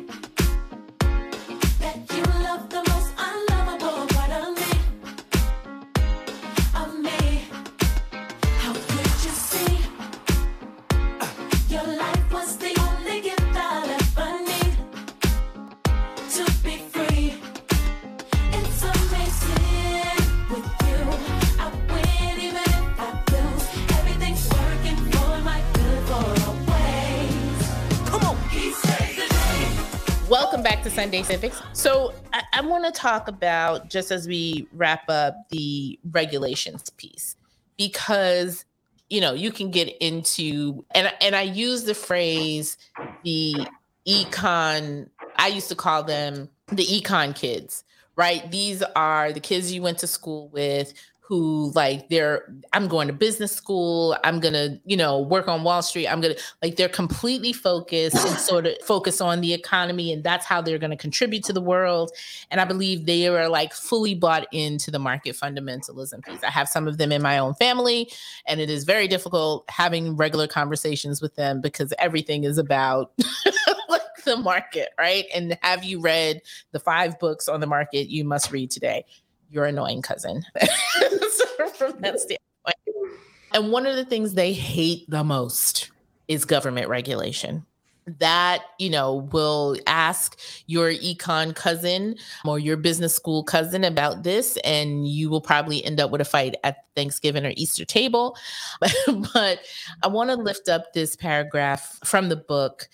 Welcome 30.32 30.64
back 30.64 30.82
to 30.84 30.90
Sunday 30.90 31.24
Civics. 31.24 31.62
So, 31.74 32.14
I, 32.32 32.44
I 32.54 32.62
want 32.62 32.86
to 32.86 32.92
talk 32.98 33.28
about 33.28 33.90
just 33.90 34.12
as 34.12 34.30
we 34.30 34.66
wrap 34.72 35.10
up 35.10 35.36
the 35.50 36.00
regulations 36.10 36.90
piece, 36.92 37.36
because 37.78 38.64
you 39.10 39.20
know 39.20 39.34
you 39.34 39.52
can 39.52 39.72
get 39.72 39.90
into 40.00 40.86
and 40.96 41.12
and 41.20 41.36
I 41.36 41.42
use 41.42 41.84
the 41.84 41.94
phrase 41.94 42.78
the 43.26 43.68
econ. 44.08 45.10
I 45.36 45.50
used 45.50 45.68
to 45.68 45.76
call 45.76 46.06
them 46.06 46.48
the 46.70 46.86
econ 46.86 47.36
kids, 47.36 47.84
right? 48.16 48.50
These 48.50 48.84
are 48.96 49.34
the 49.34 49.42
kids 49.42 49.74
you 49.74 49.82
went 49.82 49.98
to 49.98 50.08
school 50.08 50.48
with 50.48 50.94
who 51.32 51.72
like 51.76 52.10
they're 52.10 52.44
i'm 52.74 52.90
going 52.90 53.08
to 53.08 53.14
business 53.14 53.54
school. 53.54 54.18
I'm 54.26 54.42
going 54.42 54.54
to 54.54 54.78
you 54.84 54.98
know 54.98 55.22
work 55.22 55.48
on 55.48 55.64
wall 55.64 55.82
street. 55.82 56.08
I'm 56.08 56.20
going 56.20 56.36
to 56.36 56.42
like 56.62 56.76
they're 56.76 56.90
completely 56.90 57.54
focused 57.54 58.18
and 58.18 58.38
sort 58.52 58.68
of 58.68 58.74
focus 58.84 59.22
on 59.22 59.40
the 59.40 59.54
economy 59.54 60.12
and 60.12 60.26
that's 60.26 60.46
how 60.46 60.62
they're 60.62 60.78
going 60.78 60.92
to 60.92 60.98
contribute 60.98 61.46
to 61.46 61.54
the 61.54 61.62
world. 61.62 62.12
And 62.50 62.60
i 62.60 62.66
believe 62.66 63.06
they 63.06 63.28
are 63.28 63.48
like 63.48 63.74
fully 63.74 64.14
bought 64.14 64.46
into 64.52 64.92
the 64.92 65.00
market 65.00 65.38
fundamentalism 65.38 66.26
piece. 66.26 66.44
I 66.44 66.50
have 66.50 66.68
some 66.68 66.86
of 66.86 66.98
them 66.98 67.14
in 67.14 67.22
my 67.22 67.38
own 67.38 67.54
family 67.54 68.12
and 68.46 68.60
it 68.60 68.70
is 68.70 68.84
very 68.84 69.08
difficult 69.08 69.64
having 69.70 70.18
regular 70.18 70.48
conversations 70.48 71.22
with 71.22 71.36
them 71.38 71.62
because 71.62 71.94
everything 71.98 72.44
is 72.44 72.58
about 72.58 73.14
like 73.90 74.02
the 74.26 74.36
market 74.36 74.90
right? 75.00 75.28
And 75.34 75.58
have 75.62 75.86
you 75.86 76.02
read 76.02 76.42
the 76.74 76.80
five 76.82 77.18
books 77.20 77.48
on 77.48 77.62
the 77.62 77.68
market 77.68 78.10
you 78.10 78.26
must 78.26 78.52
read 78.52 78.70
today? 78.70 79.06
Your 79.50 79.66
annoying 79.66 80.02
cousin 80.02 80.44
from 81.82 82.02
that 82.02 82.20
standpoint. 82.20 83.20
And 83.54 83.72
one 83.72 83.86
of 83.86 83.96
the 83.96 84.06
things 84.06 84.34
they 84.34 84.54
hate 84.54 85.10
the 85.10 85.24
most 85.24 85.92
is 86.28 86.46
government 86.46 86.88
regulation. 86.88 87.66
That, 88.20 88.64
you 88.80 88.90
know, 88.90 89.30
will 89.32 89.78
ask 89.88 90.40
your 90.66 90.92
econ 90.92 91.56
cousin 91.56 92.16
or 92.46 92.58
your 92.58 92.76
business 92.76 93.16
school 93.16 93.44
cousin 93.44 93.84
about 93.84 94.24
this, 94.24 94.58
and 94.64 95.08
you 95.08 95.30
will 95.30 95.42
probably 95.42 95.84
end 95.86 96.00
up 96.00 96.10
with 96.12 96.22
a 96.22 96.26
fight 96.26 96.56
at 96.64 96.86
Thanksgiving 96.96 97.46
or 97.46 97.54
Easter 97.56 97.86
table. 97.86 98.36
but 99.34 99.60
I 100.04 100.08
want 100.08 100.30
to 100.30 100.36
lift 100.36 100.68
up 100.68 100.94
this 100.94 101.16
paragraph 101.16 102.00
from 102.04 102.30
the 102.30 102.38
book 102.38 102.90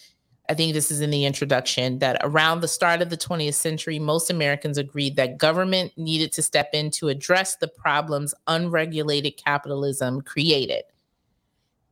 I 0.50 0.54
think 0.54 0.74
this 0.74 0.92
is 0.92 1.02
in 1.02 1.10
the 1.10 1.26
introduction, 1.26 2.00
that 2.00 2.18
around 2.22 2.62
the 2.62 2.68
start 2.68 3.02
of 3.02 3.10
the 3.10 3.18
20th 3.18 3.56
century, 3.56 4.00
most 4.00 4.30
Americans 4.30 4.78
agreed 4.78 5.18
that 5.18 5.38
government 5.38 5.92
needed 5.98 6.32
to 6.34 6.42
step 6.42 6.70
in 6.74 6.90
to 6.92 7.10
address 7.10 7.58
the 7.58 7.68
problems 7.68 8.34
unregulated 8.48 9.36
capitalism 9.38 10.22
created. 10.22 10.84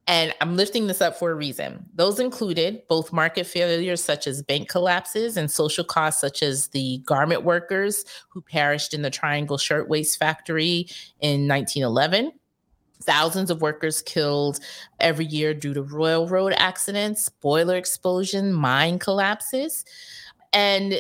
And 0.08 0.34
I'm 0.40 0.56
lifting 0.56 0.88
this 0.88 1.02
up 1.02 1.18
for 1.18 1.32
a 1.32 1.36
reason. 1.36 1.84
Those 1.96 2.20
included 2.20 2.84
both 2.88 3.12
market 3.12 3.48
failures, 3.48 4.04
such 4.04 4.28
as 4.28 4.44
bank 4.44 4.70
collapses, 4.70 5.36
and 5.36 5.50
social 5.50 5.84
costs, 5.84 6.22
such 6.22 6.44
as 6.44 6.68
the 6.68 7.00
garment 7.06 7.44
workers 7.44 8.06
who 8.30 8.42
perished 8.42 8.94
in 8.94 9.02
the 9.02 9.10
Triangle 9.10 9.58
Shirtwaist 9.58 10.20
Factory 10.20 10.88
in 11.20 11.48
1911 11.48 12.32
thousands 13.04 13.52
of 13.52 13.62
workers 13.62 14.02
killed 14.02 14.60
every 15.00 15.26
year 15.26 15.54
due 15.54 15.74
to 15.74 15.82
railroad 15.82 16.54
accidents, 16.58 17.30
boiler 17.30 17.76
explosion, 17.76 18.54
mine 18.54 19.00
collapses. 19.00 19.86
And 20.54 20.94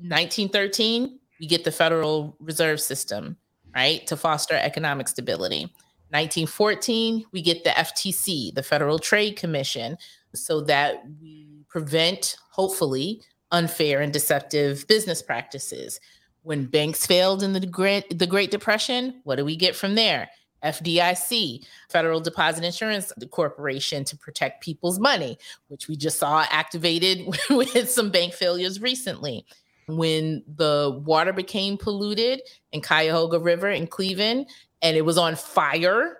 1913, 0.00 1.18
we 1.40 1.46
get 1.46 1.64
the 1.64 1.72
Federal 1.72 2.36
Reserve 2.40 2.80
System, 2.80 3.36
right, 3.74 4.06
to 4.06 4.16
foster 4.16 4.54
economic 4.54 5.08
stability. 5.08 5.72
1914, 6.10 7.26
we 7.32 7.42
get 7.42 7.64
the 7.64 7.70
FTC, 7.70 8.54
the 8.54 8.62
Federal 8.62 8.98
Trade 8.98 9.36
Commission, 9.36 9.98
so 10.34 10.60
that 10.62 11.02
we 11.20 11.64
prevent, 11.68 12.36
hopefully, 12.50 13.20
unfair 13.50 14.00
and 14.00 14.12
deceptive 14.12 14.86
business 14.88 15.22
practices. 15.22 16.00
When 16.42 16.66
banks 16.66 17.06
failed 17.06 17.42
in 17.42 17.52
the 17.52 17.66
Great, 17.66 18.18
the 18.18 18.26
Great 18.26 18.50
Depression, 18.50 19.20
what 19.24 19.36
do 19.36 19.44
we 19.44 19.56
get 19.56 19.76
from 19.76 19.96
there? 19.96 20.28
FDIC, 20.62 21.66
Federal 21.88 22.20
Deposit 22.20 22.64
Insurance 22.64 23.12
Corporation, 23.30 24.04
to 24.04 24.16
protect 24.16 24.62
people's 24.62 24.98
money, 24.98 25.38
which 25.68 25.88
we 25.88 25.96
just 25.96 26.18
saw 26.18 26.44
activated 26.50 27.26
with 27.50 27.90
some 27.90 28.10
bank 28.10 28.32
failures 28.34 28.80
recently. 28.80 29.44
When 29.86 30.42
the 30.46 31.00
water 31.04 31.32
became 31.32 31.78
polluted 31.78 32.42
in 32.72 32.82
Cuyahoga 32.82 33.38
River 33.38 33.70
in 33.70 33.86
Cleveland 33.86 34.46
and 34.82 34.96
it 34.96 35.02
was 35.02 35.16
on 35.16 35.34
fire 35.34 36.18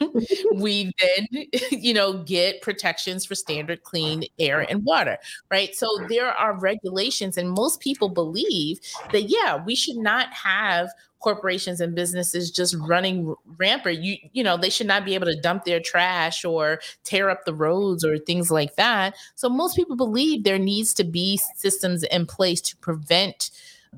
we 0.54 0.92
then 1.00 1.28
you 1.70 1.94
know 1.94 2.22
get 2.24 2.62
protections 2.62 3.24
for 3.24 3.34
standard 3.34 3.82
clean 3.82 4.24
air 4.38 4.60
and 4.60 4.84
water 4.84 5.18
right? 5.50 5.74
So 5.74 5.88
there 6.08 6.32
are 6.32 6.58
regulations 6.58 7.36
and 7.36 7.50
most 7.50 7.80
people 7.80 8.08
believe 8.08 8.80
that 9.12 9.22
yeah 9.24 9.62
we 9.64 9.74
should 9.74 9.96
not 9.96 10.32
have 10.32 10.90
corporations 11.22 11.80
and 11.80 11.94
businesses 11.94 12.50
just 12.50 12.76
running 12.80 13.34
rampant. 13.56 14.02
You 14.02 14.16
you 14.32 14.42
know 14.42 14.56
they 14.56 14.68
should 14.68 14.86
not 14.86 15.04
be 15.04 15.14
able 15.14 15.26
to 15.26 15.40
dump 15.40 15.64
their 15.64 15.80
trash 15.80 16.44
or 16.44 16.80
tear 17.04 17.30
up 17.30 17.44
the 17.46 17.54
roads 17.54 18.04
or 18.04 18.18
things 18.18 18.50
like 18.50 18.74
that. 18.76 19.14
So 19.36 19.48
most 19.48 19.76
people 19.76 19.96
believe 19.96 20.44
there 20.44 20.58
needs 20.58 20.92
to 20.94 21.04
be 21.04 21.40
systems 21.56 22.02
in 22.04 22.26
place 22.26 22.60
to 22.62 22.76
prevent 22.76 23.50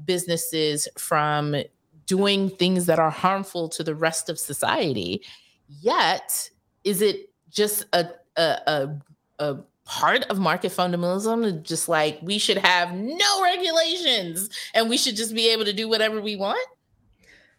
businesses 0.04 0.86
from 0.96 1.56
doing 2.06 2.50
things 2.50 2.86
that 2.86 2.98
are 2.98 3.10
harmful 3.10 3.68
to 3.70 3.82
the 3.82 3.94
rest 3.94 4.28
of 4.28 4.38
society 4.38 5.22
Yet, 5.68 6.50
is 6.84 7.02
it 7.02 7.30
just 7.50 7.84
a 7.92 8.10
a 8.36 8.42
a, 8.66 8.88
a 9.38 9.56
part 9.84 10.24
of 10.24 10.38
market 10.38 10.72
fundamentalism 10.72 11.62
just 11.62 11.88
like 11.88 12.18
we 12.22 12.38
should 12.38 12.56
have 12.56 12.94
no 12.94 13.42
regulations 13.42 14.48
and 14.72 14.88
we 14.88 14.96
should 14.96 15.14
just 15.14 15.34
be 15.34 15.50
able 15.50 15.64
to 15.64 15.74
do 15.74 15.88
whatever 15.88 16.20
we 16.22 16.36
want 16.36 16.66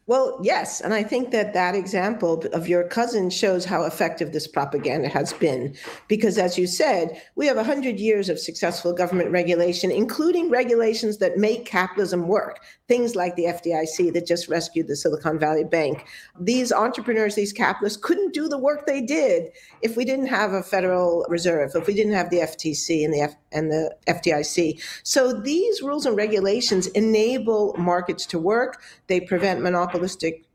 well, 0.08 0.38
yes. 0.44 0.82
And 0.82 0.94
I 0.94 1.02
think 1.02 1.32
that 1.32 1.56
that 1.56 1.74
example 1.74 2.44
of 2.54 2.68
your 2.68 2.84
cousin 2.84 3.32
shows 3.32 3.66
how 3.66 3.86
effective 3.86 4.34
this 4.34 4.48
propaganda 4.48 5.10
has 5.10 5.34
been. 5.34 5.76
Because 6.08 6.38
as 6.38 6.60
you 6.60 6.68
said, 6.68 7.20
we 7.36 7.48
have 7.48 7.58
100 7.58 8.00
years 8.00 8.30
of 8.30 8.38
successful 8.38 8.94
government 8.94 9.32
regulation, 9.32 9.90
including 9.90 10.52
regulations 10.52 11.18
that 11.18 11.40
make 11.40 11.66
capitalism 11.66 12.28
work, 12.28 12.60
things 12.88 13.16
like 13.16 13.36
the 13.36 13.46
FDIC 13.46 14.14
that 14.14 14.28
just 14.28 14.48
rescued 14.48 14.88
the 14.88 14.96
Silicon 14.96 15.40
Valley 15.40 15.64
Bank. 15.64 16.06
These 16.40 16.72
entrepreneurs, 16.72 17.34
these 17.34 17.52
capitalists 17.52 17.98
couldn't 18.00 18.32
do 18.32 18.48
the 18.48 18.60
work 18.60 18.86
they 18.86 19.02
did 19.02 19.50
if 19.82 19.98
we 19.98 20.06
didn't 20.06 20.28
have 20.28 20.54
a 20.54 20.62
Federal 20.62 21.26
Reserve, 21.30 21.72
if 21.74 21.88
we 21.88 21.96
didn't 21.96 22.14
have 22.14 22.30
the 22.30 22.42
FTC 22.42 23.04
and 23.04 23.12
the, 23.12 23.22
F- 23.22 23.36
and 23.52 23.72
the 23.72 23.96
FDIC. 24.06 24.80
So 25.02 25.34
these 25.34 25.82
rules 25.82 26.06
and 26.06 26.16
regulations 26.16 26.86
enable 26.88 27.74
markets 27.76 28.28
to 28.28 28.38
work, 28.38 28.84
they 29.08 29.20
prevent 29.20 29.62
monopoly 29.62 29.95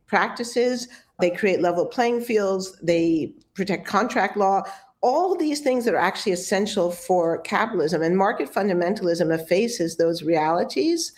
practices, 0.07 0.88
they 1.20 1.30
create 1.30 1.61
level 1.61 1.86
playing 1.86 2.20
fields, 2.20 2.78
they 2.82 3.32
protect 3.55 3.86
contract 3.86 4.36
law. 4.36 4.62
All 5.03 5.36
these 5.36 5.61
things 5.61 5.84
that 5.84 5.95
are 5.95 5.99
actually 5.99 6.32
essential 6.32 6.91
for 6.91 7.38
capitalism 7.38 8.03
and 8.03 8.16
market 8.16 8.53
fundamentalism 8.53 9.32
effaces 9.32 9.97
those 9.97 10.22
realities 10.22 11.12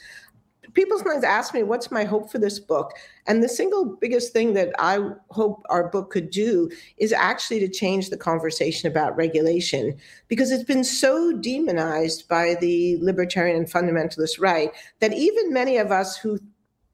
people 0.75 0.99
sometimes 0.99 1.25
ask 1.25 1.53
me, 1.55 1.63
what's 1.63 1.91
my 1.91 2.05
hope 2.05 2.31
for 2.31 2.39
this 2.39 2.59
book? 2.59 2.93
And 3.27 3.43
the 3.43 3.49
single 3.49 3.85
biggest 3.85 4.33
thing 4.33 4.55
that 4.55 4.71
I 4.79 5.11
hope 5.31 5.63
our 5.69 5.89
book 5.89 6.11
could 6.11 6.31
do 6.31 6.71
is 6.97 7.13
actually 7.13 7.61
to 7.61 7.69
change 7.69 8.11
the 8.11 8.17
conversation 8.17 8.91
about 8.91 9.17
regulation 9.17 9.97
because 10.29 10.51
it's 10.51 10.65
been 10.65 10.85
so 10.85 11.33
demonized 11.33 12.29
by 12.29 12.57
the 12.61 12.99
libertarian 13.01 13.57
and 13.57 13.71
fundamentalist 13.71 14.41
right 14.41 14.73
that 15.01 15.13
even 15.13 15.53
many 15.53 15.77
of 15.77 15.93
us 15.93 16.17
who 16.17 16.39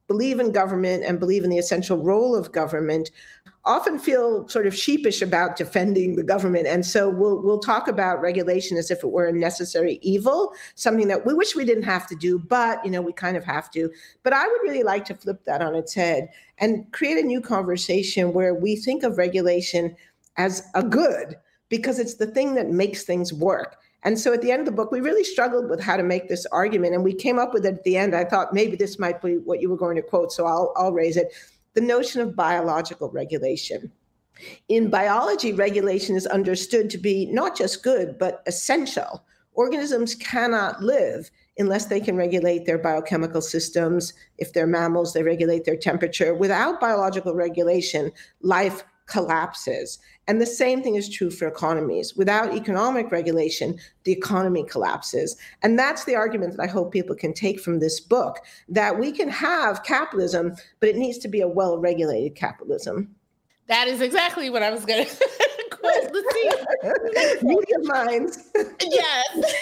believe 0.09 0.39
in 0.39 0.51
government 0.51 1.05
and 1.05 1.19
believe 1.19 1.45
in 1.45 1.49
the 1.49 1.59
essential 1.59 1.97
role 1.97 2.35
of 2.35 2.51
government 2.51 3.11
often 3.63 3.99
feel 3.99 4.47
sort 4.49 4.65
of 4.65 4.75
sheepish 4.75 5.21
about 5.21 5.55
defending 5.55 6.15
the 6.15 6.23
government. 6.23 6.65
And 6.65 6.83
so 6.83 7.07
we'll 7.09 7.41
we'll 7.41 7.59
talk 7.59 7.87
about 7.87 8.19
regulation 8.19 8.75
as 8.75 8.89
if 8.89 9.03
it 9.03 9.11
were 9.11 9.27
a 9.27 9.31
necessary 9.31 9.99
evil 10.01 10.53
something 10.75 11.07
that 11.07 11.25
we 11.25 11.33
wish 11.33 11.55
we 11.55 11.63
didn't 11.63 11.83
have 11.83 12.07
to 12.07 12.15
do 12.15 12.39
but 12.39 12.83
you 12.83 12.91
know 12.91 13.01
we 13.01 13.13
kind 13.13 13.37
of 13.37 13.45
have 13.45 13.69
to. 13.71 13.89
But 14.23 14.33
i 14.33 14.45
would 14.45 14.61
really 14.63 14.83
like 14.83 15.05
to 15.05 15.15
flip 15.15 15.45
that 15.45 15.61
on 15.61 15.75
its 15.75 15.93
head 15.93 16.29
and 16.57 16.91
create 16.91 17.23
a 17.23 17.27
new 17.27 17.39
conversation 17.39 18.33
where 18.33 18.55
we 18.55 18.75
think 18.75 19.03
of 19.03 19.17
regulation 19.17 19.95
as 20.37 20.63
a 20.73 20.83
good 20.83 21.35
because 21.69 21.99
it's 21.99 22.15
the 22.15 22.27
thing 22.27 22.55
that 22.55 22.69
makes 22.69 23.03
things 23.03 23.31
work 23.31 23.77
and 24.03 24.17
so 24.17 24.33
at 24.33 24.41
the 24.41 24.51
end 24.51 24.61
of 24.61 24.65
the 24.65 24.71
book, 24.71 24.91
we 24.91 25.01
really 25.01 25.23
struggled 25.23 25.69
with 25.69 25.81
how 25.81 25.97
to 25.97 26.03
make 26.03 26.29
this 26.29 26.45
argument. 26.47 26.93
And 26.93 27.03
we 27.03 27.13
came 27.13 27.37
up 27.37 27.53
with 27.53 27.65
it 27.65 27.75
at 27.75 27.83
the 27.83 27.97
end. 27.97 28.15
I 28.15 28.23
thought 28.23 28.53
maybe 28.53 28.77
this 28.77 28.97
might 28.97 29.21
be 29.21 29.37
what 29.37 29.61
you 29.61 29.69
were 29.69 29.77
going 29.77 29.97
to 29.97 30.01
quote, 30.01 30.31
so 30.31 30.45
I'll, 30.45 30.73
I'll 30.77 30.93
raise 30.93 31.17
it 31.17 31.33
the 31.75 31.81
notion 31.81 32.21
of 32.21 32.35
biological 32.35 33.09
regulation. 33.11 33.91
In 34.69 34.89
biology, 34.89 35.53
regulation 35.53 36.15
is 36.15 36.25
understood 36.25 36.89
to 36.89 36.97
be 36.97 37.27
not 37.27 37.55
just 37.55 37.83
good, 37.83 38.17
but 38.17 38.41
essential. 38.47 39.23
Organisms 39.53 40.15
cannot 40.15 40.81
live 40.81 41.29
unless 41.57 41.85
they 41.85 41.99
can 41.99 42.15
regulate 42.15 42.65
their 42.65 42.77
biochemical 42.77 43.41
systems. 43.41 44.13
If 44.37 44.53
they're 44.53 44.65
mammals, 44.65 45.13
they 45.13 45.23
regulate 45.23 45.65
their 45.65 45.75
temperature. 45.75 46.33
Without 46.33 46.79
biological 46.79 47.35
regulation, 47.35 48.11
life 48.41 48.83
collapses. 49.09 49.99
And 50.27 50.39
the 50.39 50.45
same 50.45 50.83
thing 50.83 50.95
is 50.95 51.09
true 51.09 51.31
for 51.31 51.47
economies. 51.47 52.15
Without 52.15 52.55
economic 52.55 53.11
regulation, 53.11 53.79
the 54.03 54.11
economy 54.11 54.63
collapses. 54.63 55.35
And 55.63 55.77
that's 55.77 56.05
the 56.05 56.15
argument 56.15 56.55
that 56.55 56.63
I 56.63 56.67
hope 56.67 56.91
people 56.91 57.15
can 57.15 57.33
take 57.33 57.59
from 57.59 57.79
this 57.79 57.99
book 57.99 58.37
that 58.69 58.99
we 58.99 59.11
can 59.11 59.29
have 59.29 59.83
capitalism, 59.83 60.55
but 60.79 60.89
it 60.89 60.95
needs 60.95 61.17
to 61.19 61.27
be 61.27 61.41
a 61.41 61.47
well 61.47 61.77
regulated 61.79 62.35
capitalism. 62.35 63.15
That 63.67 63.87
is 63.87 64.01
exactly 64.01 64.49
what 64.49 64.63
I 64.63 64.71
was 64.71 64.85
going 64.85 65.05
to 65.07 65.15
quote. 65.79 66.11
Let's 66.13 67.39
see. 67.41 67.45
Media 67.45 67.79
minds. 67.83 68.49
yes. 68.81 69.55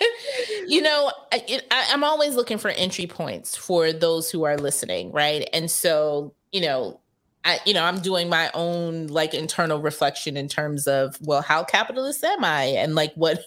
you 0.66 0.82
know, 0.82 1.12
I, 1.32 1.60
I'm 1.70 2.04
always 2.04 2.34
looking 2.34 2.58
for 2.58 2.70
entry 2.70 3.06
points 3.06 3.56
for 3.56 3.92
those 3.92 4.30
who 4.30 4.44
are 4.44 4.56
listening, 4.56 5.12
right? 5.12 5.48
And 5.52 5.70
so, 5.70 6.34
you 6.50 6.60
know, 6.60 7.00
I, 7.44 7.58
you 7.66 7.74
know, 7.74 7.82
I'm 7.82 8.00
doing 8.00 8.28
my 8.28 8.50
own 8.54 9.08
like 9.08 9.34
internal 9.34 9.80
reflection 9.80 10.36
in 10.36 10.46
terms 10.46 10.86
of, 10.86 11.18
well, 11.22 11.42
how 11.42 11.64
capitalist 11.64 12.22
am 12.22 12.44
I? 12.44 12.64
And 12.64 12.94
like 12.94 13.12
what, 13.14 13.44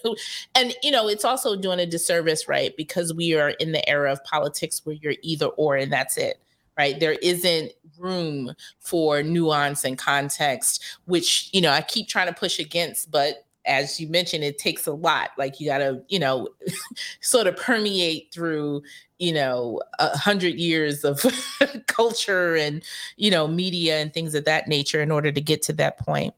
and 0.54 0.74
you 0.82 0.90
know, 0.90 1.08
it's 1.08 1.24
also 1.24 1.56
doing 1.56 1.80
a 1.80 1.86
disservice, 1.86 2.46
right? 2.46 2.76
Because 2.76 3.14
we 3.14 3.34
are 3.34 3.50
in 3.50 3.72
the 3.72 3.88
era 3.88 4.12
of 4.12 4.22
politics 4.24 4.82
where 4.84 4.96
you're 4.96 5.14
either 5.22 5.46
or 5.46 5.76
and 5.76 5.90
that's 5.90 6.18
it, 6.18 6.38
right? 6.76 7.00
There 7.00 7.16
isn't 7.22 7.72
room 7.98 8.52
for 8.80 9.22
nuance 9.22 9.82
and 9.84 9.96
context, 9.96 10.84
which, 11.06 11.48
you 11.52 11.62
know, 11.62 11.70
I 11.70 11.80
keep 11.80 12.06
trying 12.08 12.26
to 12.26 12.34
push 12.34 12.58
against, 12.58 13.10
but 13.10 13.45
as 13.66 14.00
you 14.00 14.08
mentioned, 14.08 14.44
it 14.44 14.58
takes 14.58 14.86
a 14.86 14.92
lot. 14.92 15.30
Like 15.36 15.60
you 15.60 15.66
got 15.66 15.78
to, 15.78 16.02
you 16.08 16.18
know, 16.18 16.48
sort 17.20 17.46
of 17.46 17.56
permeate 17.56 18.32
through, 18.32 18.82
you 19.18 19.32
know, 19.32 19.80
a 19.98 20.16
hundred 20.16 20.54
years 20.54 21.04
of 21.04 21.24
culture 21.86 22.56
and, 22.56 22.82
you 23.16 23.30
know, 23.30 23.48
media 23.48 23.98
and 23.98 24.12
things 24.12 24.34
of 24.34 24.44
that 24.44 24.68
nature 24.68 25.02
in 25.02 25.10
order 25.10 25.32
to 25.32 25.40
get 25.40 25.62
to 25.62 25.72
that 25.74 25.98
point. 25.98 26.34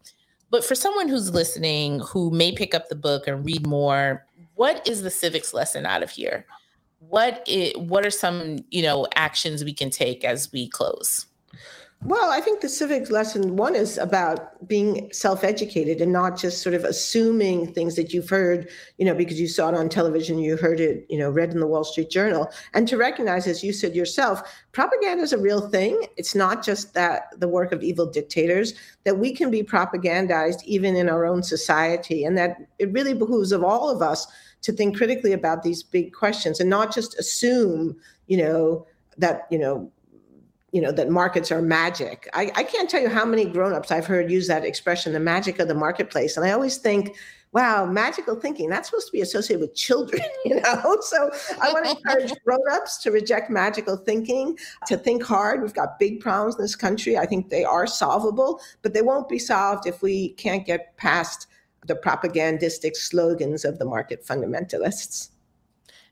But 0.50 0.64
for 0.64 0.74
someone 0.74 1.08
who's 1.08 1.32
listening 1.32 2.00
who 2.00 2.30
may 2.30 2.52
pick 2.52 2.74
up 2.74 2.88
the 2.88 2.94
book 2.94 3.26
and 3.26 3.44
read 3.44 3.66
more, 3.66 4.26
what 4.54 4.86
is 4.88 5.02
the 5.02 5.10
civics 5.10 5.52
lesson 5.52 5.86
out 5.86 6.02
of 6.02 6.10
here? 6.10 6.46
What 7.00 7.44
it, 7.46 7.78
what 7.80 8.04
are 8.04 8.10
some, 8.10 8.58
you 8.70 8.82
know, 8.82 9.06
actions 9.14 9.62
we 9.62 9.74
can 9.74 9.90
take 9.90 10.24
as 10.24 10.50
we 10.50 10.68
close? 10.68 11.26
Well, 12.04 12.30
I 12.30 12.40
think 12.40 12.60
the 12.60 12.68
civic 12.68 13.10
lesson 13.10 13.56
one 13.56 13.74
is 13.74 13.98
about 13.98 14.66
being 14.68 15.10
self-educated 15.12 16.00
and 16.00 16.12
not 16.12 16.38
just 16.38 16.62
sort 16.62 16.76
of 16.76 16.84
assuming 16.84 17.74
things 17.74 17.96
that 17.96 18.14
you've 18.14 18.28
heard, 18.28 18.70
you 18.98 19.04
know, 19.04 19.14
because 19.14 19.40
you 19.40 19.48
saw 19.48 19.70
it 19.70 19.74
on 19.74 19.88
television, 19.88 20.38
you 20.38 20.56
heard 20.56 20.78
it, 20.78 21.04
you 21.10 21.18
know, 21.18 21.28
read 21.28 21.50
in 21.50 21.58
the 21.58 21.66
Wall 21.66 21.82
Street 21.82 22.08
Journal, 22.08 22.48
and 22.72 22.86
to 22.86 22.96
recognize, 22.96 23.48
as 23.48 23.64
you 23.64 23.72
said 23.72 23.96
yourself, 23.96 24.42
propaganda 24.70 25.24
is 25.24 25.32
a 25.32 25.38
real 25.38 25.68
thing. 25.70 26.06
It's 26.16 26.36
not 26.36 26.64
just 26.64 26.94
that 26.94 27.32
the 27.36 27.48
work 27.48 27.72
of 27.72 27.82
evil 27.82 28.06
dictators 28.06 28.74
that 29.02 29.18
we 29.18 29.34
can 29.34 29.50
be 29.50 29.64
propagandized 29.64 30.62
even 30.62 30.94
in 30.94 31.08
our 31.08 31.26
own 31.26 31.42
society, 31.42 32.24
and 32.24 32.38
that 32.38 32.58
it 32.78 32.92
really 32.92 33.14
behooves 33.14 33.50
of 33.50 33.64
all 33.64 33.90
of 33.90 34.02
us 34.02 34.28
to 34.62 34.72
think 34.72 34.96
critically 34.96 35.32
about 35.32 35.64
these 35.64 35.82
big 35.82 36.12
questions 36.12 36.60
and 36.60 36.70
not 36.70 36.94
just 36.94 37.18
assume, 37.18 37.96
you 38.28 38.36
know, 38.36 38.86
that 39.16 39.48
you 39.50 39.58
know 39.58 39.90
you 40.72 40.82
know 40.82 40.92
that 40.92 41.08
markets 41.08 41.50
are 41.50 41.62
magic. 41.62 42.28
I, 42.34 42.52
I 42.54 42.62
can't 42.62 42.90
tell 42.90 43.00
you 43.00 43.08
how 43.08 43.24
many 43.24 43.44
grown-ups 43.44 43.90
i've 43.90 44.06
heard 44.06 44.30
use 44.30 44.46
that 44.48 44.64
expression 44.64 45.12
the 45.12 45.20
magic 45.20 45.58
of 45.58 45.68
the 45.68 45.74
marketplace 45.74 46.36
and 46.36 46.44
i 46.44 46.50
always 46.50 46.76
think 46.76 47.16
wow 47.52 47.86
magical 47.86 48.36
thinking 48.36 48.68
that's 48.68 48.88
supposed 48.90 49.06
to 49.06 49.12
be 49.12 49.22
associated 49.22 49.60
with 49.60 49.74
children 49.74 50.22
you 50.44 50.60
know? 50.60 50.98
So 51.00 51.30
i 51.60 51.72
want 51.72 51.86
to 51.86 51.90
encourage 51.92 52.32
grown-ups 52.44 52.98
to 52.98 53.10
reject 53.10 53.50
magical 53.50 53.96
thinking 53.96 54.58
to 54.86 54.96
think 54.96 55.22
hard. 55.22 55.62
We've 55.62 55.74
got 55.74 55.98
big 55.98 56.20
problems 56.20 56.56
in 56.56 56.62
this 56.62 56.76
country. 56.76 57.16
I 57.16 57.26
think 57.26 57.48
they 57.48 57.64
are 57.64 57.86
solvable 57.86 58.60
but 58.82 58.94
they 58.94 59.02
won't 59.02 59.28
be 59.28 59.38
solved 59.38 59.86
if 59.86 60.02
we 60.02 60.30
can't 60.34 60.66
get 60.66 60.96
past 60.96 61.46
the 61.86 61.94
propagandistic 61.94 62.96
slogans 62.96 63.64
of 63.64 63.78
the 63.78 63.84
market 63.84 64.26
fundamentalists. 64.26 65.30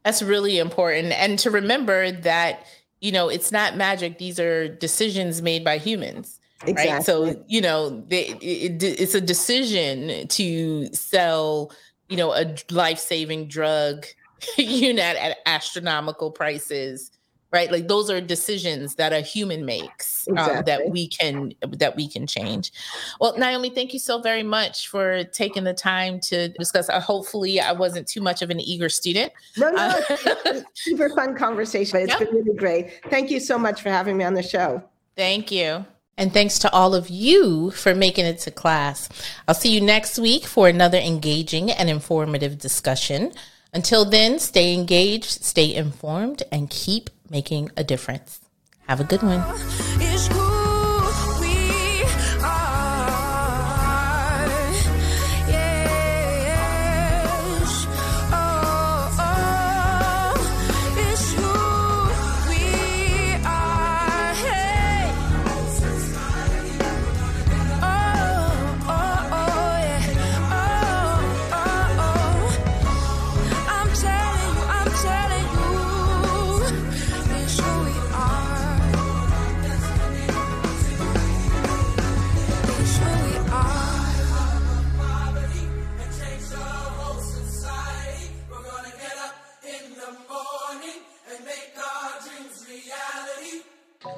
That's 0.04 0.22
really 0.22 0.58
important 0.58 1.12
and 1.12 1.38
to 1.40 1.50
remember 1.50 2.12
that 2.12 2.64
you 3.00 3.12
know, 3.12 3.28
it's 3.28 3.52
not 3.52 3.76
magic. 3.76 4.18
These 4.18 4.40
are 4.40 4.68
decisions 4.68 5.42
made 5.42 5.64
by 5.64 5.78
humans. 5.78 6.40
Exactly. 6.66 6.92
Right. 6.92 7.04
So, 7.04 7.44
you 7.46 7.60
know, 7.60 8.02
they, 8.08 8.28
it, 8.40 8.82
it's 8.82 9.14
a 9.14 9.20
decision 9.20 10.26
to 10.28 10.86
sell, 10.94 11.70
you 12.08 12.16
know, 12.16 12.32
a 12.32 12.54
life 12.70 12.98
saving 12.98 13.48
drug 13.48 14.06
you 14.56 14.64
unit 14.64 15.16
at 15.16 15.38
astronomical 15.46 16.30
prices 16.30 17.10
right 17.52 17.70
like 17.70 17.88
those 17.88 18.10
are 18.10 18.20
decisions 18.20 18.96
that 18.96 19.12
a 19.12 19.20
human 19.20 19.64
makes 19.64 20.26
exactly. 20.26 20.56
um, 20.56 20.64
that 20.64 20.90
we 20.90 21.08
can 21.08 21.52
that 21.68 21.96
we 21.96 22.08
can 22.08 22.26
change 22.26 22.72
well 23.20 23.36
naomi 23.38 23.70
thank 23.70 23.92
you 23.92 23.98
so 23.98 24.20
very 24.20 24.42
much 24.42 24.88
for 24.88 25.24
taking 25.24 25.64
the 25.64 25.74
time 25.74 26.18
to 26.20 26.48
discuss 26.50 26.88
uh, 26.88 27.00
hopefully 27.00 27.60
i 27.60 27.72
wasn't 27.72 28.06
too 28.06 28.20
much 28.20 28.42
of 28.42 28.50
an 28.50 28.60
eager 28.60 28.88
student 28.88 29.32
no 29.56 29.70
no 29.70 29.78
uh, 29.78 30.60
super 30.74 31.08
fun 31.10 31.36
conversation 31.36 31.98
It's 32.00 32.08
yep. 32.08 32.18
been 32.18 32.34
really 32.34 32.56
great 32.56 33.00
thank 33.10 33.30
you 33.30 33.40
so 33.40 33.58
much 33.58 33.82
for 33.82 33.90
having 33.90 34.16
me 34.16 34.24
on 34.24 34.34
the 34.34 34.42
show 34.42 34.82
thank 35.16 35.50
you 35.50 35.84
and 36.18 36.32
thanks 36.32 36.58
to 36.60 36.72
all 36.72 36.94
of 36.94 37.10
you 37.10 37.70
for 37.72 37.94
making 37.94 38.24
it 38.24 38.38
to 38.38 38.50
class. 38.50 39.10
I'll 39.46 39.54
see 39.54 39.68
you 39.70 39.82
next 39.82 40.18
week 40.18 40.46
for 40.46 40.66
another 40.66 40.96
engaging 40.96 41.70
and 41.70 41.90
informative 41.90 42.58
discussion. 42.58 43.32
Until 43.74 44.06
then, 44.06 44.38
stay 44.38 44.72
engaged, 44.72 45.44
stay 45.44 45.74
informed, 45.74 46.42
and 46.50 46.70
keep 46.70 47.10
making 47.30 47.70
a 47.76 47.84
difference. 47.84 48.40
Have 48.88 49.00
a 49.00 49.04
good 49.04 49.22
one. 49.22 49.42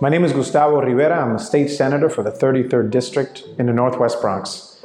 My 0.01 0.09
name 0.09 0.23
is 0.23 0.33
Gustavo 0.33 0.81
Rivera. 0.81 1.25
I'm 1.25 1.35
a 1.35 1.41
state 1.41 1.71
senator 1.71 2.09
for 2.09 2.23
the 2.23 2.31
33rd 2.31 2.89
District 2.89 3.43
in 3.59 3.67
the 3.67 3.73
Northwest 3.73 4.21
Bronx. 4.21 4.81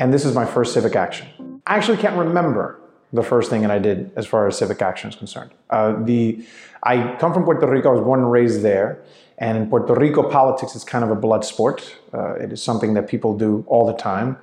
And 0.00 0.12
this 0.12 0.24
is 0.24 0.34
my 0.34 0.44
first 0.44 0.74
civic 0.74 0.96
action. 0.96 1.62
I 1.68 1.76
actually 1.76 1.98
can't 1.98 2.16
remember 2.16 2.80
the 3.12 3.22
first 3.22 3.48
thing 3.48 3.62
that 3.62 3.70
I 3.70 3.78
did 3.78 4.10
as 4.16 4.26
far 4.26 4.48
as 4.48 4.58
civic 4.58 4.82
action 4.82 5.08
is 5.08 5.14
concerned. 5.14 5.52
Uh, 5.70 6.02
the 6.02 6.44
I 6.82 7.14
come 7.20 7.32
from 7.32 7.44
Puerto 7.44 7.64
Rico. 7.64 7.90
I 7.90 7.92
was 7.92 8.00
born 8.00 8.18
and 8.18 8.32
raised 8.32 8.62
there, 8.62 9.00
and 9.38 9.56
in 9.56 9.70
Puerto 9.70 9.94
Rico, 9.94 10.28
politics 10.28 10.74
is 10.74 10.82
kind 10.82 11.04
of 11.04 11.12
a 11.12 11.14
blood 11.14 11.44
sport. 11.44 11.94
Uh, 12.12 12.34
it 12.34 12.52
is 12.52 12.60
something 12.60 12.94
that 12.94 13.06
people 13.06 13.38
do 13.38 13.64
all 13.68 13.86
the 13.86 13.94
time. 13.94 14.36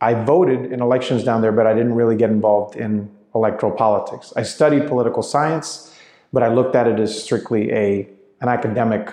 I 0.00 0.14
voted 0.14 0.72
in 0.72 0.80
elections 0.80 1.24
down 1.24 1.42
there, 1.42 1.52
but 1.52 1.66
I 1.66 1.74
didn't 1.74 1.94
really 1.94 2.16
get 2.16 2.30
involved 2.30 2.74
in 2.74 3.10
electoral 3.34 3.72
politics. 3.72 4.32
I 4.34 4.44
studied 4.44 4.88
political 4.88 5.22
science, 5.22 5.94
but 6.32 6.42
I 6.42 6.48
looked 6.48 6.74
at 6.74 6.86
it 6.86 6.98
as 6.98 7.22
strictly 7.22 7.70
a 7.70 8.08
an 8.40 8.48
academic 8.48 9.12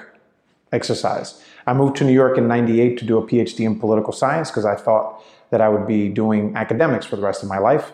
exercise. 0.75 1.41
I 1.67 1.73
moved 1.73 1.95
to 1.97 2.03
New 2.03 2.13
York 2.13 2.37
in 2.37 2.47
98 2.47 2.97
to 2.99 3.05
do 3.05 3.17
a 3.17 3.25
PhD 3.25 3.65
in 3.65 3.79
political 3.79 4.13
science 4.13 4.51
because 4.51 4.65
I 4.65 4.75
thought 4.75 5.23
that 5.49 5.61
I 5.61 5.69
would 5.69 5.87
be 5.87 6.09
doing 6.09 6.55
academics 6.55 7.05
for 7.05 7.15
the 7.15 7.23
rest 7.23 7.41
of 7.41 7.49
my 7.49 7.57
life. 7.57 7.91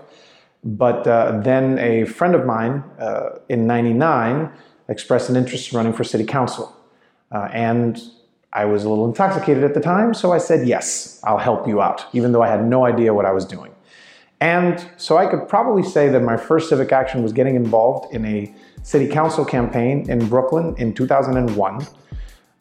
But 0.64 1.08
uh, 1.08 1.40
then 1.42 1.80
a 1.80 2.06
friend 2.06 2.36
of 2.36 2.46
mine 2.46 2.84
uh, 3.00 3.40
in 3.50 3.68
99 3.68 4.52
expressed 4.90 5.30
an 5.30 5.36
interest 5.36 5.72
in 5.72 5.78
running 5.78 5.94
for 5.94 6.04
city 6.04 6.26
council. 6.26 6.76
Uh, 7.32 7.48
and 7.54 8.02
I 8.54 8.66
was 8.66 8.84
a 8.84 8.90
little 8.90 9.06
intoxicated 9.06 9.64
at 9.64 9.74
the 9.74 9.80
time, 9.80 10.14
so 10.14 10.34
I 10.34 10.38
said, 10.38 10.68
Yes, 10.68 11.22
I'll 11.24 11.38
help 11.38 11.68
you 11.68 11.82
out, 11.82 12.06
even 12.14 12.34
though 12.34 12.44
I 12.44 12.50
had 12.50 12.66
no 12.66 12.86
idea 12.86 13.14
what 13.14 13.26
I 13.26 13.32
was 13.32 13.46
doing. 13.46 13.72
And 14.42 14.86
so 14.98 15.18
I 15.18 15.28
could 15.28 15.48
probably 15.48 15.84
say 15.84 16.10
that 16.10 16.22
my 16.22 16.36
first 16.36 16.68
civic 16.68 16.92
action 16.92 17.24
was 17.24 17.32
getting 17.32 17.56
involved 17.56 18.14
in 18.14 18.26
a 18.26 18.54
city 18.84 19.08
council 19.08 19.46
campaign 19.46 20.10
in 20.10 20.28
Brooklyn 20.28 20.76
in 20.78 20.94
2001 20.94 21.88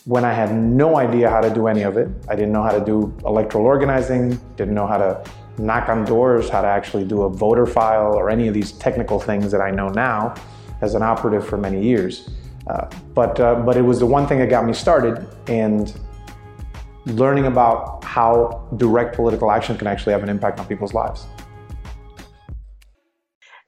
when 0.04 0.24
I 0.24 0.32
had 0.32 0.54
no 0.54 0.96
idea 0.96 1.28
how 1.28 1.40
to 1.40 1.52
do 1.52 1.66
any 1.66 1.82
of 1.82 1.96
it. 1.96 2.08
I 2.28 2.34
didn't 2.34 2.52
know 2.52 2.62
how 2.62 2.72
to 2.72 2.84
do 2.84 3.14
electoral 3.24 3.66
organizing, 3.66 4.40
didn't 4.56 4.74
know 4.74 4.86
how 4.86 4.98
to 4.98 5.24
knock 5.58 5.88
on 5.88 6.04
doors, 6.04 6.48
how 6.48 6.62
to 6.62 6.68
actually 6.68 7.04
do 7.04 7.22
a 7.22 7.28
voter 7.28 7.66
file, 7.66 8.14
or 8.14 8.30
any 8.30 8.48
of 8.48 8.54
these 8.54 8.72
technical 8.72 9.20
things 9.20 9.52
that 9.52 9.60
I 9.60 9.70
know 9.70 9.88
now 9.88 10.34
as 10.80 10.94
an 10.94 11.02
operative 11.02 11.46
for 11.46 11.58
many 11.58 11.82
years. 11.82 12.30
Uh, 12.66 12.88
but, 13.14 13.38
uh, 13.40 13.56
but 13.56 13.76
it 13.76 13.82
was 13.82 13.98
the 13.98 14.06
one 14.06 14.26
thing 14.26 14.38
that 14.38 14.48
got 14.48 14.64
me 14.64 14.72
started 14.72 15.26
and 15.48 15.98
learning 17.06 17.46
about 17.46 18.02
how 18.04 18.66
direct 18.76 19.16
political 19.16 19.50
action 19.50 19.76
can 19.76 19.86
actually 19.86 20.12
have 20.12 20.22
an 20.22 20.28
impact 20.28 20.60
on 20.60 20.66
people's 20.66 20.94
lives. 20.94 21.26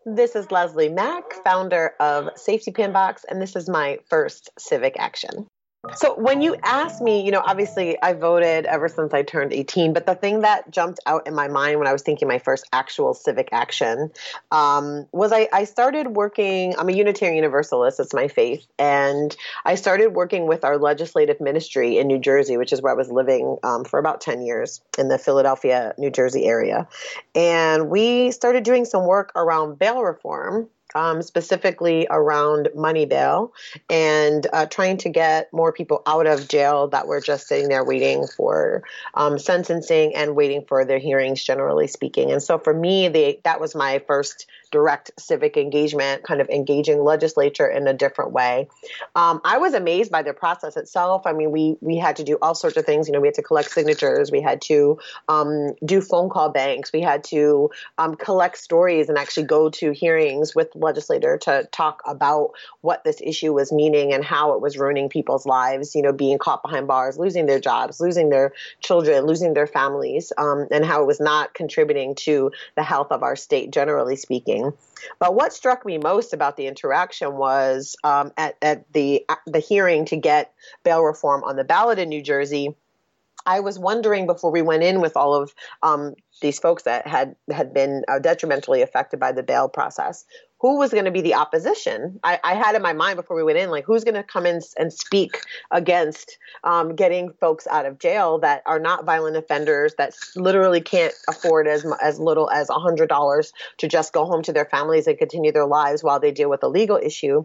This 0.05 0.35
is 0.35 0.51
Leslie 0.51 0.89
Mac, 0.89 1.23
founder 1.45 1.93
of 2.01 2.29
Safety 2.37 2.71
Pin 2.73 2.93
Box, 2.93 3.25
and 3.29 3.41
this 3.41 3.55
is 3.55 3.69
my 3.69 3.99
first 4.09 4.51
civic 4.59 4.97
action. 4.99 5.47
So 5.97 6.15
when 6.15 6.43
you 6.43 6.55
asked 6.63 7.03
me, 7.03 7.25
you 7.25 7.33
know, 7.33 7.43
obviously 7.45 8.01
I 8.01 8.13
voted 8.13 8.67
ever 8.67 8.87
since 8.89 9.13
I 9.13 9.25
turned 9.25 9.53
18, 9.53 9.93
but 9.93 10.07
the 10.07 10.15
thing 10.15 10.43
that 10.43 10.71
jumped 10.71 11.01
out 11.07 11.27
in 11.27 11.35
my 11.35 11.49
mind 11.49 11.81
when 11.81 11.89
I 11.89 11.93
was 11.93 12.03
thinking 12.03 12.29
my 12.29 12.39
first 12.39 12.69
actual 12.73 13.15
civic 13.15 13.49
action 13.51 14.13
um, 14.53 15.09
was 15.11 15.33
I, 15.33 15.49
I 15.53 15.65
started 15.65 16.15
working, 16.15 16.77
I'm 16.79 16.89
a 16.89 16.93
Unitarian 16.93 17.35
Universalist, 17.35 17.99
it's 17.99 18.15
my 18.15 18.29
faith, 18.29 18.65
and 18.79 19.37
I 19.65 19.75
started 19.75 20.15
working 20.15 20.47
with 20.47 20.65
our 20.65 20.79
legislative 20.79 21.41
ministry 21.41 21.99
in 21.99 22.07
New 22.07 22.21
Jersey, 22.21 22.57
which 22.57 22.73
is 22.73 22.81
where 22.81 22.93
I 22.93 22.97
was 22.97 23.11
living 23.11 23.57
um, 23.65 23.85
for 23.85 23.99
about 23.99 24.21
10 24.21 24.43
years 24.43 24.83
in 24.97 25.09
the 25.09 25.19
Philadelphia, 25.19 25.95
New 25.99 26.11
Jersey 26.11 26.45
area. 26.45 26.87
And 27.35 27.91
we 27.91 28.31
started 28.31 28.63
doing 28.63 28.85
some 28.85 29.05
work 29.05 29.33
around 29.35 29.81
bail 29.81 30.01
reform 30.01 30.69
um, 30.95 31.23
specifically 31.23 32.07
around 32.11 32.69
money 32.75 33.07
bail 33.07 33.53
and 33.89 34.47
uh, 34.53 34.67
trying 34.67 34.97
to 34.99 35.09
get 35.09 35.53
more 35.53 35.73
people 35.73 36.03
out 36.07 36.27
of 36.27 36.49
jail 36.49 36.89
that 36.89 37.07
were 37.07 37.21
just 37.21 37.49
sitting 37.49 37.69
there 37.69 37.85
waiting 37.85 38.27
for 38.27 38.83
um, 39.15 39.39
sentencing 39.39 40.15
and 40.15 40.37
waiting 40.37 40.65
for 40.67 40.85
their 40.85 40.99
hearings, 40.99 41.43
generally 41.43 41.87
speaking. 41.87 42.31
And 42.31 42.43
so 42.43 42.59
for 42.59 42.75
me, 42.75 43.09
they, 43.09 43.41
that 43.45 43.61
was 43.61 43.75
my 43.75 44.01
first 44.07 44.47
direct 44.73 45.13
civic 45.19 45.57
engagement, 45.57 46.25
kind 46.25 46.41
of 46.41 46.49
engaging 46.49 47.05
legislature 47.05 47.69
in 47.69 47.87
a 47.87 47.95
different 47.95 48.33
way. 48.33 48.69
Um, 49.15 49.41
I 49.45 49.59
was 49.59 49.75
amazed 49.75 50.11
by 50.11 50.23
the 50.23 50.33
process 50.33 50.77
itself. 50.77 51.23
I 51.27 51.33
mean, 51.33 51.53
we 51.53 51.77
we 51.81 51.97
had 51.99 52.17
to 52.17 52.25
do 52.25 52.39
all 52.43 52.55
sorts 52.55 52.77
of 52.77 52.85
things. 52.85 53.07
You 53.07 53.13
know, 53.13 53.21
we 53.21 53.29
had 53.29 53.35
to 53.35 53.43
collect 53.43 53.71
signatures, 53.71 54.33
we 54.33 54.41
had 54.41 54.61
to 54.63 54.99
um, 55.29 55.75
do 55.85 56.01
phone 56.01 56.31
call 56.31 56.49
banks, 56.49 56.93
we 56.93 57.03
had 57.03 57.23
to 57.25 57.71
um, 57.99 58.17
collect 58.17 58.57
stories 58.57 59.09
and 59.09 59.19
actually 59.19 59.47
go 59.47 59.71
to 59.71 59.93
hearings 59.93 60.55
with 60.55 60.69
legislator 60.75 61.39
to 61.39 61.69
talk 61.71 62.03
about 62.07 62.53
what 62.81 63.05
this 63.05 63.21
issue 63.23 63.53
was 63.53 63.71
meaning 63.71 64.13
and 64.13 64.25
how 64.25 64.55
it 64.55 64.61
was 64.61 64.79
ruining 64.79 65.09
people's 65.09 65.47
lives. 65.47 65.95
You 65.95 66.03
know, 66.03 66.13
being 66.13 66.39
caught 66.39 66.63
behind 66.63 66.87
bars, 66.87 67.19
losing 67.19 67.47
their 67.47 67.61
jobs, 67.61 68.01
losing 68.01 68.31
their 68.31 68.53
children, 68.81 69.27
losing 69.27 69.53
their 69.53 69.67
families, 69.67 70.33
um, 70.39 70.67
and 70.71 70.85
how 70.85 71.03
it 71.03 71.07
was 71.07 71.21
not 71.21 71.53
contributing 71.53 72.15
to 72.15 72.51
the 72.75 72.83
health 72.83 73.13
of 73.13 73.23
our 73.23 73.37
state, 73.37 73.71
generally 73.71 74.17
speaking. 74.17 74.62
But 75.19 75.35
what 75.35 75.53
struck 75.53 75.85
me 75.85 75.99
most 75.99 76.33
about 76.33 76.57
the 76.57 76.67
interaction 76.67 77.37
was 77.37 77.97
um, 78.05 78.33
at, 78.37 78.57
at 78.63 78.93
the 78.93 79.25
the 79.47 79.59
hearing 79.59 80.05
to 80.07 80.17
get 80.17 80.53
bail 80.85 81.03
reform 81.03 81.45
on 81.45 81.57
the 81.57 81.65
ballot 81.65 81.99
in 81.99 82.09
New 82.09 82.23
Jersey. 82.23 82.75
I 83.45 83.61
was 83.61 83.79
wondering 83.79 84.27
before 84.27 84.53
we 84.53 84.63
went 84.63 84.85
in 84.85 85.01
with 85.01 85.17
all 85.17 85.35
of 85.35 85.53
um, 85.83 86.15
these 86.41 86.61
folks 86.61 86.85
that 86.85 87.07
had 87.07 87.35
had 87.51 87.75
been 87.75 88.05
uh, 88.09 88.21
detrimentally 88.21 88.83
affected 88.83 89.19
by 89.19 89.33
the 89.33 89.43
bail 89.43 89.69
process 89.69 90.25
who 90.63 90.79
was 90.79 90.93
going 90.93 91.05
to 91.05 91.11
be 91.11 91.21
the 91.21 91.35
opposition. 91.35 92.21
I, 92.23 92.39
I, 92.45 92.55
had 92.55 92.77
in 92.77 92.83
my 92.83 92.93
mind 92.93 93.17
before 93.17 93.37
we 93.37 93.43
went 93.43 93.59
in, 93.59 93.69
like, 93.69 93.85
who's 93.85 94.05
going 94.05 94.15
to 94.15 94.23
come 94.23 94.47
in 94.47 94.61
and 94.79 94.93
speak 94.93 95.43
against 95.73 96.39
um, 96.63 96.95
getting 96.95 97.33
folks 97.41 97.67
out 97.67 97.85
of 97.85 97.99
jail 97.99 98.39
that 98.39 98.63
are 98.65 98.79
not 98.79 99.05
violent 99.05 99.37
offenders, 99.37 99.93
that 99.99 100.15
literally 100.37 100.81
can't 100.81 101.13
afford 101.29 101.67
as, 101.67 101.85
as 102.01 102.21
little 102.21 102.49
as 102.51 102.69
$100 102.69 103.53
to 103.79 103.89
just 103.89 104.13
go 104.13 104.25
home 104.25 104.41
to 104.43 104.53
their 104.53 104.67
families 104.67 105.09
and 105.09 105.19
continue 105.19 105.51
their 105.51 105.67
lives 105.67 106.05
while 106.05 106.21
they 106.21 106.31
deal 106.31 106.49
with 106.49 106.63
a 106.63 106.69
legal 106.69 106.97
issue. 106.97 107.45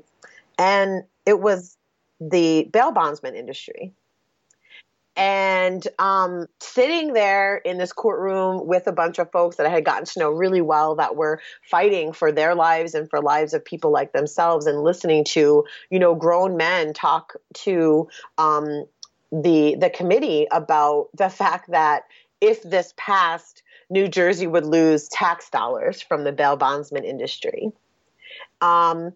And 0.60 1.02
it 1.26 1.40
was 1.40 1.76
the 2.22 2.70
bail 2.72 2.92
bondsman 2.92 3.36
industry 3.36 3.94
and 5.18 5.86
um, 5.98 6.46
sitting 6.60 7.14
there 7.14 7.58
in 7.58 7.80
this 7.80 7.92
courtroom 7.92 8.68
with 8.68 8.86
a 8.86 8.92
bunch 8.92 9.18
of 9.18 9.32
folks 9.32 9.56
that 9.56 9.66
I 9.66 9.70
had 9.70 9.84
gotten 9.84 10.06
to 10.06 10.20
know 10.20 10.30
really 10.30 10.62
well 10.62 10.96
that 10.96 11.16
were 11.16 11.42
fighting 11.64 12.14
for 12.14 12.32
their 12.32 12.54
lives 12.54 12.94
and 12.94 13.10
for 13.10 13.20
lives 13.20 13.56
of 13.56 13.66
people 13.66 13.92
like 13.92 14.14
themselves, 14.14 14.68
and 14.68 14.84
listening 14.84 15.24
to 15.26 15.66
you 15.90 16.00
know 16.00 16.14
grown 16.14 16.56
men 16.56 16.94
talk 16.94 17.36
to 17.56 18.08
um, 18.38 18.86
the 19.32 19.76
the 19.80 19.90
committee 19.90 20.48
about 20.52 21.08
the 21.16 21.30
fact 21.30 21.72
that 21.72 22.04
if 22.40 22.62
this 22.62 22.94
passed, 22.98 23.64
New 23.90 24.08
Jersey 24.08 24.46
would 24.46 24.66
lose 24.66 25.08
tax 25.08 25.50
dollars 25.50 26.02
from 26.02 26.24
the 26.24 26.32
bail 26.32 26.56
bondsman 26.56 27.04
industry. 27.04 27.72
Um, 28.62 29.14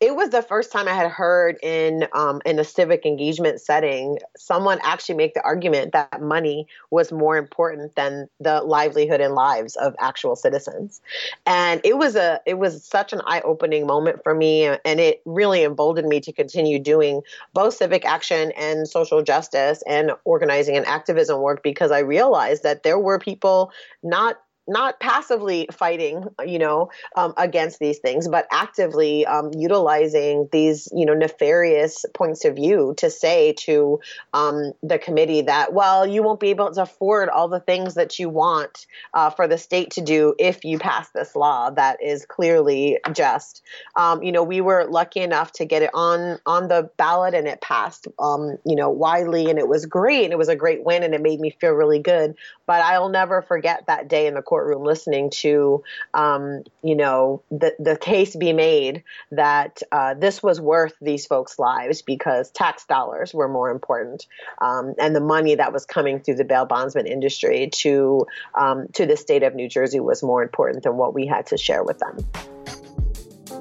it 0.00 0.14
was 0.16 0.30
the 0.30 0.42
first 0.42 0.72
time 0.72 0.88
I 0.88 0.94
had 0.94 1.10
heard 1.10 1.58
in 1.62 2.06
um, 2.12 2.40
in 2.44 2.58
a 2.58 2.64
civic 2.64 3.06
engagement 3.06 3.60
setting 3.60 4.18
someone 4.36 4.78
actually 4.82 5.16
make 5.16 5.34
the 5.34 5.42
argument 5.42 5.92
that 5.92 6.20
money 6.20 6.66
was 6.90 7.12
more 7.12 7.36
important 7.36 7.94
than 7.94 8.28
the 8.40 8.62
livelihood 8.62 9.20
and 9.20 9.34
lives 9.34 9.76
of 9.76 9.94
actual 9.98 10.36
citizens, 10.36 11.00
and 11.46 11.80
it 11.84 11.98
was 11.98 12.16
a 12.16 12.40
it 12.46 12.58
was 12.58 12.84
such 12.84 13.12
an 13.12 13.20
eye 13.26 13.40
opening 13.42 13.86
moment 13.86 14.22
for 14.22 14.34
me, 14.34 14.66
and 14.66 15.00
it 15.00 15.22
really 15.24 15.64
emboldened 15.64 16.08
me 16.08 16.20
to 16.20 16.32
continue 16.32 16.78
doing 16.78 17.22
both 17.52 17.74
civic 17.74 18.04
action 18.04 18.52
and 18.52 18.88
social 18.88 19.22
justice 19.22 19.82
and 19.86 20.12
organizing 20.24 20.76
and 20.76 20.86
activism 20.86 21.40
work 21.40 21.62
because 21.62 21.90
I 21.90 22.00
realized 22.00 22.62
that 22.62 22.82
there 22.82 22.98
were 22.98 23.18
people 23.18 23.72
not 24.02 24.38
not 24.68 25.00
passively 25.00 25.68
fighting, 25.72 26.24
you 26.46 26.58
know, 26.58 26.90
um, 27.16 27.34
against 27.36 27.78
these 27.78 27.98
things, 27.98 28.28
but 28.28 28.46
actively 28.52 29.26
um, 29.26 29.50
utilizing 29.56 30.48
these, 30.52 30.88
you 30.94 31.04
know, 31.04 31.14
nefarious 31.14 32.04
points 32.14 32.44
of 32.44 32.54
view 32.54 32.94
to 32.96 33.10
say 33.10 33.52
to 33.52 34.00
um, 34.32 34.72
the 34.82 34.98
committee 34.98 35.42
that, 35.42 35.72
well, 35.72 36.06
you 36.06 36.22
won't 36.22 36.40
be 36.40 36.50
able 36.50 36.72
to 36.72 36.82
afford 36.82 37.28
all 37.28 37.48
the 37.48 37.60
things 37.60 37.94
that 37.94 38.18
you 38.18 38.28
want 38.28 38.86
uh, 39.14 39.30
for 39.30 39.48
the 39.48 39.58
state 39.58 39.90
to 39.90 40.00
do 40.00 40.34
if 40.38 40.64
you 40.64 40.78
pass 40.78 41.10
this 41.10 41.34
law 41.34 41.70
that 41.70 42.02
is 42.02 42.24
clearly 42.24 42.98
just. 43.12 43.62
Um, 43.96 44.22
you 44.22 44.32
know, 44.32 44.42
we 44.42 44.60
were 44.60 44.86
lucky 44.88 45.20
enough 45.20 45.52
to 45.52 45.64
get 45.64 45.82
it 45.82 45.90
on 45.94 46.38
on 46.46 46.68
the 46.68 46.88
ballot, 46.96 47.34
and 47.34 47.48
it 47.48 47.60
passed, 47.60 48.06
um, 48.18 48.58
you 48.64 48.76
know, 48.76 48.90
widely, 48.90 49.50
and 49.50 49.58
it 49.58 49.68
was 49.68 49.86
great, 49.86 50.24
and 50.24 50.32
it 50.32 50.38
was 50.38 50.48
a 50.48 50.56
great 50.56 50.84
win, 50.84 51.02
and 51.02 51.14
it 51.14 51.22
made 51.22 51.40
me 51.40 51.50
feel 51.60 51.72
really 51.72 51.98
good. 51.98 52.34
But 52.66 52.82
I'll 52.82 53.08
never 53.08 53.42
forget 53.42 53.84
that 53.86 54.08
day 54.08 54.26
in 54.26 54.34
the 54.34 54.42
courtroom 54.52 54.84
listening 54.84 55.30
to, 55.30 55.82
um, 56.12 56.62
you 56.82 56.94
know, 56.94 57.42
the, 57.50 57.74
the 57.78 57.96
case 57.96 58.36
be 58.36 58.52
made 58.52 59.02
that 59.30 59.82
uh, 59.90 60.12
this 60.12 60.42
was 60.42 60.60
worth 60.60 60.92
these 61.00 61.24
folks' 61.24 61.58
lives 61.58 62.02
because 62.02 62.50
tax 62.50 62.84
dollars 62.84 63.32
were 63.32 63.48
more 63.48 63.70
important, 63.70 64.26
um, 64.60 64.92
and 64.98 65.16
the 65.16 65.22
money 65.22 65.54
that 65.54 65.72
was 65.72 65.86
coming 65.86 66.20
through 66.20 66.34
the 66.34 66.44
bail 66.44 66.66
bondsman 66.66 67.06
industry 67.06 67.70
to 67.72 68.26
um, 68.54 68.88
to 68.92 69.06
the 69.06 69.16
state 69.16 69.42
of 69.42 69.54
New 69.54 69.70
Jersey 69.70 70.00
was 70.00 70.22
more 70.22 70.42
important 70.42 70.82
than 70.82 70.98
what 70.98 71.14
we 71.14 71.24
had 71.26 71.46
to 71.46 71.56
share 71.56 71.82
with 71.82 71.98
them. 71.98 72.18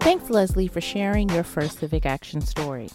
Thanks, 0.02 0.30
Leslie, 0.30 0.68
for 0.68 0.82
sharing 0.82 1.30
your 1.30 1.44
first 1.44 1.80
civic 1.80 2.06
action 2.06 2.42
story. 2.42 2.90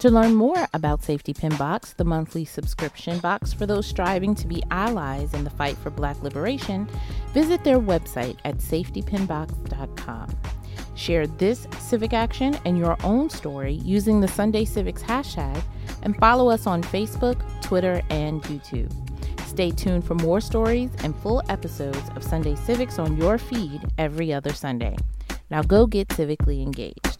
To 0.00 0.10
learn 0.10 0.34
more 0.34 0.66
about 0.72 1.02
Safety 1.02 1.34
Pin 1.34 1.54
Box, 1.56 1.92
the 1.92 2.04
monthly 2.04 2.46
subscription 2.46 3.18
box 3.18 3.52
for 3.52 3.66
those 3.66 3.86
striving 3.86 4.34
to 4.36 4.46
be 4.46 4.62
allies 4.70 5.34
in 5.34 5.44
the 5.44 5.50
fight 5.50 5.76
for 5.76 5.90
Black 5.90 6.22
liberation, 6.22 6.88
visit 7.34 7.62
their 7.64 7.78
website 7.78 8.38
at 8.46 8.56
safetypinbox.com. 8.56 10.34
Share 10.94 11.26
this 11.26 11.66
civic 11.78 12.14
action 12.14 12.58
and 12.64 12.78
your 12.78 12.96
own 13.04 13.28
story 13.28 13.74
using 13.74 14.20
the 14.20 14.28
Sunday 14.28 14.64
Civics 14.64 15.02
hashtag 15.02 15.62
and 16.02 16.16
follow 16.16 16.48
us 16.48 16.66
on 16.66 16.82
Facebook, 16.82 17.38
Twitter, 17.60 18.00
and 18.08 18.42
YouTube. 18.44 18.90
Stay 19.46 19.70
tuned 19.70 20.06
for 20.06 20.14
more 20.14 20.40
stories 20.40 20.90
and 21.04 21.14
full 21.16 21.42
episodes 21.50 22.08
of 22.16 22.24
Sunday 22.24 22.54
Civics 22.54 22.98
on 22.98 23.18
your 23.18 23.36
feed 23.36 23.82
every 23.98 24.32
other 24.32 24.54
Sunday. 24.54 24.96
Now 25.50 25.60
go 25.60 25.86
get 25.86 26.08
civically 26.08 26.62
engaged. 26.62 27.19